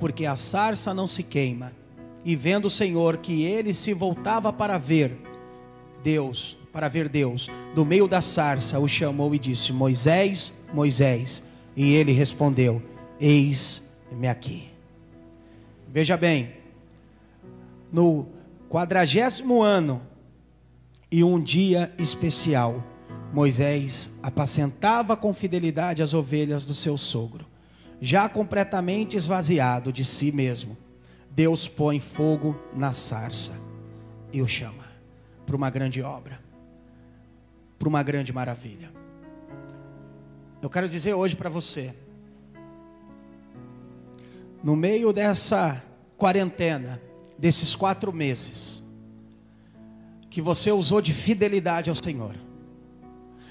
porque 0.00 0.24
a 0.24 0.36
sarça 0.36 0.94
não 0.94 1.06
se 1.06 1.22
queima. 1.22 1.72
E 2.24 2.34
vendo 2.34 2.66
o 2.66 2.70
Senhor 2.70 3.18
que 3.18 3.44
ele 3.44 3.74
se 3.74 3.92
voltava 3.92 4.50
para 4.52 4.78
ver, 4.78 5.20
Deus 6.02 6.56
para 6.76 6.88
ver 6.88 7.08
Deus, 7.08 7.48
do 7.74 7.86
meio 7.86 8.06
da 8.06 8.20
sarça, 8.20 8.78
o 8.78 8.86
chamou 8.86 9.34
e 9.34 9.38
disse: 9.38 9.72
Moisés, 9.72 10.52
Moisés. 10.74 11.42
E 11.74 11.94
ele 11.94 12.12
respondeu: 12.12 12.82
Eis-me 13.18 14.28
aqui. 14.28 14.68
Veja 15.88 16.18
bem, 16.18 16.50
no 17.90 18.26
quadragésimo 18.68 19.62
ano 19.62 20.02
e 21.10 21.24
um 21.24 21.40
dia 21.40 21.90
especial, 21.98 22.84
Moisés 23.32 24.12
apacentava 24.22 25.16
com 25.16 25.32
fidelidade 25.32 26.02
as 26.02 26.12
ovelhas 26.12 26.66
do 26.66 26.74
seu 26.74 26.98
sogro. 26.98 27.45
Já 28.00 28.28
completamente 28.28 29.16
esvaziado 29.16 29.92
de 29.92 30.04
si 30.04 30.30
mesmo, 30.30 30.76
Deus 31.30 31.66
põe 31.68 32.00
fogo 32.00 32.58
na 32.74 32.92
sarça 32.92 33.52
e 34.32 34.42
o 34.42 34.48
chama 34.48 34.84
para 35.46 35.56
uma 35.56 35.70
grande 35.70 36.02
obra, 36.02 36.40
para 37.78 37.88
uma 37.88 38.02
grande 38.02 38.32
maravilha. 38.32 38.90
Eu 40.60 40.68
quero 40.68 40.88
dizer 40.88 41.14
hoje 41.14 41.36
para 41.36 41.48
você, 41.48 41.94
no 44.62 44.74
meio 44.74 45.12
dessa 45.12 45.82
quarentena, 46.16 47.00
desses 47.38 47.76
quatro 47.76 48.12
meses, 48.12 48.82
que 50.28 50.42
você 50.42 50.72
usou 50.72 51.00
de 51.00 51.12
fidelidade 51.12 51.88
ao 51.88 51.94
Senhor, 51.94 52.34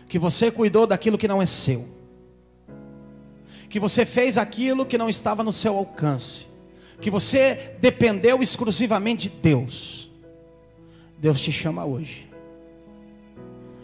que 0.07 0.19
você 0.19 0.51
cuidou 0.51 0.85
daquilo 0.85 1.17
que 1.17 1.27
não 1.27 1.41
é 1.41 1.45
seu, 1.45 1.87
que 3.69 3.79
você 3.79 4.05
fez 4.05 4.37
aquilo 4.37 4.85
que 4.85 4.97
não 4.97 5.09
estava 5.09 5.43
no 5.43 5.51
seu 5.51 5.77
alcance, 5.77 6.47
que 7.01 7.09
você 7.09 7.75
dependeu 7.79 8.41
exclusivamente 8.41 9.29
de 9.29 9.35
Deus. 9.37 10.09
Deus 11.17 11.41
te 11.41 11.51
chama 11.51 11.85
hoje 11.85 12.29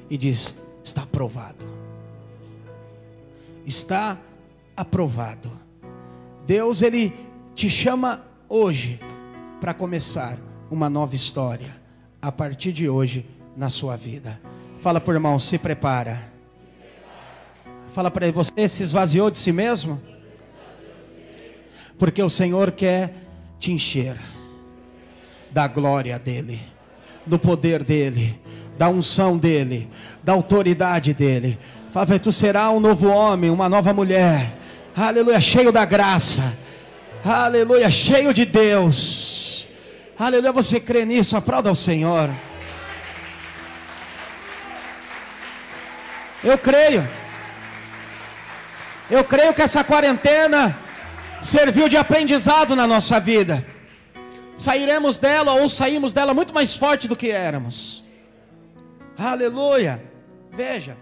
e 0.10 0.18
diz: 0.18 0.56
está 0.84 1.04
aprovado. 1.04 1.66
Está 3.66 4.20
aprovado. 4.76 5.52
Deus 6.46 6.82
ele 6.82 7.14
te 7.56 7.70
chama 7.70 8.26
hoje 8.50 9.00
para 9.60 9.74
começar 9.74 10.38
uma 10.70 10.90
nova 10.90 11.16
história 11.16 11.80
a 12.22 12.32
partir 12.32 12.72
de 12.72 12.90
hoje 12.90 13.26
na 13.56 13.70
sua 13.70 13.96
vida. 13.96 14.42
Fala 14.82 15.00
por 15.00 15.14
irmão, 15.14 15.38
se 15.38 15.58
prepara. 15.58 16.31
Fala 17.94 18.10
para 18.10 18.26
ele, 18.26 18.34
você 18.34 18.68
se 18.70 18.84
esvaziou 18.84 19.30
de 19.30 19.38
si 19.38 19.52
mesmo? 19.52 20.02
Porque 21.98 22.24
o 22.24 22.30
Senhor 22.30 22.72
quer 22.72 23.14
te 23.60 23.72
encher 23.72 24.18
da 25.52 25.68
glória 25.68 26.18
dele, 26.18 26.62
do 27.26 27.38
poder 27.38 27.84
dele, 27.84 28.40
da 28.78 28.88
unção 28.88 29.38
dele, 29.38 29.90
da 30.24 30.32
autoridade 30.32 31.14
dele. 31.14 31.60
Fala 31.92 32.06
para 32.06 32.16
ele, 32.16 32.24
tu 32.24 32.32
será 32.32 32.72
um 32.72 32.80
novo 32.80 33.10
homem, 33.10 33.52
uma 33.52 33.68
nova 33.68 33.94
mulher. 33.94 34.58
Aleluia, 34.96 35.42
cheio 35.42 35.72
da 35.72 35.84
graça. 35.84 36.58
Aleluia, 37.24 37.92
cheio 37.92 38.34
de 38.34 38.46
Deus. 38.46 39.70
Aleluia, 40.18 40.54
você 40.54 40.80
crê 40.80 41.04
nisso? 41.04 41.36
Aplauda 41.36 41.68
ao 41.68 41.76
Senhor. 41.76 42.30
Eu 46.42 46.58
creio. 46.58 47.21
Eu 49.12 49.26
creio 49.26 49.54
que 49.54 49.62
essa 49.62 49.84
quarentena 49.84 50.74
serviu 51.42 51.90
de 51.90 51.98
aprendizado 51.98 52.78
na 52.78 52.88
nossa 52.88 53.20
vida. 53.20 53.66
Sairemos 54.56 55.18
dela 55.18 55.52
ou 55.56 55.68
saímos 55.68 56.14
dela 56.14 56.34
muito 56.34 56.54
mais 56.54 56.78
forte 56.78 57.10
do 57.10 57.16
que 57.18 57.30
éramos. 57.30 58.06
Aleluia. 59.18 60.02
Veja, 60.50 60.96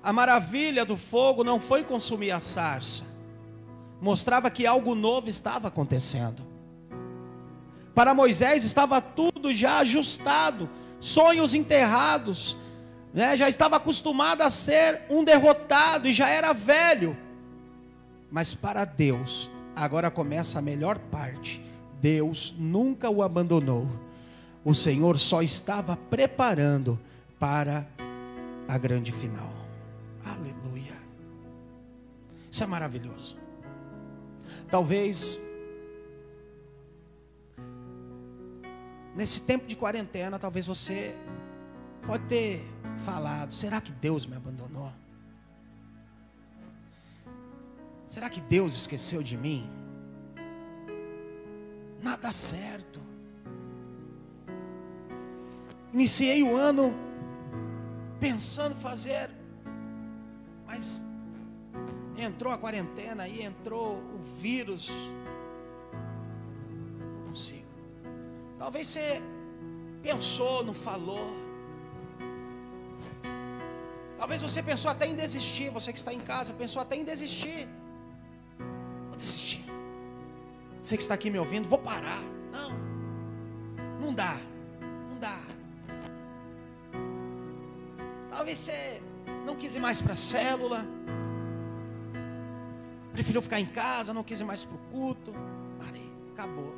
a 0.00 0.12
maravilha 0.12 0.84
do 0.84 0.96
fogo 0.96 1.42
não 1.42 1.58
foi 1.58 1.82
consumir 1.82 2.30
a 2.30 2.38
sarça, 2.38 3.02
mostrava 4.00 4.48
que 4.52 4.64
algo 4.64 4.94
novo 4.94 5.28
estava 5.28 5.66
acontecendo. 5.66 6.46
Para 7.92 8.14
Moisés 8.14 8.64
estava 8.64 9.00
tudo 9.00 9.52
já 9.52 9.78
ajustado, 9.78 10.70
sonhos 11.00 11.54
enterrados, 11.54 12.56
né? 13.12 13.36
já 13.36 13.48
estava 13.48 13.78
acostumado 13.78 14.42
a 14.42 14.48
ser 14.48 15.00
um 15.10 15.24
derrotado 15.24 16.06
e 16.06 16.12
já 16.12 16.28
era 16.28 16.52
velho. 16.52 17.16
Mas 18.30 18.54
para 18.54 18.84
Deus, 18.84 19.50
agora 19.74 20.10
começa 20.10 20.58
a 20.58 20.62
melhor 20.62 20.98
parte. 20.98 21.62
Deus 22.00 22.54
nunca 22.58 23.08
o 23.10 23.22
abandonou. 23.22 23.88
O 24.64 24.74
Senhor 24.74 25.18
só 25.18 25.42
estava 25.42 25.96
preparando 25.96 26.98
para 27.38 27.86
a 28.66 28.76
grande 28.76 29.12
final. 29.12 29.50
Aleluia. 30.24 30.96
Isso 32.50 32.62
é 32.62 32.66
maravilhoso. 32.66 33.36
Talvez 34.70 35.40
nesse 39.16 39.40
tempo 39.40 39.66
de 39.66 39.74
quarentena, 39.74 40.38
talvez 40.38 40.66
você 40.66 41.16
pode 42.06 42.24
ter 42.26 42.64
falado: 43.04 43.52
será 43.52 43.80
que 43.80 43.92
Deus 43.92 44.26
me 44.26 44.36
abandonou? 44.36 44.67
Será 48.08 48.30
que 48.30 48.40
Deus 48.40 48.72
esqueceu 48.72 49.22
de 49.22 49.36
mim? 49.36 49.70
Nada 52.02 52.32
certo. 52.32 53.00
Iniciei 55.92 56.42
o 56.42 56.56
ano 56.56 56.94
pensando 58.18 58.74
fazer, 58.76 59.30
mas 60.66 61.02
entrou 62.16 62.50
a 62.50 62.56
quarentena 62.56 63.24
aí, 63.24 63.42
entrou 63.42 63.98
o 63.98 64.22
vírus. 64.40 64.90
Não 67.10 67.28
consigo. 67.28 67.68
Talvez 68.58 68.88
você 68.88 69.20
pensou, 70.02 70.64
não 70.64 70.72
falou. 70.72 71.30
Talvez 74.16 74.40
você 74.40 74.62
pensou 74.62 74.90
até 74.90 75.06
em 75.06 75.14
desistir, 75.14 75.68
você 75.68 75.92
que 75.92 75.98
está 75.98 76.12
em 76.12 76.20
casa, 76.20 76.54
pensou 76.54 76.80
até 76.80 76.96
em 76.96 77.04
desistir 77.04 77.68
desistir. 79.18 79.64
Você 80.80 80.96
que 80.96 81.02
está 81.02 81.14
aqui 81.14 81.28
me 81.28 81.38
ouvindo, 81.38 81.68
vou 81.68 81.78
parar. 81.78 82.22
Não, 82.52 82.70
não 84.00 84.14
dá, 84.14 84.40
não 85.10 85.18
dá. 85.18 85.38
Talvez 88.30 88.58
você 88.58 89.02
não 89.44 89.56
quis 89.56 89.74
ir 89.74 89.80
mais 89.80 90.00
para 90.00 90.12
a 90.12 90.16
célula, 90.16 90.86
preferiu 93.12 93.42
ficar 93.42 93.60
em 93.60 93.66
casa, 93.66 94.14
não 94.14 94.22
quis 94.22 94.40
ir 94.40 94.44
mais 94.44 94.64
para 94.64 94.76
o 94.76 94.78
culto. 94.90 95.34
Parei, 95.78 96.10
acabou. 96.32 96.72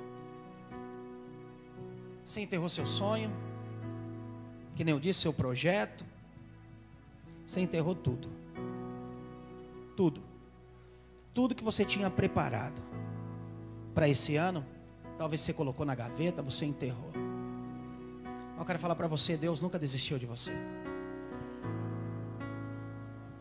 Você 2.24 2.40
enterrou 2.40 2.68
seu 2.68 2.86
sonho, 2.86 3.30
que 4.74 4.82
nem 4.82 4.94
eu 4.94 5.00
disse, 5.00 5.20
seu 5.20 5.32
projeto. 5.32 6.04
Você 7.46 7.60
enterrou 7.60 7.94
tudo. 7.94 8.28
Tudo 9.96 10.29
tudo 11.40 11.54
que 11.54 11.64
você 11.64 11.86
tinha 11.86 12.10
preparado 12.10 12.82
para 13.94 14.06
esse 14.06 14.36
ano, 14.36 14.62
talvez 15.16 15.40
você 15.40 15.54
colocou 15.54 15.86
na 15.86 15.94
gaveta, 15.94 16.42
você 16.42 16.66
enterrou. 16.66 17.10
Eu 18.58 18.64
quero 18.66 18.78
falar 18.78 18.94
para 18.94 19.06
você, 19.06 19.38
Deus 19.38 19.58
nunca 19.58 19.78
desistiu 19.78 20.18
de 20.18 20.26
você. 20.26 20.52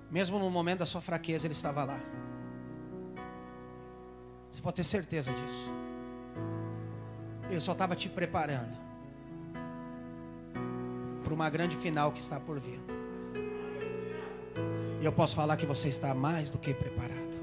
Mesmo 0.09 0.39
no 0.39 0.49
momento 0.49 0.79
da 0.79 0.85
sua 0.85 1.01
fraqueza, 1.01 1.45
Ele 1.45 1.51
estava 1.51 1.83
lá. 1.83 1.99
Você 4.49 4.61
pode 4.61 4.77
ter 4.77 4.85
certeza 4.85 5.33
disso. 5.33 5.73
Ele 7.49 7.59
só 7.59 7.73
estava 7.73 7.97
te 7.97 8.07
preparando 8.07 8.77
para 11.21 11.33
uma 11.33 11.49
grande 11.49 11.75
final 11.75 12.13
que 12.13 12.21
está 12.21 12.39
por 12.39 12.61
vir. 12.61 12.79
E 15.01 15.03
eu 15.03 15.11
posso 15.11 15.35
falar 15.35 15.57
que 15.57 15.65
você 15.65 15.89
está 15.89 16.15
mais 16.15 16.49
do 16.49 16.57
que 16.57 16.73
preparado. 16.73 17.38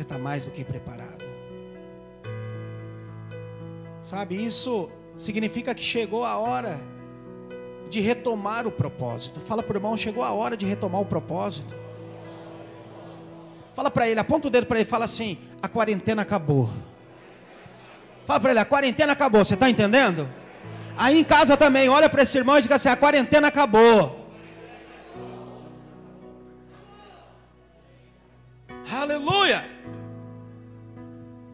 Você 0.00 0.04
está 0.04 0.16
mais 0.16 0.46
do 0.46 0.50
que 0.50 0.64
preparado. 0.64 1.22
Sabe, 4.02 4.34
isso 4.34 4.88
significa 5.18 5.74
que 5.74 5.82
chegou 5.82 6.24
a 6.24 6.38
hora 6.38 6.80
de 7.90 8.00
retomar 8.00 8.66
o 8.66 8.70
propósito. 8.70 9.42
Fala 9.42 9.62
para 9.62 9.74
o 9.74 9.76
irmão, 9.76 9.94
chegou 9.98 10.24
a 10.24 10.32
hora 10.32 10.56
de 10.56 10.64
retomar 10.64 11.02
o 11.02 11.04
propósito. 11.04 11.74
Fala 13.74 13.90
para 13.90 14.08
ele, 14.08 14.18
aponta 14.18 14.48
o 14.48 14.50
dedo 14.50 14.64
para 14.64 14.78
ele 14.78 14.88
fala 14.88 15.04
assim: 15.04 15.36
a 15.60 15.68
quarentena 15.68 16.22
acabou. 16.22 16.70
Fala 18.24 18.40
para 18.40 18.50
ele, 18.52 18.60
a 18.60 18.64
quarentena 18.64 19.12
acabou, 19.12 19.44
você 19.44 19.52
está 19.52 19.68
entendendo? 19.68 20.26
Aí 20.96 21.18
em 21.18 21.24
casa 21.24 21.58
também, 21.58 21.90
olha 21.90 22.08
para 22.08 22.22
esse 22.22 22.38
irmão 22.38 22.56
e 22.56 22.62
diga 22.62 22.76
assim: 22.76 22.88
a 22.88 22.96
quarentena 22.96 23.48
acabou. 23.48 24.19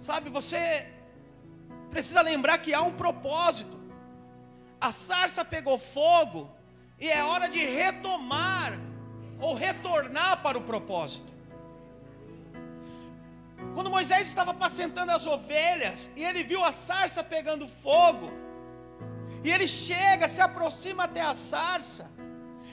Sabe, 0.06 0.30
você 0.30 0.86
precisa 1.90 2.20
lembrar 2.22 2.58
que 2.58 2.72
há 2.72 2.82
um 2.90 2.92
propósito. 2.92 3.76
A 4.88 4.92
sarça 4.92 5.44
pegou 5.44 5.78
fogo 5.78 6.48
e 6.96 7.08
é 7.10 7.24
hora 7.24 7.48
de 7.48 7.58
retomar 7.80 8.78
ou 9.40 9.52
retornar 9.54 10.42
para 10.44 10.56
o 10.60 10.62
propósito. 10.70 11.32
Quando 13.74 13.90
Moisés 13.90 14.28
estava 14.28 14.52
apacentando 14.52 15.10
as 15.10 15.26
ovelhas 15.26 16.08
e 16.14 16.22
ele 16.22 16.44
viu 16.44 16.62
a 16.62 16.70
sarça 16.70 17.24
pegando 17.24 17.66
fogo, 17.66 18.30
e 19.42 19.50
ele 19.50 19.66
chega, 19.66 20.28
se 20.28 20.40
aproxima 20.40 21.02
até 21.08 21.22
a 21.32 21.34
sarça, 21.34 22.08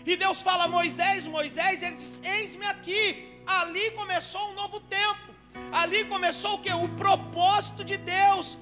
e 0.05 0.15
Deus 0.15 0.39
fala: 0.43 0.67
Moisés, 0.67 1.25
Moisés, 1.25 1.81
ele 1.81 1.95
diz: 1.95 2.21
Eis-me 2.23 2.67
aqui. 2.67 3.03
Ali 3.59 3.85
começou 3.91 4.43
um 4.51 4.53
novo 4.53 4.79
tempo. 4.81 5.32
Ali 5.71 6.05
começou 6.05 6.55
o 6.55 6.59
que? 6.59 6.71
O 6.71 6.89
propósito 6.89 7.83
de 7.83 7.97
Deus 7.97 8.57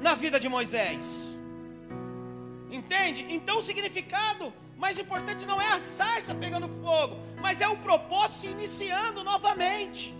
na 0.00 0.14
vida 0.14 0.38
de 0.40 0.48
Moisés. 0.48 1.38
Entende? 2.70 3.26
Então 3.28 3.58
o 3.58 3.62
significado 3.62 4.52
mais 4.76 4.98
importante 4.98 5.46
não 5.46 5.60
é 5.60 5.72
a 5.72 5.78
sarça 5.78 6.34
pegando 6.34 6.68
fogo, 6.82 7.16
mas 7.40 7.60
é 7.60 7.68
o 7.68 7.76
propósito 7.76 8.40
se 8.40 8.46
iniciando 8.48 9.22
novamente. 9.22 10.14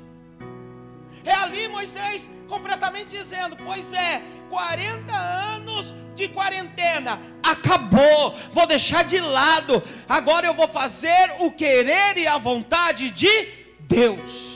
É 1.25 1.33
ali 1.33 1.67
Moisés 1.69 2.29
completamente 2.49 3.09
dizendo: 3.09 3.57
Pois 3.57 3.93
é, 3.93 4.23
40 4.51 5.13
anos 5.13 5.95
de 6.15 6.29
quarentena 6.29 7.21
acabou, 7.43 8.37
vou 8.53 8.67
deixar 8.67 9.03
de 9.03 9.19
lado, 9.19 9.83
agora 10.09 10.47
eu 10.47 10.55
vou 10.55 10.69
fazer 10.69 11.35
o 11.41 11.51
querer 11.51 12.17
e 12.19 12.27
a 12.27 12.39
vontade 12.39 13.11
de 13.11 13.49
Deus. 13.81 14.54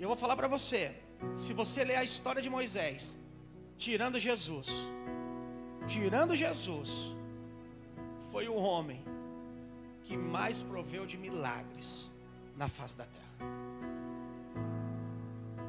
Eu 0.00 0.08
vou 0.08 0.16
falar 0.16 0.34
para 0.34 0.48
você, 0.48 0.96
se 1.34 1.52
você 1.52 1.84
ler 1.84 1.96
a 1.96 2.02
história 2.02 2.40
de 2.40 2.48
Moisés, 2.48 3.18
tirando 3.76 4.18
Jesus, 4.18 4.68
tirando 5.86 6.34
Jesus, 6.34 7.14
foi 8.32 8.48
o 8.48 8.54
homem 8.54 9.04
que 10.04 10.16
mais 10.16 10.62
proveu 10.62 11.04
de 11.04 11.18
milagres 11.18 12.10
na 12.56 12.66
face 12.66 12.96
da 12.96 13.04
terra. 13.04 13.50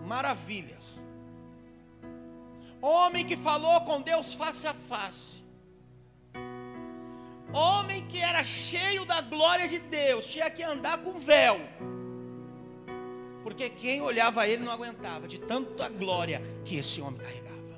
Maravilhas. 0.07 0.97
Homem 2.81 3.27
que 3.27 3.35
falou 3.35 3.81
com 3.81 4.01
Deus 4.01 4.33
face 4.33 4.65
a 4.65 4.73
face. 4.73 5.43
Homem 7.51 8.07
que 8.07 8.17
era 8.17 8.45
cheio 8.45 9.03
da 9.05 9.19
glória 9.19 9.67
de 9.67 9.77
Deus, 9.77 10.25
tinha 10.25 10.49
que 10.49 10.63
andar 10.63 10.99
com 10.99 11.19
véu. 11.19 11.59
Porque 13.51 13.69
quem 13.69 14.01
olhava 14.01 14.47
ele 14.47 14.63
não 14.63 14.71
aguentava 14.71 15.27
de 15.27 15.37
tanta 15.37 15.89
glória 15.89 16.41
que 16.63 16.77
esse 16.77 17.01
homem 17.01 17.19
carregava. 17.19 17.77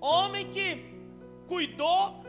Homem 0.00 0.48
que 0.48 0.84
cuidou, 1.48 2.24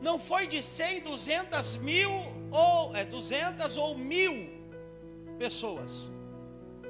não 0.00 0.20
foi 0.20 0.46
de 0.46 0.62
100, 0.62 1.00
200 1.00 1.78
mil, 1.78 2.12
ou 2.52 2.94
é, 2.94 3.04
200 3.04 3.76
ou 3.76 3.98
mil 3.98 4.48
pessoas, 5.36 6.08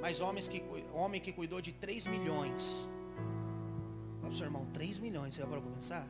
mas 0.02 0.20
homens 0.20 0.46
que, 0.46 0.62
homem 0.92 1.18
que 1.18 1.32
cuidou 1.32 1.62
de 1.62 1.72
3 1.72 2.06
milhões. 2.08 2.90
Fala 4.20 4.20
para 4.20 4.28
o 4.28 4.36
seu 4.36 4.44
irmão, 4.44 4.66
3 4.74 4.98
milhões, 4.98 5.34
você 5.34 5.40
vai 5.46 5.58
para 5.58 5.70
pensar? 5.70 6.06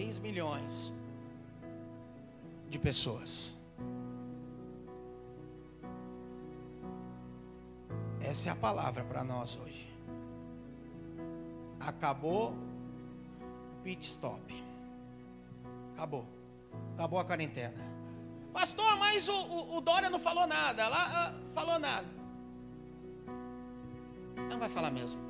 Três 0.00 0.18
milhões 0.18 0.94
de 2.70 2.78
pessoas. 2.78 3.54
Essa 8.18 8.48
é 8.48 8.52
a 8.52 8.56
palavra 8.56 9.04
para 9.04 9.22
nós 9.22 9.58
hoje. 9.58 9.86
Acabou 11.78 12.52
o 12.52 13.82
pit 13.82 14.06
stop. 14.06 14.64
Acabou. 15.92 16.24
Acabou 16.94 17.18
a 17.18 17.24
quarentena. 17.26 17.84
Pastor, 18.54 18.96
mas 18.96 19.28
o, 19.28 19.34
o, 19.34 19.76
o 19.76 19.80
Dória 19.82 20.08
não 20.08 20.18
falou 20.18 20.46
nada. 20.46 20.88
Lá 20.88 21.10
ah, 21.14 21.34
falou 21.52 21.78
nada. 21.78 22.08
Não 24.48 24.58
vai 24.58 24.70
falar 24.70 24.90
mesmo. 24.90 25.29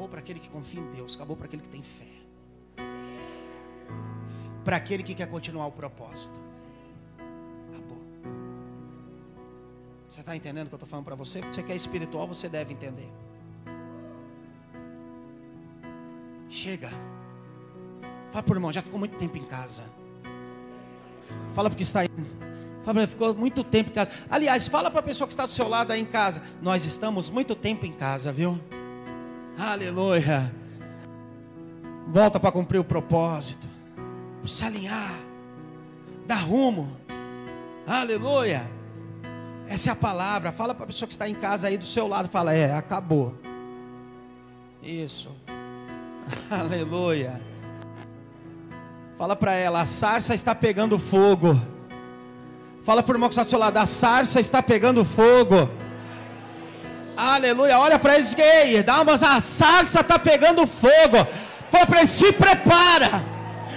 Acabou 0.00 0.08
para 0.08 0.20
aquele 0.20 0.40
que 0.40 0.48
confia 0.48 0.80
em 0.80 0.90
Deus. 0.92 1.14
Acabou 1.14 1.36
para 1.36 1.44
aquele 1.44 1.60
que 1.60 1.68
tem 1.68 1.82
fé. 1.82 2.06
Para 4.64 4.76
aquele 4.76 5.02
que 5.02 5.14
quer 5.14 5.26
continuar 5.26 5.66
o 5.66 5.72
propósito. 5.72 6.40
Você 10.08 10.20
está 10.20 10.34
entendendo 10.34 10.66
o 10.66 10.70
que 10.70 10.74
eu 10.74 10.78
estou 10.78 10.88
falando 10.88 11.04
para 11.04 11.14
você? 11.14 11.42
Você 11.42 11.62
que 11.62 11.70
é 11.70 11.76
espiritual, 11.76 12.26
você 12.26 12.48
deve 12.48 12.72
entender. 12.72 13.12
Chega. 16.48 16.88
Fala 18.32 18.44
o 18.48 18.52
irmão, 18.54 18.72
já 18.72 18.80
ficou 18.80 18.98
muito 18.98 19.18
tempo 19.18 19.36
em 19.36 19.44
casa. 19.44 19.84
Fala 21.52 21.68
porque 21.68 21.82
está 21.82 22.00
aí. 22.00 22.08
Fala, 22.84 23.06
ficou 23.06 23.34
muito 23.34 23.62
tempo 23.62 23.90
em 23.90 23.92
casa. 23.92 24.10
Aliás, 24.30 24.66
fala 24.66 24.90
para 24.90 25.00
a 25.00 25.02
pessoa 25.02 25.28
que 25.28 25.34
está 25.34 25.44
do 25.44 25.52
seu 25.52 25.68
lado 25.68 25.90
aí 25.90 26.00
em 26.00 26.06
casa. 26.06 26.42
Nós 26.62 26.86
estamos 26.86 27.28
muito 27.28 27.54
tempo 27.54 27.84
em 27.84 27.92
casa, 27.92 28.32
viu? 28.32 28.58
Aleluia. 29.60 30.50
Volta 32.08 32.40
para 32.40 32.50
cumprir 32.50 32.78
o 32.78 32.84
propósito. 32.84 33.68
Se 34.46 34.64
alinhar. 34.64 35.20
Dar 36.26 36.36
rumo. 36.36 36.96
Aleluia. 37.86 38.70
Essa 39.68 39.90
é 39.90 39.92
a 39.92 39.96
palavra. 39.96 40.50
Fala 40.50 40.74
para 40.74 40.84
a 40.84 40.86
pessoa 40.86 41.06
que 41.06 41.12
está 41.12 41.28
em 41.28 41.34
casa 41.34 41.68
aí 41.68 41.76
do 41.76 41.84
seu 41.84 42.08
lado. 42.08 42.30
Fala, 42.30 42.54
é, 42.54 42.74
acabou. 42.74 43.34
Isso. 44.82 45.28
Aleluia. 46.50 47.38
Fala 49.18 49.36
para 49.36 49.52
ela, 49.52 49.82
a 49.82 49.86
sarça 49.86 50.34
está 50.34 50.54
pegando 50.54 50.98
fogo. 50.98 51.60
Fala 52.82 53.02
para 53.02 53.12
o 53.12 53.16
irmão 53.16 53.28
que 53.28 53.34
está 53.34 53.42
do 53.42 53.50
seu 53.50 53.58
lado, 53.58 53.76
a 53.76 53.84
sarça 53.84 54.40
está 54.40 54.62
pegando 54.62 55.04
fogo. 55.04 55.68
Aleluia. 57.20 57.78
Olha 57.78 57.98
para 57.98 58.14
eles 58.16 58.32
que 58.32 58.82
dá 58.82 59.02
uma 59.02 59.14
a 59.14 59.40
sarça 59.40 60.00
está 60.00 60.18
pegando 60.18 60.66
fogo. 60.66 61.18
Fala 61.70 61.86
para 61.86 61.98
eles, 62.00 62.10
se 62.10 62.32
prepara 62.32 63.22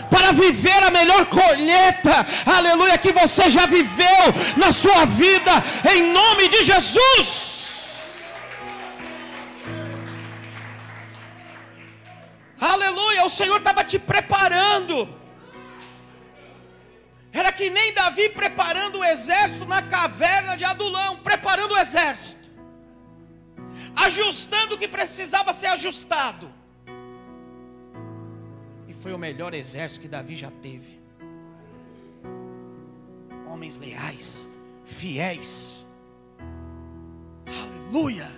para 0.09 0.31
viver 0.31 0.81
a 0.83 0.91
melhor 0.91 1.25
colheita, 1.25 2.25
aleluia, 2.45 2.97
que 2.99 3.11
você 3.11 3.49
já 3.49 3.65
viveu 3.65 4.25
na 4.55 4.71
sua 4.71 5.05
vida, 5.05 5.51
em 5.91 6.03
nome 6.11 6.47
de 6.49 6.63
Jesus. 6.63 7.53
Aleluia, 12.59 13.25
o 13.25 13.29
Senhor 13.29 13.57
estava 13.57 13.83
te 13.83 13.97
preparando. 13.97 15.09
Era 17.33 17.51
que 17.51 17.71
nem 17.71 17.91
Davi 17.93 18.29
preparando 18.29 18.99
o 18.99 19.03
exército 19.03 19.65
na 19.65 19.81
caverna 19.81 20.55
de 20.55 20.63
Adulão, 20.63 21.17
preparando 21.17 21.73
o 21.73 21.77
exército, 21.77 22.42
ajustando 24.05 24.75
o 24.75 24.77
que 24.77 24.87
precisava 24.87 25.53
ser 25.53 25.67
ajustado 25.67 26.63
foi 29.03 29.13
o 29.13 29.19
melhor 29.19 29.53
exército 29.53 29.99
que 29.99 30.07
Davi 30.07 30.33
já 30.33 30.49
teve. 30.49 30.97
Homens 33.45 33.77
leais, 33.77 34.49
fiéis. 34.85 35.85
Aleluia! 37.45 38.31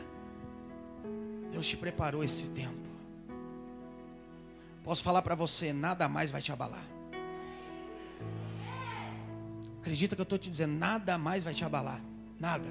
Deus 1.51 1.67
te 1.67 1.77
preparou 1.77 2.23
esse 2.23 2.49
tempo. 2.49 2.83
Posso 4.83 5.03
falar 5.03 5.21
para 5.21 5.35
você, 5.35 5.71
nada 5.71 6.09
mais 6.09 6.31
vai 6.31 6.41
te 6.41 6.51
abalar. 6.51 6.85
Acredita 9.81 10.15
que 10.15 10.21
eu 10.21 10.23
estou 10.23 10.39
te 10.39 10.49
dizendo, 10.49 10.73
nada 10.73 11.15
mais 11.15 11.43
vai 11.43 11.53
te 11.53 11.63
abalar. 11.63 12.01
Nada. 12.39 12.67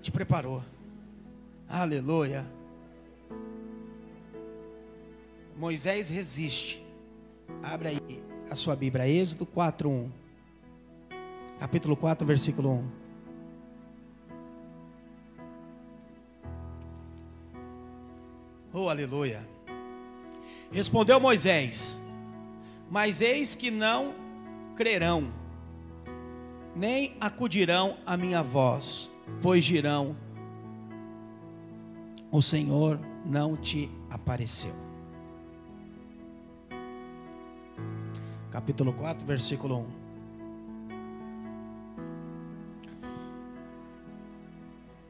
Te 0.00 0.10
preparou. 0.10 0.62
Aleluia. 1.70 2.44
Moisés 5.56 6.10
resiste 6.10 6.84
Abra 7.62 7.90
aí 7.90 8.22
a 8.50 8.56
sua 8.56 8.74
Bíblia, 8.74 9.08
Êxodo 9.08 9.46
4:1. 9.46 10.10
Capítulo 11.60 11.96
4, 11.96 12.26
versículo 12.26 12.70
1. 12.70 12.84
Oh, 18.72 18.88
aleluia. 18.88 19.46
Respondeu 20.72 21.20
Moisés: 21.20 22.00
Mas 22.90 23.20
eis 23.20 23.54
que 23.54 23.70
não 23.70 24.14
crerão, 24.74 25.32
nem 26.74 27.16
acudirão 27.20 27.98
à 28.06 28.16
minha 28.16 28.42
voz, 28.42 29.10
pois 29.42 29.64
dirão: 29.64 30.16
O 32.30 32.40
Senhor 32.40 32.98
não 33.24 33.56
te 33.56 33.90
apareceu. 34.08 34.90
capítulo 38.50 38.92
4, 38.92 39.24
versículo 39.24 39.86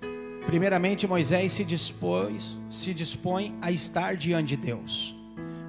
1. 0.02 0.46
Primeiramente, 0.46 1.06
Moisés 1.06 1.52
se 1.52 1.64
dispôs, 1.64 2.60
se 2.68 2.92
dispõe 2.92 3.56
a 3.60 3.72
estar 3.72 4.16
diante 4.16 4.56
de 4.56 4.56
Deus. 4.56 5.14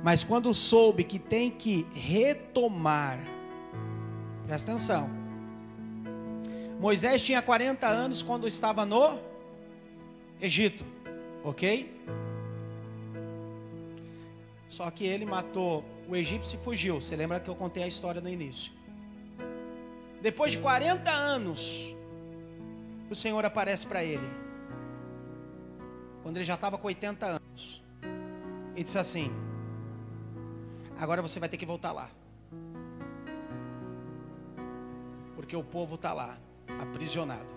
Mas 0.04 0.24
quando 0.24 0.54
soube 0.54 1.04
que 1.04 1.20
tem 1.20 1.52
que 1.52 1.86
retomar, 1.94 3.20
presta 4.46 4.72
atenção. 4.72 5.10
Moisés 6.80 7.24
tinha 7.24 7.42
40 7.42 7.88
anos 7.88 8.24
quando 8.24 8.48
estava 8.48 8.86
no 8.86 9.20
Egito, 10.42 10.84
ok? 11.44 12.02
Só 14.68 14.90
que 14.90 15.06
ele 15.06 15.26
matou 15.26 15.84
o 16.08 16.16
egípcio 16.16 16.60
e 16.60 16.64
fugiu. 16.64 17.02
Você 17.02 17.16
lembra 17.16 17.40
que 17.40 17.50
eu 17.50 17.56
contei 17.56 17.84
a 17.84 17.88
história 17.88 18.22
no 18.22 18.30
início? 18.30 18.72
Depois 20.22 20.52
de 20.52 20.60
40 20.60 21.10
anos, 21.10 21.96
o 23.10 23.16
Senhor 23.16 23.44
aparece 23.44 23.86
para 23.86 24.04
ele. 24.04 24.28
Quando 26.24 26.38
ele 26.38 26.46
já 26.46 26.54
estava 26.56 26.78
com 26.78 26.88
80 26.88 27.26
anos. 27.26 27.84
E 28.76 28.84
disse 28.84 28.98
assim: 28.98 29.32
Agora 30.98 31.22
você 31.22 31.40
vai 31.40 31.50
ter 31.50 31.58
que 31.58 31.66
voltar 31.66 31.92
lá. 31.92 32.10
Porque 35.36 35.56
o 35.56 35.64
povo 35.64 35.96
está 35.96 36.14
lá, 36.14 36.38
aprisionado. 36.80 37.54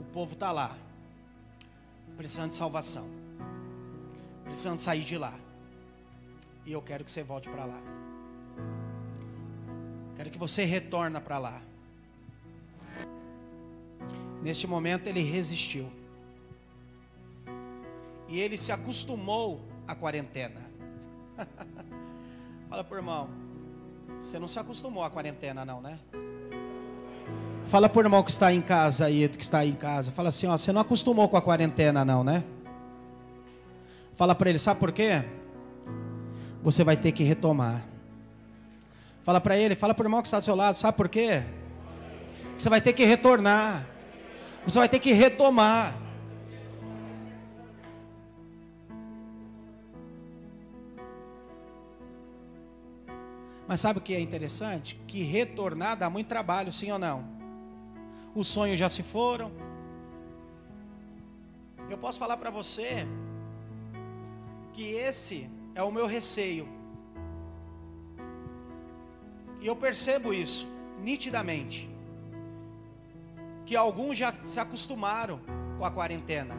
O 0.00 0.04
povo 0.12 0.32
está 0.32 0.50
lá, 0.50 0.76
precisando 2.22 2.50
de 2.50 2.54
salvação, 2.54 3.10
precisando 4.44 4.78
sair 4.78 5.02
de 5.02 5.18
lá. 5.18 5.34
E 6.64 6.72
eu 6.72 6.80
quero 6.80 7.04
que 7.04 7.10
você 7.10 7.20
volte 7.20 7.48
para 7.50 7.64
lá. 7.64 7.80
Quero 10.14 10.30
que 10.30 10.38
você 10.38 10.64
retorne 10.64 11.20
para 11.20 11.38
lá. 11.38 11.60
Neste 14.40 14.68
momento 14.68 15.08
ele 15.08 15.20
resistiu. 15.20 15.90
E 18.28 18.38
ele 18.38 18.56
se 18.56 18.70
acostumou 18.70 19.60
à 19.84 19.92
quarentena. 19.96 20.62
Fala 22.70 22.84
por 22.84 22.98
irmão, 22.98 23.30
você 24.20 24.38
não 24.38 24.46
se 24.46 24.60
acostumou 24.60 25.02
à 25.02 25.10
quarentena 25.10 25.64
não, 25.64 25.80
né? 25.80 25.98
Fala 27.72 27.88
por 27.88 28.04
irmão 28.04 28.22
que 28.22 28.30
está 28.30 28.52
em 28.52 28.60
casa 28.60 29.06
aí, 29.06 29.26
que 29.30 29.42
está 29.42 29.60
aí 29.60 29.70
em 29.70 29.74
casa. 29.74 30.12
Fala 30.12 30.28
assim, 30.28 30.46
ó, 30.46 30.54
você 30.54 30.70
não 30.72 30.82
acostumou 30.82 31.26
com 31.26 31.38
a 31.38 31.40
quarentena 31.40 32.04
não, 32.04 32.22
né? 32.22 32.44
Fala 34.14 34.34
para 34.34 34.50
ele, 34.50 34.58
sabe 34.58 34.78
por 34.78 34.92
quê? 34.92 35.24
Você 36.62 36.84
vai 36.84 36.98
ter 36.98 37.12
que 37.12 37.24
retomar. 37.24 37.82
Fala 39.24 39.40
para 39.40 39.56
ele, 39.56 39.74
fala 39.74 39.94
para 39.94 40.02
o 40.02 40.06
irmão 40.06 40.20
que 40.20 40.28
está 40.28 40.38
do 40.38 40.44
seu 40.44 40.54
lado, 40.54 40.74
sabe 40.74 40.98
por 40.98 41.08
quê? 41.08 41.44
Você 42.58 42.68
vai 42.68 42.78
ter 42.78 42.92
que 42.92 43.06
retornar. 43.06 43.88
Você 44.66 44.78
vai 44.78 44.86
ter 44.86 44.98
que 44.98 45.14
retomar. 45.14 45.96
Mas 53.66 53.80
sabe 53.80 53.98
o 53.98 54.02
que 54.02 54.12
é 54.12 54.20
interessante? 54.20 55.00
Que 55.06 55.22
retornar 55.22 55.96
dá 55.96 56.10
muito 56.10 56.26
trabalho, 56.26 56.70
sim 56.70 56.92
ou 56.92 56.98
não? 56.98 57.31
Os 58.34 58.46
sonhos 58.46 58.78
já 58.78 58.88
se 58.88 59.02
foram. 59.02 59.52
Eu 61.90 61.98
posso 61.98 62.18
falar 62.18 62.36
para 62.38 62.50
você 62.50 63.06
que 64.72 64.94
esse 64.94 65.50
é 65.74 65.82
o 65.82 65.92
meu 65.92 66.06
receio. 66.06 66.66
E 69.60 69.66
eu 69.66 69.76
percebo 69.76 70.32
isso 70.32 70.66
nitidamente. 70.98 71.90
Que 73.66 73.76
alguns 73.76 74.16
já 74.16 74.32
se 74.42 74.58
acostumaram 74.58 75.40
com 75.78 75.84
a 75.84 75.90
quarentena, 75.90 76.56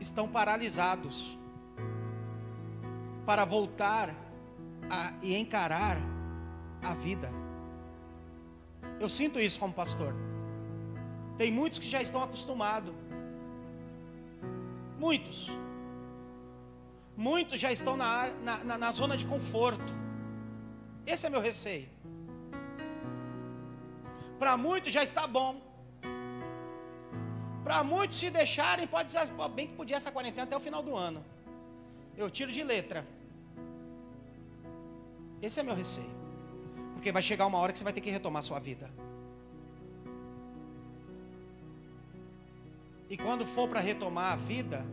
estão 0.00 0.28
paralisados 0.28 1.38
para 3.26 3.44
voltar 3.44 4.14
a, 4.90 5.12
e 5.22 5.34
encarar 5.36 5.98
a 6.82 6.94
vida. 6.94 7.30
Eu 9.00 9.08
sinto 9.08 9.40
isso 9.40 9.58
como 9.58 9.72
pastor. 9.72 10.14
Tem 11.36 11.50
muitos 11.50 11.78
que 11.78 11.88
já 11.88 12.00
estão 12.00 12.22
acostumados. 12.22 12.94
Muitos. 14.98 15.50
Muitos 17.16 17.60
já 17.60 17.70
estão 17.72 17.96
na, 17.96 18.28
na, 18.64 18.78
na 18.78 18.92
zona 18.92 19.16
de 19.16 19.26
conforto. 19.26 19.92
Esse 21.06 21.26
é 21.26 21.30
meu 21.30 21.40
receio. 21.40 21.88
Para 24.38 24.56
muitos 24.56 24.92
já 24.92 25.02
está 25.02 25.26
bom. 25.26 25.60
Para 27.62 27.82
muitos 27.82 28.16
se 28.18 28.30
deixarem, 28.30 28.86
pode 28.86 29.06
dizer, 29.06 29.26
bem 29.54 29.68
que 29.68 29.74
podia 29.74 29.96
essa 29.96 30.12
quarentena 30.12 30.42
até 30.44 30.56
o 30.56 30.60
final 30.60 30.82
do 30.82 30.94
ano. 30.94 31.24
Eu 32.16 32.30
tiro 32.30 32.52
de 32.52 32.62
letra. 32.62 33.06
Esse 35.40 35.60
é 35.60 35.62
meu 35.62 35.74
receio. 35.74 36.14
Porque 36.94 37.10
vai 37.10 37.22
chegar 37.22 37.46
uma 37.46 37.58
hora 37.58 37.72
que 37.72 37.78
você 37.78 37.84
vai 37.84 37.92
ter 37.92 38.00
que 38.00 38.10
retomar 38.10 38.42
sua 38.42 38.58
vida. 38.58 38.90
E 43.08 43.16
quando 43.16 43.44
for 43.46 43.68
para 43.68 43.80
retomar 43.80 44.32
a 44.32 44.36
vida, 44.36 44.84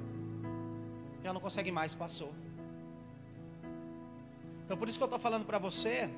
já 1.23 1.31
não 1.33 1.39
consegue 1.39 1.71
mais, 1.71 1.95
passou. 1.95 2.33
Então 4.65 4.77
por 4.77 4.87
isso 4.87 4.97
que 4.97 5.03
eu 5.03 5.07
estou 5.07 5.19
falando 5.19 5.45
para 5.45 5.57
você 5.57 6.09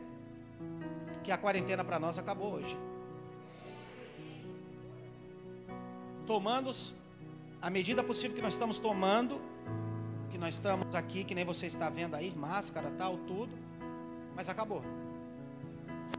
que 1.23 1.31
a 1.31 1.37
quarentena 1.37 1.83
para 1.83 1.99
nós 1.99 2.17
acabou 2.17 2.53
hoje. 2.53 2.77
Tomando 6.27 6.69
a 7.61 7.69
medida 7.69 8.03
possível 8.03 8.35
que 8.35 8.41
nós 8.41 8.53
estamos 8.53 8.77
tomando, 8.77 9.41
que 10.29 10.37
nós 10.37 10.55
estamos 10.55 10.93
aqui, 10.93 11.23
que 11.23 11.33
nem 11.33 11.45
você 11.45 11.67
está 11.67 11.89
vendo 11.89 12.15
aí, 12.15 12.31
máscara, 12.35 12.91
tal, 12.97 13.17
tudo, 13.19 13.57
mas 14.35 14.49
acabou. 14.49 14.83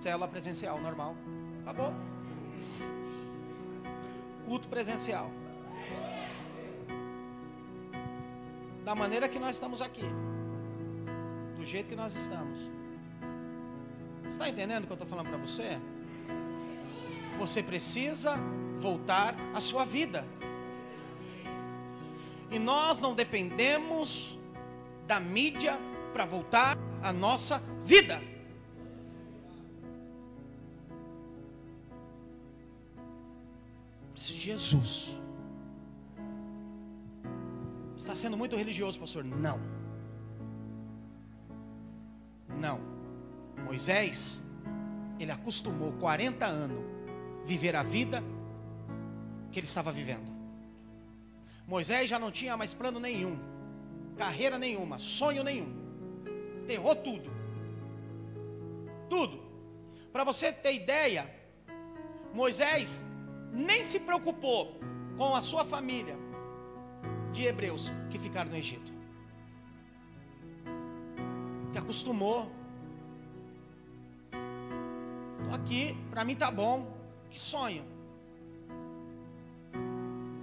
Célula 0.00 0.26
presencial, 0.26 0.80
normal, 0.80 1.14
acabou. 1.62 1.92
Culto 4.46 4.68
presencial. 4.68 5.30
Da 8.84 8.94
maneira 8.94 9.28
que 9.28 9.38
nós 9.38 9.56
estamos 9.56 9.80
aqui 9.80 10.04
do 11.56 11.64
jeito 11.64 11.88
que 11.88 11.96
nós 11.96 12.14
estamos. 12.14 12.70
Está 14.28 14.48
entendendo 14.48 14.84
o 14.84 14.86
que 14.86 14.92
eu 14.92 14.96
estou 14.96 15.08
falando 15.08 15.28
para 15.28 15.38
você? 15.38 15.78
Você 17.38 17.62
precisa 17.62 18.36
voltar 18.78 19.34
à 19.54 19.60
sua 19.60 19.84
vida. 19.84 20.24
E 22.50 22.58
nós 22.58 23.00
não 23.00 23.14
dependemos 23.14 24.38
da 25.06 25.18
mídia 25.18 25.78
para 26.12 26.26
voltar 26.26 26.76
à 27.02 27.12
nossa 27.12 27.62
vida. 27.84 28.22
Jesus. 34.14 35.23
Está 38.04 38.14
sendo 38.14 38.36
muito 38.36 38.54
religioso, 38.54 39.00
pastor? 39.00 39.24
Não. 39.24 39.58
Não. 42.60 42.78
Moisés, 43.64 44.42
ele 45.18 45.32
acostumou 45.32 45.90
40 45.92 46.44
anos 46.44 46.84
viver 47.46 47.74
a 47.74 47.82
vida 47.82 48.22
que 49.50 49.58
ele 49.58 49.66
estava 49.66 49.90
vivendo. 49.90 50.30
Moisés 51.66 52.10
já 52.10 52.18
não 52.18 52.30
tinha 52.30 52.58
mais 52.58 52.74
plano 52.74 53.00
nenhum, 53.00 53.38
carreira 54.18 54.58
nenhuma, 54.58 54.98
sonho 54.98 55.42
nenhum. 55.42 55.74
Derrou 56.66 56.94
tudo. 56.94 57.30
Tudo. 59.08 59.42
Para 60.12 60.24
você 60.24 60.52
ter 60.52 60.74
ideia, 60.74 61.26
Moisés 62.34 63.02
nem 63.50 63.82
se 63.82 63.98
preocupou 63.98 64.78
com 65.16 65.34
a 65.34 65.40
sua 65.40 65.64
família 65.64 66.22
de 67.34 67.42
hebreus 67.44 67.92
que 68.10 68.18
ficaram 68.18 68.50
no 68.50 68.56
Egito 68.56 68.94
que 71.74 71.78
acostumou. 71.78 72.48
Aqui, 75.52 75.96
para 76.08 76.24
mim 76.24 76.36
tá 76.36 76.48
bom. 76.48 76.86
Que 77.28 77.38
sonho. 77.38 77.84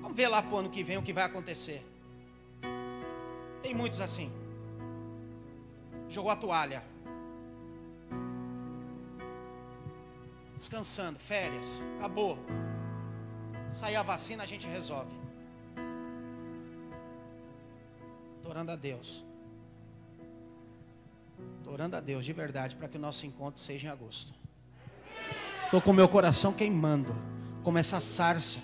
Vamos 0.02 0.18
ver 0.18 0.28
lá 0.28 0.44
para 0.44 0.54
o 0.54 0.58
ano 0.58 0.70
que 0.70 0.84
vem 0.84 0.98
o 0.98 1.02
que 1.02 1.14
vai 1.14 1.24
acontecer. 1.24 1.86
Tem 3.64 3.74
muitos 3.74 4.02
assim. 4.02 4.30
Jogou 6.10 6.32
a 6.32 6.36
toalha. 6.36 6.84
Descansando, 10.58 11.18
férias, 11.18 11.88
acabou. 11.98 12.38
Sair 13.72 13.96
a 13.96 14.04
vacina, 14.04 14.44
a 14.44 14.46
gente 14.46 14.68
resolve. 14.68 15.21
Orando 18.44 18.72
a 18.72 18.76
Deus 18.76 19.26
orando 21.72 21.96
a 21.96 22.02
Deus 22.02 22.26
de 22.26 22.34
verdade 22.34 22.76
para 22.76 22.88
que 22.88 22.98
o 22.98 23.00
nosso 23.00 23.26
encontro 23.26 23.60
seja 23.62 23.88
em 23.88 23.90
agosto. 23.90 24.34
Estou 25.66 25.82
com 25.82 25.94
meu 25.94 26.08
coração 26.08 26.52
queimando, 26.54 27.16
como 27.64 27.78
essa 27.78 28.02
sarça. 28.02 28.62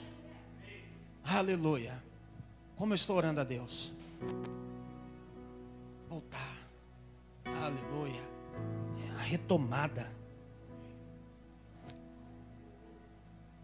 Aleluia. 1.23 2.03
Como 2.75 2.93
eu 2.93 2.95
estou 2.95 3.15
orando 3.15 3.39
a 3.39 3.43
Deus. 3.43 3.93
Voltar. 6.09 6.57
Aleluia. 7.45 8.21
É 9.05 9.11
a 9.11 9.21
retomada. 9.21 10.13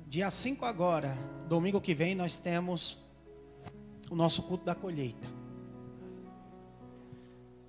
Dia 0.08 0.32
5 0.32 0.64
agora, 0.64 1.18
domingo 1.50 1.82
que 1.82 1.94
vem, 1.94 2.16
nós 2.16 2.38
temos 2.38 2.98
o 4.10 4.16
nosso 4.16 4.44
culto 4.44 4.64
da 4.64 4.76
colheita. 4.76 5.28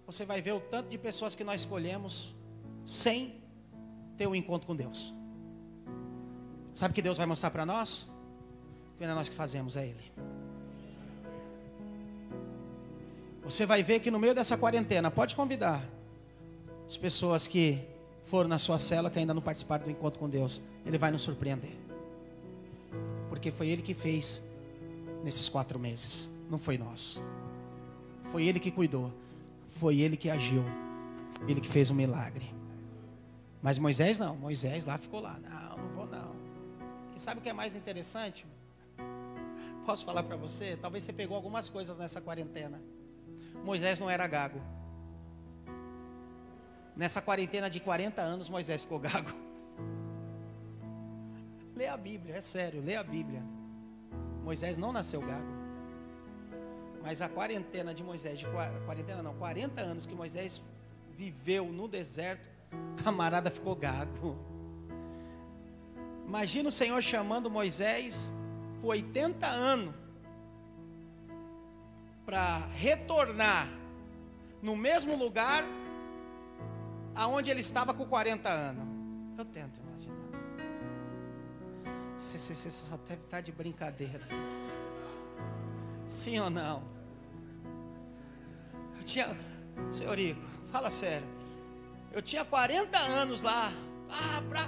Você 0.07 0.24
vai 0.24 0.42
ver 0.42 0.52
o 0.52 0.61
tanto 0.61 0.88
de 0.88 0.98
pessoas 0.98 1.34
que 1.34 1.42
nós 1.42 1.62
escolhemos 1.62 2.34
sem 2.84 3.40
ter 4.16 4.26
um 4.26 4.34
encontro 4.34 4.66
com 4.66 4.76
Deus. 4.76 5.14
Sabe 6.74 6.92
o 6.92 6.94
que 6.94 7.02
Deus 7.02 7.18
vai 7.18 7.26
mostrar 7.26 7.50
para 7.50 7.64
nós? 7.64 8.09
Que 8.98 9.05
não 9.05 9.12
é 9.12 9.14
nós 9.14 9.28
que 9.28 9.34
fazemos, 9.34 9.76
é 9.76 9.86
Ele. 9.86 10.12
Você 13.42 13.66
vai 13.66 13.82
ver 13.82 14.00
que 14.00 14.11
no 14.11 14.18
meio 14.18 14.34
dessa 14.34 14.57
quarentena, 14.57 15.11
pode 15.11 15.34
convidar 15.34 15.82
as 16.86 16.96
pessoas 16.96 17.46
que 17.46 17.80
foram 18.24 18.48
na 18.48 18.59
sua 18.59 18.78
cela, 18.78 19.11
que 19.11 19.18
ainda 19.18 19.34
não 19.34 19.42
participaram 19.42 19.84
do 19.84 19.90
encontro 19.90 20.18
com 20.18 20.28
Deus. 20.28 20.61
Ele 20.84 20.98
vai 20.98 21.11
nos 21.11 21.22
surpreender 21.22 21.84
porque 23.34 23.50
foi 23.50 23.68
Ele 23.68 23.82
que 23.82 23.94
fez 23.94 24.42
nesses 25.24 25.48
quatro 25.48 25.76
meses, 25.76 26.30
não 26.48 26.59
foi 26.59 26.78
nós. 26.78 27.20
Foi 28.30 28.44
Ele 28.44 28.59
que 28.59 28.70
cuidou, 28.70 29.12
foi 29.85 30.01
Ele 30.01 30.16
que 30.16 30.30
agiu, 30.30 30.64
Ele 31.47 31.61
que 31.61 31.68
fez 31.68 31.91
um 31.91 31.95
milagre. 31.95 32.51
Mas 33.61 33.76
Moisés 33.76 34.18
não, 34.18 34.35
Moisés 34.35 34.87
lá 34.87 34.97
ficou 34.97 35.20
lá, 35.20 35.39
não, 35.39 35.76
não 35.76 35.89
vou 35.95 36.07
não. 36.07 36.35
E 37.14 37.20
sabe 37.20 37.41
o 37.41 37.43
que 37.43 37.51
é 37.51 37.53
mais 37.53 37.74
interessante? 37.74 38.47
Posso 39.85 40.03
falar 40.07 40.22
para 40.22 40.37
você? 40.37 40.78
Talvez 40.80 41.05
você 41.05 41.12
pegou 41.12 41.37
algumas 41.37 41.68
coisas 41.68 41.99
nessa 41.99 42.18
quarentena. 42.18 42.80
Moisés 43.62 44.01
não 44.01 44.09
era 44.09 44.26
gago. 44.26 44.59
Nessa 46.97 47.20
quarentena 47.20 47.68
de 47.68 47.78
40 47.78 48.22
anos, 48.22 48.49
Moisés 48.49 48.80
ficou 48.80 48.99
gago. 48.99 49.32
Lê 51.76 51.89
a 51.89 51.97
Bíblia, 51.99 52.37
é 52.37 52.41
sério, 52.41 52.80
lê 52.82 52.97
a 52.97 53.05
Bíblia. 53.05 53.43
Moisés 54.43 54.78
não 54.78 54.93
nasceu 54.93 55.20
gago. 55.20 55.53
Mas 57.05 57.20
a 57.20 57.28
quarentena 57.28 57.92
de 57.92 58.02
Moisés, 58.02 58.38
de 58.38 58.46
quarentena 58.86 59.22
não, 59.22 59.34
40 59.34 59.78
anos 59.80 60.07
que 60.07 60.14
Moisés 60.14 60.62
viveu 61.16 61.66
no 61.66 61.86
deserto, 61.86 62.48
camarada 63.05 63.50
ficou 63.50 63.76
gago. 63.76 64.38
Imagina 66.26 66.70
o 66.70 66.72
Senhor 66.72 67.02
chamando 67.02 67.50
Moisés 67.50 68.34
com 68.80 68.88
80 68.88 69.46
anos 69.46 69.94
para 72.24 72.66
retornar 72.68 73.68
no 74.62 74.74
mesmo 74.74 75.14
lugar 75.14 75.62
aonde 77.14 77.50
ele 77.50 77.61
estava 77.61 77.92
com 77.92 78.07
40 78.07 78.48
anos. 78.48 78.86
Eu 79.36 79.44
tento. 79.44 79.84
Você, 82.18 82.38
você, 82.38 82.55
você 82.55 82.70
só 82.70 82.96
deve 82.96 83.22
estar 83.22 83.42
de 83.42 83.52
brincadeira. 83.52 84.26
Sim 86.07 86.40
ou 86.40 86.48
não? 86.48 86.93
Eu 89.05 89.07
tinha. 89.07 89.36
Senhor 89.90 90.18
Rico, 90.18 90.40
fala 90.72 90.90
sério. 90.90 91.28
Eu 92.11 92.22
tinha 92.22 92.42
40 92.42 92.98
anos 92.98 93.42
lá. 93.42 93.70
Ah, 94.09 94.42
pra. 94.48 94.66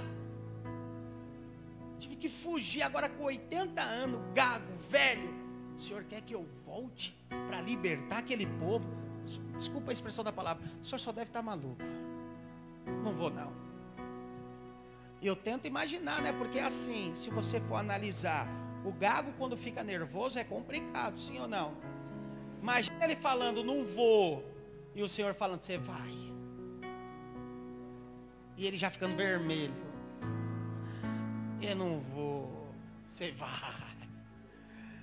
Tive 1.97 2.15
que 2.15 2.29
fugir 2.29 2.83
agora 2.83 3.09
com 3.09 3.23
80 3.23 3.81
anos, 3.81 4.21
gago, 4.35 4.71
velho. 4.89 5.33
O 5.75 5.79
senhor 5.79 6.03
quer 6.03 6.21
que 6.21 6.35
eu 6.35 6.45
volte 6.63 7.17
para 7.47 7.61
libertar 7.61 8.19
aquele 8.19 8.45
povo? 8.45 8.87
Desculpa 9.57 9.89
a 9.89 9.93
expressão 9.93 10.23
da 10.23 10.31
palavra. 10.31 10.63
O 10.81 10.85
senhor 10.85 10.99
só 10.99 11.11
deve 11.11 11.29
estar 11.29 11.41
maluco. 11.41 11.81
Não 13.03 13.15
vou 13.15 13.31
não. 13.31 13.51
Eu 15.19 15.35
tento 15.35 15.65
imaginar, 15.65 16.21
né? 16.21 16.31
Porque 16.31 16.59
assim, 16.59 17.11
se 17.15 17.31
você 17.31 17.59
for 17.61 17.77
analisar, 17.77 18.47
o 18.85 18.91
gago 18.91 19.33
quando 19.35 19.57
fica 19.57 19.83
nervoso 19.83 20.37
é 20.37 20.43
complicado, 20.43 21.17
sim 21.19 21.39
ou 21.39 21.47
não? 21.47 21.75
Imagina 22.61 23.03
ele 23.03 23.15
falando, 23.15 23.63
não 23.63 23.85
vou, 23.85 24.43
e 24.95 25.03
o 25.03 25.09
Senhor 25.09 25.33
falando, 25.33 25.59
você 25.59 25.77
vai. 25.77 26.11
E 28.55 28.65
ele 28.65 28.77
já 28.77 28.89
ficando 28.89 29.15
vermelho. 29.15 29.73
Eu 31.61 31.75
não 31.75 31.99
vou, 31.99 32.73
você 33.05 33.31
vai. 33.31 33.49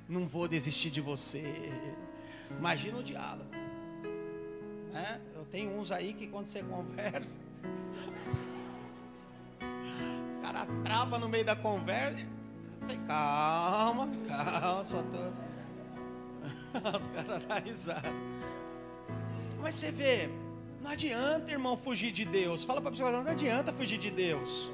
Não 0.09 0.27
vou 0.27 0.47
desistir 0.49 0.91
de 0.91 1.01
você. 1.01 1.45
Imagina 2.51 2.99
o 2.99 3.03
diálogo. 3.03 3.51
Né? 4.93 5.21
Eu 5.35 5.45
tenho 5.47 5.79
uns 5.79 5.91
aí 5.91 6.13
que 6.13 6.27
quando 6.27 6.49
você 6.49 6.63
conversa 6.63 7.39
cara 10.55 10.67
trava 10.85 11.19
no 11.19 11.29
meio 11.29 11.45
da 11.45 11.57
conversa. 11.57 12.25
Você, 12.81 12.97
calma, 13.07 14.09
calma, 14.29 14.85
só 14.85 15.03
tô. 15.03 15.44
Os 17.01 17.09
caras 17.09 17.45
dão 17.45 17.61
risada. 17.65 18.09
Mas 19.61 19.77
você 19.77 19.91
vê, 19.91 20.29
não 20.83 20.91
adianta, 20.91 21.51
irmão, 21.51 21.77
fugir 21.77 22.13
de 22.13 22.25
Deus. 22.25 22.65
Fala 22.65 22.81
para 22.81 22.91
a 22.91 22.93
pessoa, 22.93 23.11
não 23.11 23.31
adianta 23.31 23.73
fugir 23.73 23.99
de 23.99 24.11
Deus. 24.11 24.71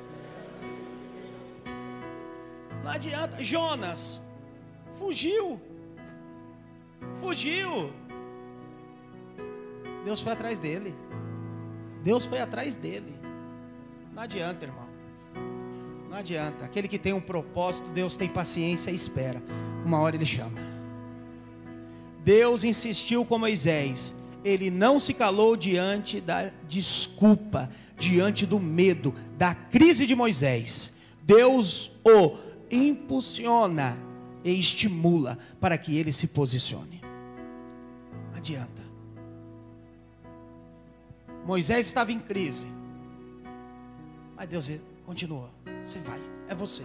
Não 2.82 2.90
adianta. 2.90 3.42
Jonas 3.44 4.22
fugiu. 4.98 5.60
Fugiu. 7.20 7.92
Deus 10.04 10.20
foi 10.20 10.32
atrás 10.32 10.58
dele. 10.58 10.94
Deus 12.02 12.24
foi 12.24 12.40
atrás 12.40 12.74
dele. 12.74 13.14
Não 14.12 14.22
adianta, 14.22 14.64
irmão. 14.64 14.88
Não 16.08 16.16
adianta. 16.16 16.64
Aquele 16.64 16.88
que 16.88 16.98
tem 16.98 17.12
um 17.12 17.20
propósito, 17.20 17.88
Deus 17.90 18.16
tem 18.16 18.28
paciência 18.28 18.90
e 18.90 18.94
espera. 18.94 19.40
Uma 19.84 20.00
hora 20.00 20.16
ele 20.16 20.26
chama. 20.26 20.79
Deus 22.24 22.64
insistiu 22.64 23.24
com 23.24 23.38
Moisés. 23.38 24.14
Ele 24.44 24.70
não 24.70 24.98
se 24.98 25.12
calou 25.12 25.56
diante 25.56 26.20
da 26.20 26.50
desculpa, 26.68 27.70
diante 27.98 28.46
do 28.46 28.58
medo, 28.58 29.14
da 29.36 29.54
crise 29.54 30.06
de 30.06 30.14
Moisés. 30.14 30.94
Deus 31.22 31.90
o 32.04 32.36
impulsiona 32.70 33.98
e 34.44 34.58
estimula 34.58 35.38
para 35.60 35.76
que 35.76 35.96
ele 35.96 36.12
se 36.12 36.26
posicione. 36.26 37.00
Adianta. 38.34 38.80
Moisés 41.44 41.86
estava 41.86 42.12
em 42.12 42.18
crise. 42.18 42.66
Mas 44.36 44.48
Deus 44.48 44.70
continua. 45.04 45.50
Você 45.84 46.00
vai, 46.00 46.20
é 46.48 46.54
você. 46.54 46.84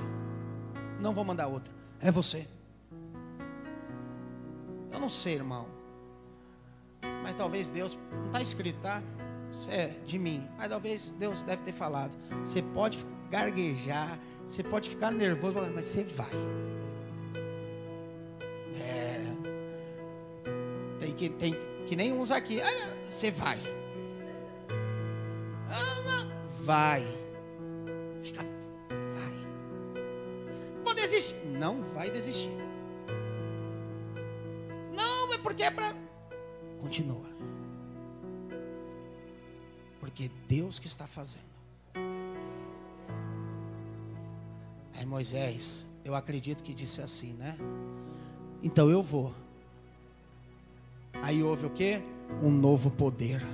Não 0.99 1.13
vou 1.13 1.23
mandar 1.23 1.47
outra, 1.47 1.73
é 2.01 2.11
você. 2.11 2.47
Eu 4.96 5.00
não 5.02 5.10
sei, 5.10 5.34
irmão. 5.34 5.68
Mas 7.22 7.36
talvez 7.36 7.70
Deus, 7.70 7.98
não 8.14 8.28
está 8.28 8.41
escrito, 8.41 8.80
tá? 8.80 9.04
Isso 9.52 9.70
é 9.70 9.88
de 10.06 10.18
mim. 10.18 10.48
Mas 10.58 10.70
talvez 10.70 11.12
Deus 11.20 11.43
deve 11.43 11.64
ter 11.64 11.74
falado. 11.74 12.14
Você 12.46 12.62
pode 12.62 13.06
garguejar, 13.30 14.18
você 14.48 14.64
pode 14.64 14.89
ficar 14.89 15.12
nervoso, 15.12 15.58
mas 15.76 15.86
você 15.86 16.06
vai. 16.06 16.32
É. 18.80 19.36
Tem 21.02 21.14
que, 21.14 21.30
tem 21.30 21.56
que 21.86 21.96
nem 21.98 22.14
uns 22.14 22.32
aqui. 22.32 22.62
Você 23.10 23.32
vai. 23.32 23.60
Vai. 26.62 27.06
Fica 28.24 28.46
desistir. 30.96 31.36
Não 31.46 31.84
vai 31.93 32.10
desistir. 32.10 32.64
É 35.46 35.48
porque 35.48 35.64
é 35.64 35.70
para. 35.70 35.96
Continua. 36.82 37.30
Porque 40.00 40.32
Deus 40.48 40.80
que 40.80 40.88
está 40.88 41.06
fazendo. 41.06 41.46
Aí 44.96 45.06
Moisés, 45.06 45.86
eu 46.04 46.16
acredito 46.16 46.64
que 46.64 46.74
disse 46.74 47.00
assim, 47.00 47.34
né? 47.34 47.56
Então 48.64 48.89
eu 48.89 49.04
vou. 49.04 49.36
Aí 51.22 51.43
houve 51.43 51.68
o 51.68 51.70
que? 51.70 52.02
Um 52.41 52.50
novo 52.50 52.89
poder. 52.89 53.46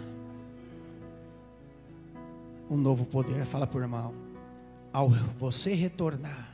Um 2.69 2.77
novo 2.77 3.05
poder. 3.05 3.45
Fala 3.45 3.67
por 3.67 3.81
irmão. 3.81 4.13
Ao 4.93 5.09
você 5.37 5.73
retornar 5.73 6.49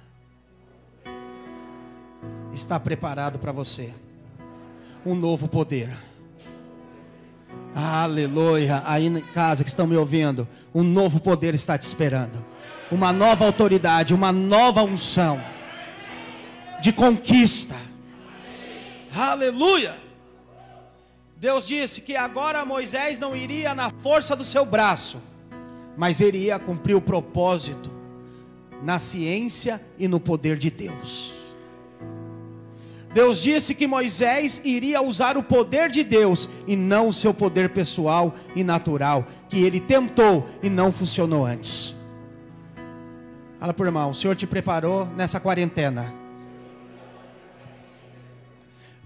está 2.51 2.79
preparado 2.79 3.37
para 3.37 3.51
você. 3.51 3.93
Um 5.07 5.15
novo 5.15 5.47
poder. 5.47 5.89
Aleluia. 7.73 8.83
Aí 8.85 9.05
em 9.05 9.21
casa 9.21 9.63
que 9.63 9.69
estão 9.69 9.87
me 9.87 9.95
ouvindo, 9.95 10.45
um 10.75 10.83
novo 10.83 11.21
poder 11.21 11.55
está 11.55 11.77
te 11.77 11.83
esperando. 11.83 12.43
Uma 12.91 13.13
nova 13.13 13.45
autoridade, 13.45 14.13
uma 14.13 14.33
nova 14.33 14.83
unção 14.83 15.41
de 16.81 16.91
conquista. 16.91 17.75
Aleluia! 19.15 19.95
Deus 21.37 21.65
disse 21.65 22.01
que 22.01 22.17
agora 22.17 22.65
Moisés 22.65 23.17
não 23.17 23.33
iria 23.33 23.73
na 23.73 23.89
força 23.89 24.35
do 24.35 24.43
seu 24.43 24.65
braço, 24.65 25.21
mas 25.95 26.19
iria 26.19 26.59
cumprir 26.59 26.95
o 26.95 27.01
propósito 27.01 27.89
na 28.83 28.99
ciência 28.99 29.81
e 29.97 30.05
no 30.05 30.19
poder 30.19 30.57
de 30.57 30.69
Deus. 30.69 31.36
Deus 33.17 33.41
disse 33.41 33.73
que 33.73 33.87
Moisés 33.87 34.61
iria 34.63 35.01
usar 35.01 35.37
o 35.37 35.41
poder 35.41 35.89
de 35.89 36.03
Deus 36.03 36.47
e 36.67 36.75
não 36.75 37.07
o 37.07 37.13
seu 37.13 37.33
poder 37.33 37.69
pessoal 37.69 38.35
e 38.55 38.63
natural, 38.63 39.25
que 39.49 39.63
ele 39.63 39.79
tentou 39.79 40.47
e 40.61 40.69
não 40.69 40.91
funcionou 40.91 41.43
antes. 41.43 41.95
Fala 43.59 43.73
por 43.73 43.87
irmão, 43.87 44.11
o 44.11 44.13
Senhor 44.13 44.35
te 44.35 44.45
preparou 44.45 45.07
nessa 45.17 45.39
quarentena 45.39 46.13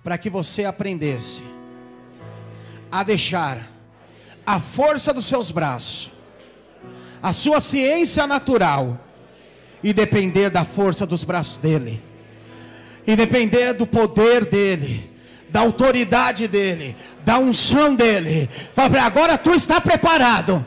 para 0.04 0.18
que 0.18 0.30
você 0.30 0.66
aprendesse 0.66 1.42
a 2.92 3.04
deixar 3.04 3.72
a 4.46 4.60
força 4.60 5.14
dos 5.14 5.26
seus 5.26 5.52
braços, 5.52 6.12
a 7.24 7.32
sua 7.32 7.62
ciência 7.62 8.28
natural 8.28 9.00
e 9.82 9.94
depender 9.94 10.50
da 10.50 10.66
força 10.66 11.06
dos 11.06 11.24
braços 11.24 11.56
dele, 11.56 12.11
e 13.06 13.16
depender 13.16 13.74
do 13.74 13.86
poder 13.86 14.46
dele, 14.46 15.12
da 15.50 15.62
autoridade 15.62 16.48
dele, 16.48 16.96
da 17.26 17.38
unção 17.40 17.96
dele. 17.96 18.50
Fala, 18.74 19.02
agora 19.02 19.38
tu 19.38 19.54
está 19.54 19.82
preparado 19.82 20.66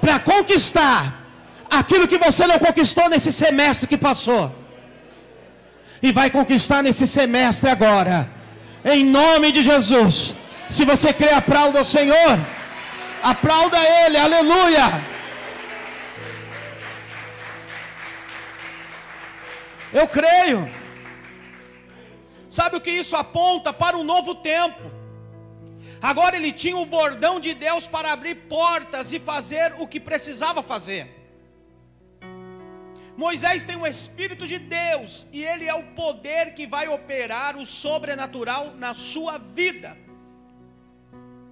para 0.00 0.18
conquistar 0.18 1.26
aquilo 1.70 2.08
que 2.08 2.18
você 2.18 2.46
não 2.46 2.58
conquistou 2.58 3.08
nesse 3.08 3.32
semestre 3.32 3.86
que 3.86 3.96
passou. 3.96 4.54
E 6.02 6.12
vai 6.12 6.30
conquistar 6.30 6.82
nesse 6.82 7.06
semestre 7.06 7.70
agora. 7.70 8.28
Em 8.84 9.04
nome 9.04 9.50
de 9.50 9.62
Jesus. 9.62 10.34
Se 10.70 10.84
você 10.84 11.12
crê, 11.12 11.30
aplauda 11.30 11.80
o 11.80 11.84
Senhor. 11.84 12.38
Aplauda 13.22 13.78
Ele, 13.78 14.16
aleluia. 14.18 15.02
Eu 19.92 20.06
creio. 20.06 20.75
Sabe 22.48 22.76
o 22.76 22.80
que 22.80 22.90
isso 22.90 23.16
aponta? 23.16 23.72
Para 23.72 23.96
um 23.96 24.04
novo 24.04 24.34
tempo. 24.34 24.90
Agora 26.00 26.36
ele 26.36 26.52
tinha 26.52 26.76
o 26.76 26.86
bordão 26.86 27.40
de 27.40 27.54
Deus 27.54 27.88
para 27.88 28.12
abrir 28.12 28.34
portas 28.48 29.12
e 29.12 29.18
fazer 29.18 29.74
o 29.78 29.86
que 29.86 29.98
precisava 29.98 30.62
fazer. 30.62 31.14
Moisés 33.16 33.64
tem 33.64 33.76
o 33.76 33.86
Espírito 33.86 34.46
de 34.46 34.58
Deus 34.58 35.26
e 35.32 35.42
ele 35.44 35.66
é 35.66 35.74
o 35.74 35.82
poder 35.94 36.52
que 36.54 36.66
vai 36.66 36.86
operar 36.86 37.56
o 37.56 37.64
sobrenatural 37.64 38.74
na 38.74 38.92
sua 38.92 39.38
vida 39.38 39.96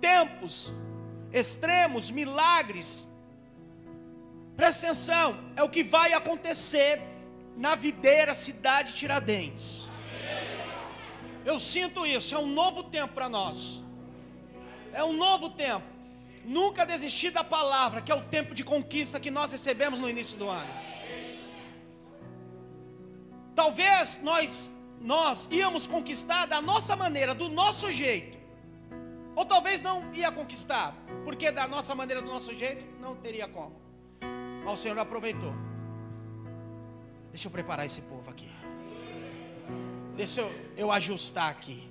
tempos 0.04 0.74
extremos, 1.32 2.10
milagres. 2.10 3.08
Presta 4.54 4.86
atenção, 4.86 5.34
é 5.56 5.62
o 5.62 5.70
que 5.70 5.82
vai 5.82 6.12
acontecer 6.12 7.00
na 7.56 7.74
videira 7.74 8.34
cidade 8.34 8.92
Tiradentes. 8.92 9.83
Eu 11.44 11.58
sinto 11.60 12.06
isso, 12.06 12.34
é 12.34 12.38
um 12.38 12.46
novo 12.46 12.82
tempo 12.84 13.14
para 13.14 13.28
nós. 13.28 13.84
É 14.92 15.02
um 15.04 15.12
novo 15.12 15.50
tempo. 15.50 15.86
Nunca 16.44 16.84
desistir 16.84 17.30
da 17.30 17.42
palavra, 17.42 18.00
que 18.00 18.12
é 18.12 18.14
o 18.14 18.22
tempo 18.22 18.54
de 18.54 18.62
conquista 18.62 19.18
que 19.18 19.30
nós 19.30 19.50
recebemos 19.52 19.98
no 19.98 20.08
início 20.08 20.38
do 20.38 20.48
ano. 20.48 20.70
Talvez 23.54 24.20
nós 24.22 24.72
nós 25.04 25.46
íamos 25.50 25.86
conquistar 25.86 26.46
da 26.46 26.62
nossa 26.62 26.96
maneira, 26.96 27.34
do 27.34 27.48
nosso 27.50 27.92
jeito. 27.92 28.38
Ou 29.36 29.44
talvez 29.44 29.82
não 29.82 30.14
ia 30.14 30.32
conquistar, 30.32 30.94
porque 31.24 31.50
da 31.50 31.68
nossa 31.68 31.94
maneira, 31.94 32.22
do 32.22 32.28
nosso 32.28 32.54
jeito, 32.54 32.82
não 33.00 33.14
teria 33.16 33.46
como. 33.46 33.76
Mas 34.64 34.78
o 34.78 34.82
Senhor 34.82 34.98
aproveitou. 34.98 35.52
Deixa 37.30 37.48
eu 37.48 37.52
preparar 37.52 37.84
esse 37.84 38.00
povo 38.02 38.30
aqui. 38.30 38.53
Deixa 40.16 40.40
eu, 40.40 40.52
eu 40.76 40.92
ajustar 40.92 41.50
aqui. 41.50 41.88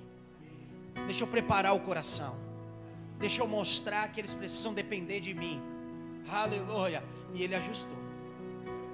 Deixa 1.06 1.24
eu 1.24 1.28
preparar 1.28 1.74
o 1.74 1.80
coração. 1.80 2.36
Deixa 3.18 3.42
eu 3.42 3.46
mostrar 3.46 4.08
que 4.08 4.20
eles 4.20 4.34
precisam 4.34 4.72
depender 4.72 5.20
de 5.20 5.34
mim. 5.34 5.60
Aleluia. 6.28 7.02
E 7.34 7.42
ele 7.42 7.54
ajustou. 7.54 7.98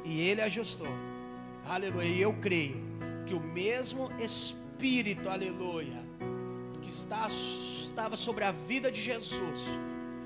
E 0.05 0.21
ele 0.21 0.41
ajustou. 0.41 0.89
Aleluia. 1.65 2.09
E 2.09 2.21
eu 2.21 2.33
creio 2.35 2.81
que 3.27 3.35
o 3.35 3.41
mesmo 3.41 4.11
Espírito, 4.19 5.29
aleluia, 5.29 6.03
que 6.81 6.89
está 6.89 7.29
estava 7.29 8.17
sobre 8.17 8.45
a 8.45 8.53
vida 8.53 8.91
de 8.91 9.01
Jesus, 9.01 9.61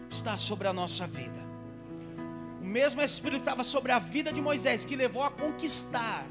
está 0.08 0.36
sobre 0.36 0.68
a 0.68 0.72
nossa 0.72 1.06
vida. 1.06 1.44
O 2.60 2.64
mesmo 2.64 3.02
Espírito 3.02 3.40
que 3.40 3.48
estava 3.48 3.64
sobre 3.64 3.90
a 3.90 3.98
vida 3.98 4.32
de 4.32 4.40
Moisés, 4.40 4.84
que 4.84 4.94
levou 4.94 5.22
a 5.22 5.30
conquistar, 5.30 6.26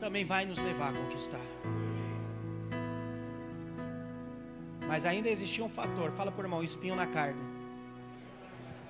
também 0.00 0.24
vai 0.24 0.44
nos 0.46 0.58
levar 0.58 0.90
a 0.90 0.92
conquistar. 0.92 1.44
Mas 4.88 5.04
ainda 5.04 5.28
existia 5.28 5.64
um 5.64 5.68
fator. 5.68 6.10
Fala 6.12 6.32
por 6.32 6.44
irmão, 6.44 6.62
espinho 6.62 6.96
na 6.96 7.06
carne. 7.06 7.40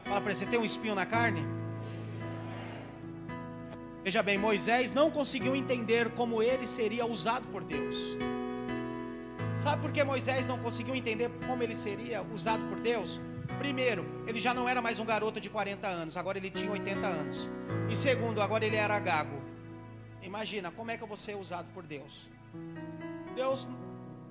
Fala 0.05 0.21
para 0.21 0.31
ele, 0.31 0.39
você 0.39 0.47
tem 0.47 0.59
um 0.59 0.65
espinho 0.65 0.95
na 0.95 1.05
carne? 1.05 1.45
Veja 4.05 4.23
bem, 4.23 4.39
Moisés 4.39 4.93
não 4.93 5.11
conseguiu 5.11 5.55
entender 5.55 6.11
como 6.13 6.43
ele 6.43 6.67
seria 6.67 7.05
usado 7.05 7.49
por 7.49 7.63
Deus. 7.63 7.97
Sabe 9.57 9.83
por 9.83 9.91
que 9.91 10.03
Moisés 10.05 10.47
não 10.47 10.59
conseguiu 10.59 10.95
entender 10.95 11.29
como 11.47 11.63
ele 11.63 11.75
seria 11.75 12.23
usado 12.23 12.65
por 12.67 12.79
Deus? 12.81 13.21
Primeiro, 13.59 14.07
ele 14.27 14.39
já 14.39 14.55
não 14.55 14.69
era 14.69 14.81
mais 14.81 15.01
um 15.01 15.05
garoto 15.05 15.41
de 15.41 15.51
40 15.51 15.87
anos, 15.87 16.17
agora 16.17 16.39
ele 16.39 16.49
tinha 16.49 16.71
80 16.71 17.07
anos. 17.07 17.51
E 17.91 17.97
segundo, 17.97 18.41
agora 18.41 18.65
ele 18.65 18.77
era 18.77 18.99
gago. 19.01 19.43
Imagina, 20.23 20.71
como 20.71 20.91
é 20.93 20.97
que 20.97 21.03
eu 21.03 21.09
vou 21.09 21.17
ser 21.17 21.37
usado 21.37 21.67
por 21.75 21.85
Deus? 21.85 22.31
Deus 23.35 23.67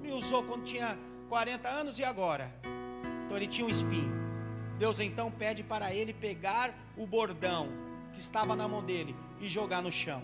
me 0.01 0.11
usou 0.11 0.43
quando 0.43 0.63
tinha 0.63 0.97
40 1.27 1.67
anos 1.67 1.99
e 1.99 2.03
agora? 2.03 2.51
Então 3.25 3.35
ele 3.37 3.47
tinha 3.47 3.67
um 3.67 3.69
espinho. 3.69 4.11
Deus 4.77 4.99
então 4.99 5.31
pede 5.31 5.63
para 5.63 5.93
ele 5.93 6.13
pegar 6.13 6.73
o 6.95 7.05
bordão 7.05 7.69
que 8.13 8.19
estava 8.19 8.55
na 8.55 8.67
mão 8.67 8.83
dele 8.83 9.15
e 9.39 9.47
jogar 9.47 9.81
no 9.81 9.91
chão. 9.91 10.21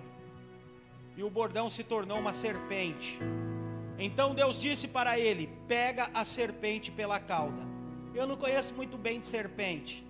E 1.15 1.23
o 1.23 1.29
bordão 1.29 1.69
se 1.69 1.83
tornou 1.83 2.19
uma 2.19 2.33
serpente. 2.33 3.19
Então 3.97 4.33
Deus 4.33 4.57
disse 4.57 4.87
para 4.87 5.19
ele: 5.19 5.49
Pega 5.67 6.09
a 6.13 6.23
serpente 6.23 6.91
pela 6.91 7.19
cauda. 7.19 7.61
Eu 8.13 8.27
não 8.27 8.37
conheço 8.37 8.73
muito 8.73 8.97
bem 8.97 9.19
de 9.19 9.25
serpente, 9.25 10.05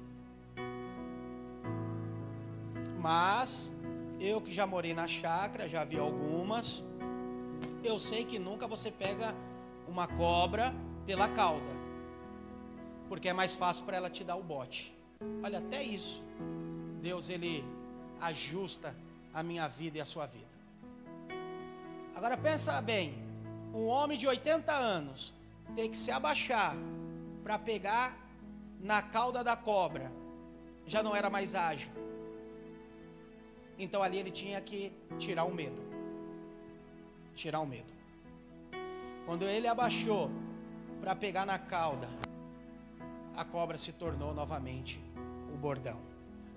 mas 2.99 3.73
eu 4.19 4.41
que 4.41 4.51
já 4.51 4.65
morei 4.67 4.93
na 4.93 5.07
chácara, 5.07 5.67
já 5.67 5.83
vi 5.83 5.97
algumas. 5.97 6.83
Eu 7.83 7.97
sei 7.97 8.23
que 8.23 8.37
nunca 8.39 8.67
você 8.67 8.89
pega 8.91 9.33
uma 9.87 10.07
cobra 10.07 10.73
pela 11.05 11.27
cauda, 11.27 11.73
porque 13.09 13.29
é 13.29 13.33
mais 13.33 13.55
fácil 13.55 13.85
para 13.85 13.97
ela 13.97 14.09
te 14.09 14.23
dar 14.23 14.35
o 14.35 14.43
bote. 14.43 14.95
Olha, 15.41 15.59
até 15.59 15.83
isso, 15.83 16.23
Deus 17.01 17.29
ele 17.29 17.63
ajusta 18.19 18.95
a 19.33 19.43
minha 19.43 19.67
vida 19.67 19.97
e 19.97 20.01
a 20.01 20.05
sua 20.05 20.25
vida. 20.25 20.53
Agora 22.15 22.37
pensa 22.37 22.81
bem, 22.81 23.15
um 23.73 23.85
homem 23.87 24.17
de 24.17 24.27
80 24.27 24.71
anos 24.71 25.33
tem 25.75 25.89
que 25.89 25.97
se 25.97 26.11
abaixar 26.11 26.75
para 27.43 27.57
pegar 27.57 28.17
na 28.79 29.01
cauda 29.01 29.43
da 29.43 29.55
cobra, 29.55 30.11
já 30.85 31.01
não 31.01 31.15
era 31.15 31.29
mais 31.29 31.55
ágil. 31.55 31.91
Então 33.77 34.03
ali 34.03 34.17
ele 34.17 34.31
tinha 34.31 34.59
que 34.61 34.91
tirar 35.17 35.45
o 35.45 35.53
medo. 35.53 35.81
Tirar 37.35 37.59
o 37.61 37.65
medo. 37.65 37.92
Quando 39.25 39.43
ele 39.45 39.67
abaixou 39.67 40.29
para 41.01 41.15
pegar 41.15 41.45
na 41.45 41.57
cauda, 41.57 42.07
a 43.35 43.43
cobra 43.43 43.77
se 43.77 43.91
tornou 43.91 44.33
novamente 44.33 45.01
o 45.53 45.57
bordão. 45.57 45.99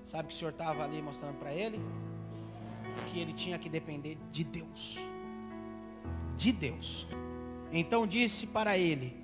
Sabe 0.04 0.28
que 0.28 0.34
o 0.34 0.36
Senhor 0.36 0.50
estava 0.50 0.84
ali 0.84 1.00
mostrando 1.02 1.38
para 1.38 1.52
ele? 1.52 1.80
Que 3.08 3.20
ele 3.20 3.32
tinha 3.32 3.58
que 3.58 3.68
depender 3.68 4.18
de 4.30 4.44
Deus 4.44 4.98
de 6.36 6.52
Deus. 6.52 7.06
Então 7.72 8.06
disse 8.06 8.46
para 8.46 8.76
ele: 8.78 9.16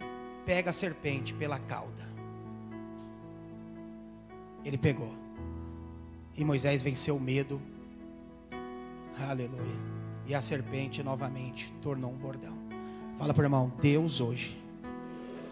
Pega 0.45 0.71
a 0.71 0.73
serpente 0.73 1.35
pela 1.35 1.59
cauda. 1.59 2.11
Ele 4.65 4.79
pegou. 4.79 5.13
E 6.37 6.45
Moisés 6.45 6.83
venceu 6.83 7.17
o 7.17 7.21
medo. 7.21 7.61
Aleluia. 9.19 9.93
E 10.27 10.35
a 10.35 10.41
serpente 10.41 11.03
novamente 11.03 11.73
tornou 11.83 12.11
um 12.11 12.17
bordão. 12.17 12.62
Fala 13.19 13.33
para 13.33 13.43
o 13.43 13.45
irmão: 13.45 13.73
Deus 13.81 14.21
hoje 14.21 14.59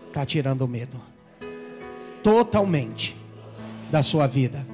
está 0.09 0.25
tirando 0.25 0.63
o 0.63 0.69
medo. 0.69 1.01
Totalmente 2.23 3.17
da 3.91 4.03
sua 4.03 4.27
vida. 4.27 4.67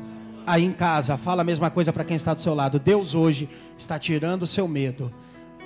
Aí 0.46 0.64
em 0.64 0.72
casa, 0.72 1.16
fala 1.16 1.42
a 1.42 1.44
mesma 1.44 1.70
coisa 1.70 1.92
para 1.92 2.04
quem 2.04 2.16
está 2.16 2.32
do 2.32 2.40
seu 2.40 2.54
lado. 2.54 2.78
Deus 2.78 3.14
hoje 3.14 3.48
está 3.76 3.98
tirando 3.98 4.42
o 4.42 4.46
seu 4.46 4.68
medo 4.68 5.12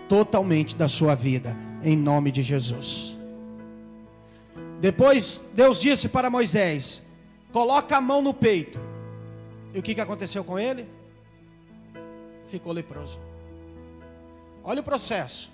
totalmente 0.09 0.75
da 0.75 0.89
sua 0.89 1.15
vida, 1.15 1.57
em 1.85 1.97
nome 1.97 2.33
de 2.33 2.43
Jesus. 2.43 3.17
Depois 4.81 5.45
Deus 5.55 5.79
disse 5.79 6.09
para 6.09 6.31
Moisés: 6.31 7.03
Coloca 7.53 7.97
a 7.97 8.01
mão 8.01 8.23
no 8.23 8.33
peito. 8.33 8.81
E 9.75 9.79
o 9.79 9.83
que, 9.83 9.95
que 9.95 10.01
aconteceu 10.01 10.43
com 10.43 10.59
ele? 10.59 10.89
Ficou 12.49 12.73
leproso. 12.73 13.21
Olha 14.65 14.81
o 14.81 14.85
processo. 14.85 15.51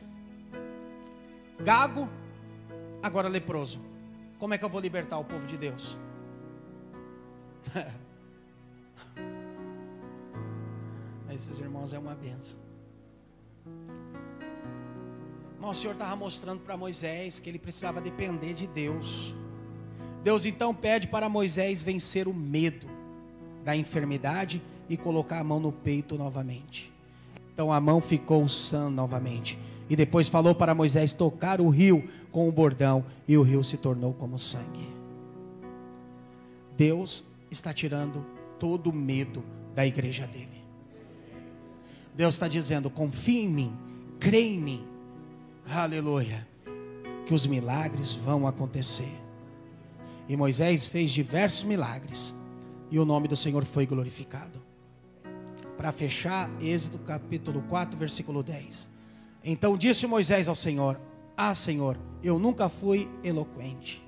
Gago, 1.58 2.08
agora 3.02 3.28
leproso. 3.28 3.80
Como 4.38 4.54
é 4.54 4.58
que 4.58 4.64
eu 4.64 4.68
vou 4.68 4.80
libertar 4.80 5.18
o 5.18 5.24
povo 5.24 5.46
de 5.46 5.56
Deus? 5.56 5.98
Esses 11.32 11.58
irmãos 11.60 11.92
é 11.92 11.98
uma 11.98 12.14
benção. 12.14 12.58
Mas 15.58 15.78
o 15.78 15.80
Senhor 15.80 15.94
estava 15.94 16.14
mostrando 16.16 16.60
para 16.60 16.76
Moisés 16.76 17.38
que 17.38 17.48
ele 17.48 17.58
precisava 17.58 18.00
depender 18.00 18.54
de 18.54 18.66
Deus. 18.66 19.34
Deus 20.22 20.46
então 20.46 20.74
pede 20.74 21.08
para 21.08 21.28
Moisés 21.28 21.82
vencer 21.82 22.28
o 22.28 22.34
medo 22.34 22.86
da 23.64 23.76
enfermidade 23.76 24.62
e 24.88 24.96
colocar 24.96 25.40
a 25.40 25.44
mão 25.44 25.58
no 25.58 25.72
peito 25.72 26.16
novamente. 26.16 26.92
Então 27.52 27.72
a 27.72 27.80
mão 27.80 28.00
ficou 28.00 28.46
sã 28.48 28.88
novamente. 28.88 29.58
E 29.88 29.94
depois 29.94 30.28
falou 30.28 30.54
para 30.54 30.74
Moisés 30.74 31.12
tocar 31.12 31.60
o 31.60 31.68
rio 31.68 32.08
com 32.32 32.48
o 32.48 32.52
bordão, 32.52 33.04
e 33.26 33.36
o 33.36 33.42
rio 33.42 33.62
se 33.62 33.76
tornou 33.76 34.12
como 34.12 34.38
sangue. 34.38 34.88
Deus 36.76 37.24
está 37.50 37.72
tirando 37.72 38.24
todo 38.58 38.90
o 38.90 38.92
medo 38.92 39.42
da 39.74 39.86
igreja 39.86 40.26
dele. 40.26 40.62
Deus 42.14 42.34
está 42.34 42.48
dizendo: 42.48 42.90
confia 42.90 43.42
em 43.42 43.48
mim, 43.48 43.76
crê 44.18 44.40
em 44.40 44.58
mim, 44.58 44.86
aleluia, 45.68 46.46
que 47.26 47.34
os 47.34 47.46
milagres 47.46 48.14
vão 48.14 48.46
acontecer. 48.46 49.12
E 50.28 50.36
Moisés 50.36 50.88
fez 50.88 51.12
diversos 51.12 51.64
milagres, 51.64 52.34
e 52.90 52.98
o 52.98 53.04
nome 53.04 53.28
do 53.28 53.36
Senhor 53.36 53.64
foi 53.64 53.86
glorificado. 53.86 54.60
Para 55.76 55.92
fechar, 55.92 56.50
Êxodo 56.60 56.98
capítulo 56.98 57.62
4, 57.68 57.98
versículo 57.98 58.42
10. 58.42 58.95
Então 59.48 59.78
disse 59.78 60.08
Moisés 60.08 60.48
ao 60.48 60.56
Senhor: 60.56 61.00
Ah, 61.36 61.54
Senhor, 61.54 61.96
eu 62.20 62.36
nunca 62.36 62.68
fui 62.68 63.08
eloquente, 63.22 64.04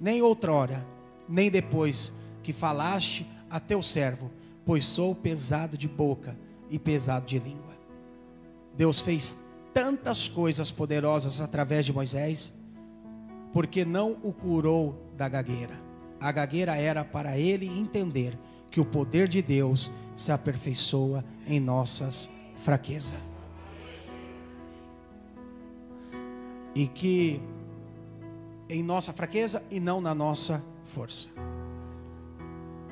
nem 0.00 0.20
outrora, 0.20 0.84
nem 1.28 1.48
depois 1.48 2.12
que 2.42 2.52
falaste 2.52 3.24
a 3.48 3.60
teu 3.60 3.80
servo, 3.80 4.28
pois 4.66 4.84
sou 4.84 5.14
pesado 5.14 5.78
de 5.78 5.86
boca 5.86 6.36
e 6.68 6.80
pesado 6.80 7.26
de 7.26 7.38
língua. 7.38 7.78
Deus 8.76 9.00
fez 9.00 9.38
tantas 9.72 10.26
coisas 10.26 10.72
poderosas 10.72 11.40
através 11.40 11.86
de 11.86 11.92
Moisés, 11.92 12.52
porque 13.52 13.84
não 13.84 14.16
o 14.24 14.32
curou 14.32 15.12
da 15.16 15.28
gagueira. 15.28 15.80
A 16.18 16.32
gagueira 16.32 16.74
era 16.74 17.04
para 17.04 17.38
ele 17.38 17.68
entender 17.68 18.36
que 18.68 18.80
o 18.80 18.84
poder 18.84 19.28
de 19.28 19.40
Deus 19.40 19.92
se 20.16 20.32
aperfeiçoa 20.32 21.24
em 21.46 21.60
nossas 21.60 22.28
fraquezas. 22.56 23.31
E 26.74 26.86
que 26.86 27.40
em 28.68 28.82
nossa 28.82 29.12
fraqueza 29.12 29.62
e 29.70 29.78
não 29.78 30.00
na 30.00 30.14
nossa 30.14 30.64
força. 30.86 31.28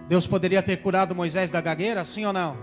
Deus 0.08 0.26
poderia 0.26 0.62
ter 0.62 0.76
curado 0.78 1.14
Moisés 1.14 1.50
da 1.50 1.60
gagueira, 1.60 2.04
sim 2.04 2.24
ou 2.24 2.32
não? 2.32 2.56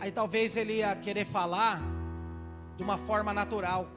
Aí 0.00 0.12
talvez 0.12 0.56
ele 0.56 0.74
ia 0.74 0.94
querer 0.96 1.24
falar 1.24 1.82
de 2.76 2.82
uma 2.82 2.98
forma 2.98 3.32
natural, 3.32 3.88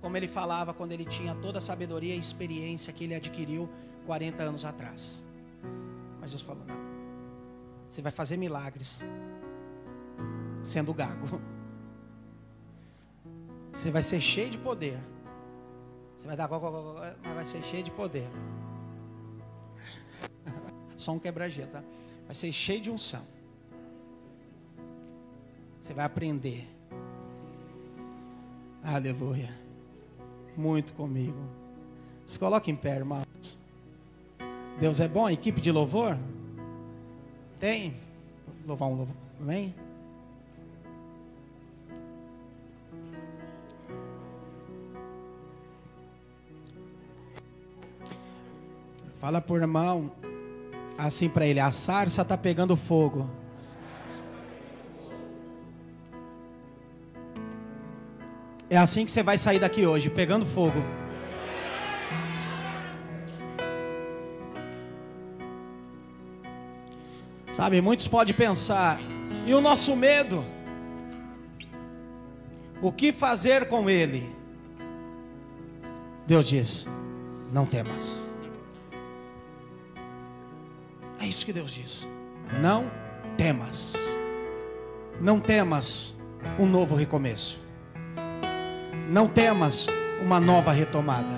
como 0.00 0.16
ele 0.16 0.28
falava 0.28 0.72
quando 0.72 0.92
ele 0.92 1.04
tinha 1.04 1.34
toda 1.34 1.58
a 1.58 1.60
sabedoria 1.60 2.14
e 2.14 2.18
experiência 2.18 2.92
que 2.92 3.04
ele 3.04 3.14
adquiriu 3.14 3.68
40 4.06 4.42
anos 4.42 4.64
atrás. 4.64 5.24
Mas 6.20 6.30
Deus 6.30 6.42
falou: 6.42 6.64
não, 6.66 6.76
você 7.88 8.00
vai 8.00 8.12
fazer 8.12 8.36
milagres 8.36 9.04
sendo 10.62 10.92
gago. 10.94 11.40
Você 13.76 13.90
vai 13.90 14.02
ser 14.02 14.20
cheio 14.20 14.48
de 14.48 14.56
poder. 14.56 14.98
Você 16.16 16.26
vai 16.26 16.34
dar, 16.34 16.48
mas 16.48 17.34
vai 17.34 17.44
ser 17.44 17.62
cheio 17.62 17.82
de 17.82 17.90
poder. 17.90 18.26
Só 20.96 21.12
um 21.12 21.18
quebra-gelo, 21.18 21.70
tá? 21.70 21.84
Vai 22.24 22.34
ser 22.34 22.50
cheio 22.50 22.80
de 22.80 22.90
unção. 22.90 23.22
Você 25.78 25.92
vai 25.92 26.06
aprender. 26.06 26.66
Aleluia. 28.82 29.54
Muito 30.56 30.94
comigo. 30.94 31.38
Se 32.24 32.38
coloque 32.38 32.70
em 32.70 32.76
pé, 32.76 32.96
irmãos. 32.96 33.58
Deus 34.80 35.00
é 35.00 35.06
bom, 35.06 35.28
equipe 35.28 35.60
de 35.60 35.70
louvor? 35.70 36.16
Tem? 37.60 37.94
Louvar 38.66 38.88
um 38.88 38.96
louvor. 38.96 39.16
Amém? 39.38 39.74
Fala 49.26 49.40
por 49.40 49.60
irmão, 49.60 50.12
assim 50.96 51.28
para 51.28 51.44
ele: 51.44 51.58
a 51.58 51.72
sarça 51.72 52.22
está 52.22 52.38
pegando 52.38 52.76
fogo. 52.76 53.28
É 58.70 58.76
assim 58.76 59.04
que 59.04 59.10
você 59.10 59.24
vai 59.24 59.36
sair 59.36 59.58
daqui 59.58 59.84
hoje, 59.84 60.08
pegando 60.08 60.46
fogo. 60.46 60.80
Sabe, 67.50 67.80
muitos 67.80 68.06
podem 68.06 68.32
pensar, 68.32 69.00
e 69.44 69.52
o 69.52 69.60
nosso 69.60 69.96
medo? 69.96 70.44
O 72.80 72.92
que 72.92 73.12
fazer 73.12 73.66
com 73.66 73.90
ele? 73.90 74.32
Deus 76.28 76.46
diz: 76.46 76.86
não 77.52 77.66
temas. 77.66 78.35
É 81.26 81.28
isso 81.28 81.44
que 81.44 81.52
Deus 81.52 81.72
diz. 81.72 82.06
Não 82.62 82.88
temas. 83.36 83.94
Não 85.20 85.40
temas 85.40 86.14
um 86.56 86.66
novo 86.66 86.94
recomeço. 86.94 87.58
Não 89.10 89.26
temas 89.26 89.88
uma 90.22 90.38
nova 90.38 90.70
retomada. 90.70 91.34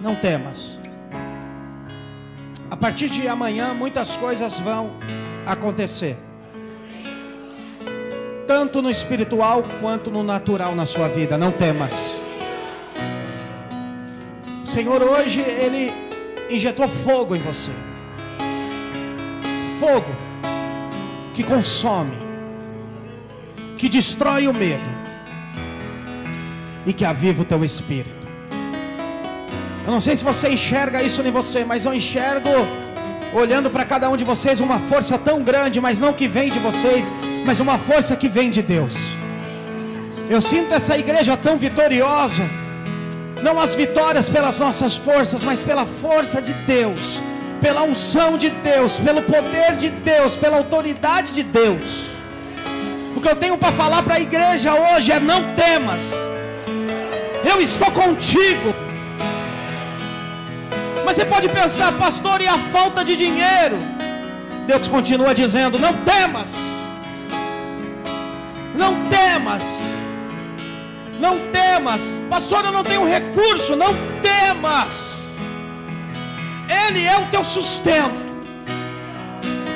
Não 0.00 0.14
temas. 0.14 0.78
A 2.70 2.76
partir 2.76 3.08
de 3.08 3.26
amanhã, 3.26 3.74
muitas 3.74 4.14
coisas 4.14 4.60
vão 4.60 4.92
acontecer. 5.44 6.16
Tanto 8.46 8.80
no 8.80 8.90
espiritual 8.90 9.64
quanto 9.80 10.08
no 10.08 10.22
natural 10.22 10.76
na 10.76 10.86
sua 10.86 11.08
vida. 11.08 11.36
Não 11.36 11.50
temas. 11.50 12.16
O 14.62 14.66
Senhor 14.66 15.02
hoje, 15.02 15.40
Ele 15.40 15.92
injetou 16.48 16.86
fogo 16.86 17.34
em 17.34 17.40
você 17.40 17.72
fogo 19.84 20.12
que 21.34 21.42
consome, 21.44 22.16
que 23.76 23.88
destrói 23.88 24.48
o 24.48 24.54
medo 24.54 24.90
e 26.86 26.92
que 26.92 27.04
aviva 27.04 27.42
o 27.42 27.44
teu 27.44 27.62
espírito. 27.62 28.24
Eu 29.86 29.92
não 29.92 30.00
sei 30.00 30.16
se 30.16 30.24
você 30.24 30.48
enxerga 30.48 31.02
isso 31.02 31.20
em 31.20 31.30
você, 31.30 31.64
mas 31.64 31.84
eu 31.84 31.92
enxergo 31.92 32.48
olhando 33.34 33.68
para 33.68 33.84
cada 33.84 34.08
um 34.08 34.16
de 34.16 34.24
vocês 34.24 34.60
uma 34.60 34.78
força 34.78 35.18
tão 35.18 35.42
grande, 35.42 35.80
mas 35.80 36.00
não 36.00 36.14
que 36.14 36.26
vem 36.26 36.48
de 36.50 36.58
vocês, 36.58 37.12
mas 37.44 37.60
uma 37.60 37.76
força 37.76 38.16
que 38.16 38.28
vem 38.28 38.48
de 38.50 38.62
Deus. 38.62 38.96
Eu 40.30 40.40
sinto 40.40 40.72
essa 40.72 40.96
igreja 40.96 41.36
tão 41.36 41.58
vitoriosa, 41.58 42.44
não 43.42 43.60
as 43.60 43.74
vitórias 43.74 44.30
pelas 44.30 44.58
nossas 44.58 44.96
forças, 44.96 45.44
mas 45.44 45.62
pela 45.62 45.84
força 45.84 46.40
de 46.40 46.54
Deus 46.54 47.20
pela 47.64 47.82
unção 47.82 48.36
de 48.36 48.50
Deus, 48.50 49.00
pelo 49.00 49.22
poder 49.22 49.76
de 49.78 49.88
Deus, 49.88 50.36
pela 50.36 50.58
autoridade 50.58 51.32
de 51.32 51.42
Deus. 51.42 52.10
O 53.16 53.22
que 53.22 53.26
eu 53.26 53.34
tenho 53.34 53.56
para 53.56 53.72
falar 53.72 54.02
para 54.02 54.16
a 54.16 54.20
igreja 54.20 54.74
hoje 54.74 55.10
é: 55.10 55.18
não 55.18 55.54
temas, 55.54 56.12
eu 57.42 57.62
estou 57.62 57.90
contigo. 57.90 58.74
Mas 61.06 61.16
você 61.16 61.24
pode 61.24 61.48
pensar, 61.48 61.90
pastor, 61.92 62.42
e 62.42 62.46
a 62.46 62.58
falta 62.70 63.02
de 63.02 63.16
dinheiro? 63.16 63.78
Deus 64.66 64.86
continua 64.86 65.34
dizendo: 65.34 65.78
não 65.78 65.94
temas, 66.12 66.54
não 68.74 68.92
temas, 69.08 69.64
não 71.18 71.38
temas, 71.50 72.20
pastor, 72.28 72.62
eu 72.66 72.72
não 72.72 72.84
tenho 72.84 73.06
recurso, 73.06 73.74
não 73.74 73.94
temas. 74.20 75.33
Ele 76.82 77.04
é 77.04 77.16
o 77.18 77.26
teu 77.26 77.44
sustento. 77.44 78.24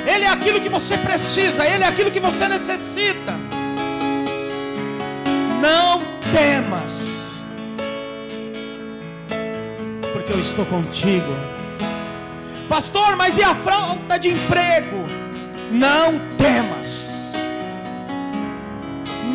Ele 0.05 0.25
é 0.25 0.29
aquilo 0.29 0.59
que 0.59 0.69
você 0.69 0.97
precisa, 0.97 1.65
Ele 1.65 1.83
é 1.83 1.87
aquilo 1.87 2.11
que 2.11 2.19
você 2.19 2.47
necessita. 2.47 3.33
Não 5.61 6.01
temas. 6.31 7.19
porque 10.29 10.33
eu 10.33 10.39
estou 10.39 10.65
contigo. 10.65 11.35
Pastor, 12.67 13.15
mas 13.15 13.37
e 13.37 13.43
a 13.43 13.55
falta 13.55 14.17
de 14.19 14.29
emprego? 14.29 15.05
Não 15.71 16.19
temas. 16.37 17.09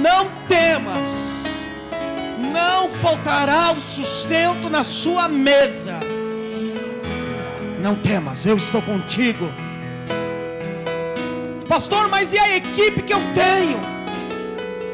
Não 0.00 0.30
temas. 0.46 1.42
Não 2.52 2.88
faltará 2.90 3.72
o 3.72 3.80
sustento 3.80 4.70
na 4.70 4.84
sua 4.84 5.28
mesa. 5.28 5.98
Não 7.84 7.94
temas, 7.94 8.46
eu 8.46 8.56
estou 8.56 8.80
contigo. 8.80 9.46
Pastor, 11.68 12.08
mas 12.08 12.32
e 12.32 12.38
a 12.38 12.56
equipe 12.56 13.02
que 13.02 13.12
eu 13.12 13.20
tenho? 13.34 13.78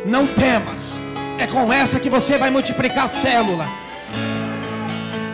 Não 0.05 0.27
temas, 0.27 0.93
é 1.39 1.47
com 1.47 1.73
essa 1.73 2.01
que 2.01 2.11
você 2.11 2.37
vai 2.37 2.51
multiplicar 2.51 3.05
a 3.05 3.07
célula. 3.07 3.69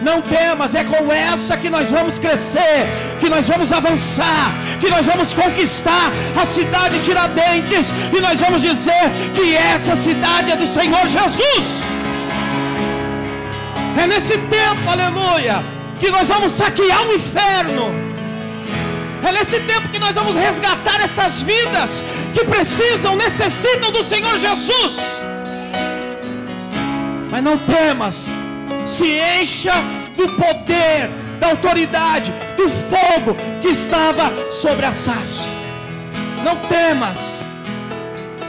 Não 0.02 0.20
temas, 0.20 0.74
é 0.74 0.84
com 0.84 1.10
essa 1.10 1.56
que 1.56 1.70
nós 1.70 1.90
vamos 1.90 2.18
crescer, 2.18 2.80
que 3.20 3.30
nós 3.30 3.48
vamos 3.48 3.72
avançar, 3.72 4.52
que 4.78 4.90
nós 4.90 5.06
vamos 5.06 5.32
conquistar 5.32 6.12
a 6.38 6.44
cidade 6.44 6.98
de 6.98 7.04
Tiradentes, 7.04 7.90
e 8.14 8.20
nós 8.20 8.38
vamos 8.38 8.60
dizer 8.60 9.06
que 9.34 9.56
essa 9.56 9.96
cidade 9.96 10.52
é 10.52 10.56
do 10.56 10.66
Senhor 10.66 11.06
Jesus. 11.06 11.80
É 13.98 14.06
nesse 14.06 14.36
tempo, 14.36 14.90
aleluia, 14.90 15.64
que 15.98 16.10
nós 16.10 16.28
vamos 16.28 16.52
saquear 16.52 17.06
o 17.06 17.14
inferno. 17.14 18.06
É 19.27 19.32
nesse 19.32 19.59
tempo 19.60 19.89
que 19.89 19.98
nós 19.98 20.14
vamos 20.14 20.36
resgatar 20.36 21.01
essas 21.02 21.43
vidas 21.43 22.02
que 22.32 22.44
precisam, 22.44 23.16
necessitam 23.16 23.90
do 23.90 24.05
Senhor 24.05 24.36
Jesus. 24.39 24.98
Mas 27.31 27.43
não 27.43 27.59
temas, 27.59 28.31
se 28.86 29.18
encha 29.40 29.73
do 30.16 30.28
poder, 30.28 31.10
da 31.40 31.48
autoridade, 31.48 32.32
do 32.56 32.68
fogo 32.68 33.36
que 33.62 33.68
estava 33.68 34.31
sobre 34.52 34.86
a 34.86 34.93
sarça. 34.93 35.44
Não 36.44 36.56
temas, 36.68 37.43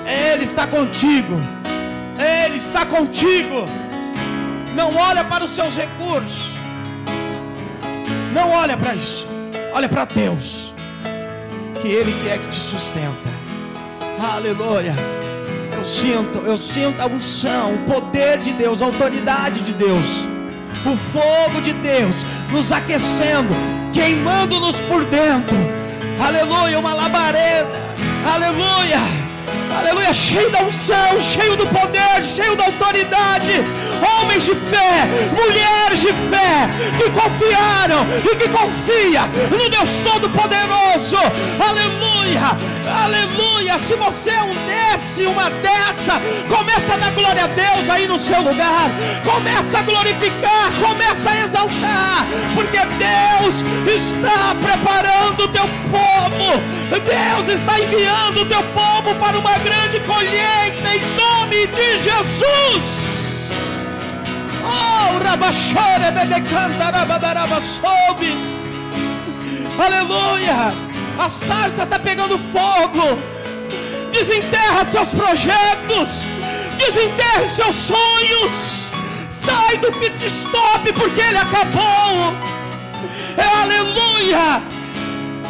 Ele 0.05 0.43
está 0.43 0.67
contigo, 0.67 1.41
Ele 2.45 2.57
está 2.57 2.85
contigo. 2.85 3.67
Não 4.75 4.95
olha 4.95 5.23
para 5.23 5.43
os 5.43 5.55
seus 5.55 5.75
recursos, 5.75 6.56
não 8.37 8.51
olha 8.51 8.77
para 8.77 8.93
isso, 8.93 9.27
olha 9.73 9.89
para 9.89 10.05
Deus, 10.05 10.71
que 11.81 11.87
Ele 11.87 12.11
que 12.11 12.29
é 12.29 12.37
que 12.37 12.47
te 12.49 12.59
sustenta. 12.59 13.27
Aleluia. 14.19 14.93
Eu 15.75 15.83
sinto, 15.83 16.37
eu 16.39 16.57
sinto 16.57 17.01
a 17.01 17.07
unção, 17.07 17.73
o 17.73 17.79
poder 17.79 18.37
de 18.37 18.53
Deus, 18.53 18.81
a 18.81 18.85
autoridade 18.85 19.61
de 19.61 19.73
Deus, 19.73 20.05
o 20.85 20.95
fogo 21.11 21.61
de 21.61 21.73
Deus 21.73 22.23
nos 22.51 22.71
aquecendo, 22.71 23.53
queimando-nos 23.91 24.77
por 24.81 25.03
dentro. 25.05 25.57
Aleluia, 26.19 26.79
uma 26.79 26.93
labareda. 26.93 27.79
Aleluia. 28.31 29.26
Aleluia, 29.75 30.13
cheio 30.13 30.49
da 30.49 30.61
unção, 30.63 31.19
cheio 31.21 31.55
do 31.55 31.65
poder, 31.67 32.23
cheio 32.23 32.55
da 32.55 32.65
autoridade. 32.65 33.63
Homens 34.21 34.45
de 34.45 34.55
fé, 34.55 35.07
mulheres 35.33 35.99
de 35.99 36.07
fé, 36.07 36.69
que 36.97 37.09
confiaram 37.09 38.05
e 38.23 38.35
que 38.35 38.49
confia 38.49 39.21
no 39.51 39.69
Deus 39.69 39.89
Todo-Poderoso. 40.03 41.17
Aleluia 41.59 42.17
Aleluia! 42.87 43.77
Se 43.79 43.95
você 43.95 44.31
é 44.31 44.41
um 44.41 44.49
desse, 44.65 45.25
uma 45.25 45.49
dessa, 45.49 46.21
começa 46.47 46.93
a 46.93 46.97
dar 46.97 47.11
glória 47.11 47.43
a 47.43 47.47
Deus 47.47 47.89
aí 47.89 48.07
no 48.07 48.17
seu 48.17 48.41
lugar. 48.41 48.89
Começa 49.25 49.79
a 49.79 49.81
glorificar, 49.81 50.71
começa 50.79 51.29
a 51.29 51.41
exaltar, 51.41 52.25
porque 52.53 52.77
Deus 52.77 53.63
está 53.93 54.55
preparando 54.55 55.43
o 55.43 55.47
teu 55.49 55.67
povo. 55.91 56.77
Deus 56.89 57.59
está 57.59 57.79
enviando 57.79 58.41
o 58.41 58.45
teu 58.45 58.63
povo 58.63 59.13
para 59.15 59.37
uma 59.37 59.56
grande 59.59 59.99
colheita 60.01 60.95
em 60.95 61.01
nome 61.15 61.67
de 61.67 62.03
Jesus. 62.03 63.51
Oh, 64.63 65.23
Rabachore, 65.23 66.11
Bedecanta, 66.13 66.89
Rabadaraba, 66.91 67.61
soube. 67.61 68.35
Aleluia 69.79 70.87
a 71.19 71.29
sarça 71.29 71.83
está 71.83 71.99
pegando 71.99 72.37
fogo. 72.37 73.19
Desenterra 74.11 74.85
seus 74.85 75.09
projetos, 75.09 76.09
desenterre 76.77 77.47
seus 77.47 77.75
sonhos. 77.75 78.87
Sai 79.29 79.77
do 79.77 79.91
pit 79.93 80.25
stop 80.25 80.91
porque 80.93 81.21
ele 81.21 81.37
acabou. 81.37 82.35
É 83.37 83.61
aleluia. 83.61 84.61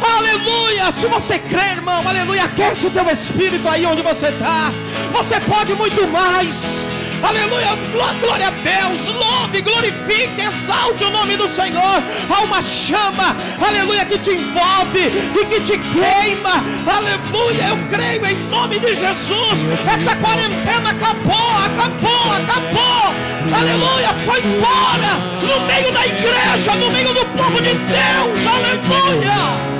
Aleluia! 0.02 0.92
Se 0.92 1.06
você 1.06 1.38
crê, 1.38 1.72
irmão, 1.72 2.06
aleluia, 2.06 2.44
aquece 2.44 2.86
o 2.86 2.90
teu 2.90 3.08
espírito 3.10 3.68
aí 3.68 3.84
onde 3.86 4.02
você 4.02 4.28
está. 4.28 4.70
Você 5.12 5.40
pode 5.40 5.74
muito 5.74 6.06
mais. 6.08 6.86
Aleluia, 7.22 7.76
glória 8.20 8.46
a 8.46 8.50
Deus, 8.50 9.08
louve, 9.08 9.60
glorifique, 9.60 10.40
exalte 10.40 11.02
o 11.02 11.10
nome 11.10 11.36
do 11.36 11.48
Senhor. 11.48 12.02
Há 12.30 12.42
uma 12.44 12.62
chama, 12.62 13.36
aleluia, 13.60 14.04
que 14.04 14.18
te 14.18 14.30
envolve 14.30 15.06
e 15.34 15.44
que 15.46 15.60
te 15.60 15.78
queima. 15.78 16.62
Aleluia, 16.86 17.70
eu 17.70 17.78
creio 17.90 18.24
em 18.24 18.48
nome 18.48 18.78
de 18.78 18.94
Jesus. 18.94 19.66
Essa 19.92 20.14
quarentena 20.16 20.90
acabou, 20.90 21.58
acabou, 21.66 22.32
acabou. 22.32 23.14
Aleluia, 23.52 24.14
foi 24.24 24.40
embora 24.40 25.18
no 25.42 25.66
meio 25.66 25.92
da 25.92 26.06
igreja, 26.06 26.74
no 26.76 26.90
meio 26.92 27.12
do 27.14 27.24
povo 27.26 27.60
de 27.60 27.74
Deus. 27.74 28.46
Aleluia. 28.46 29.77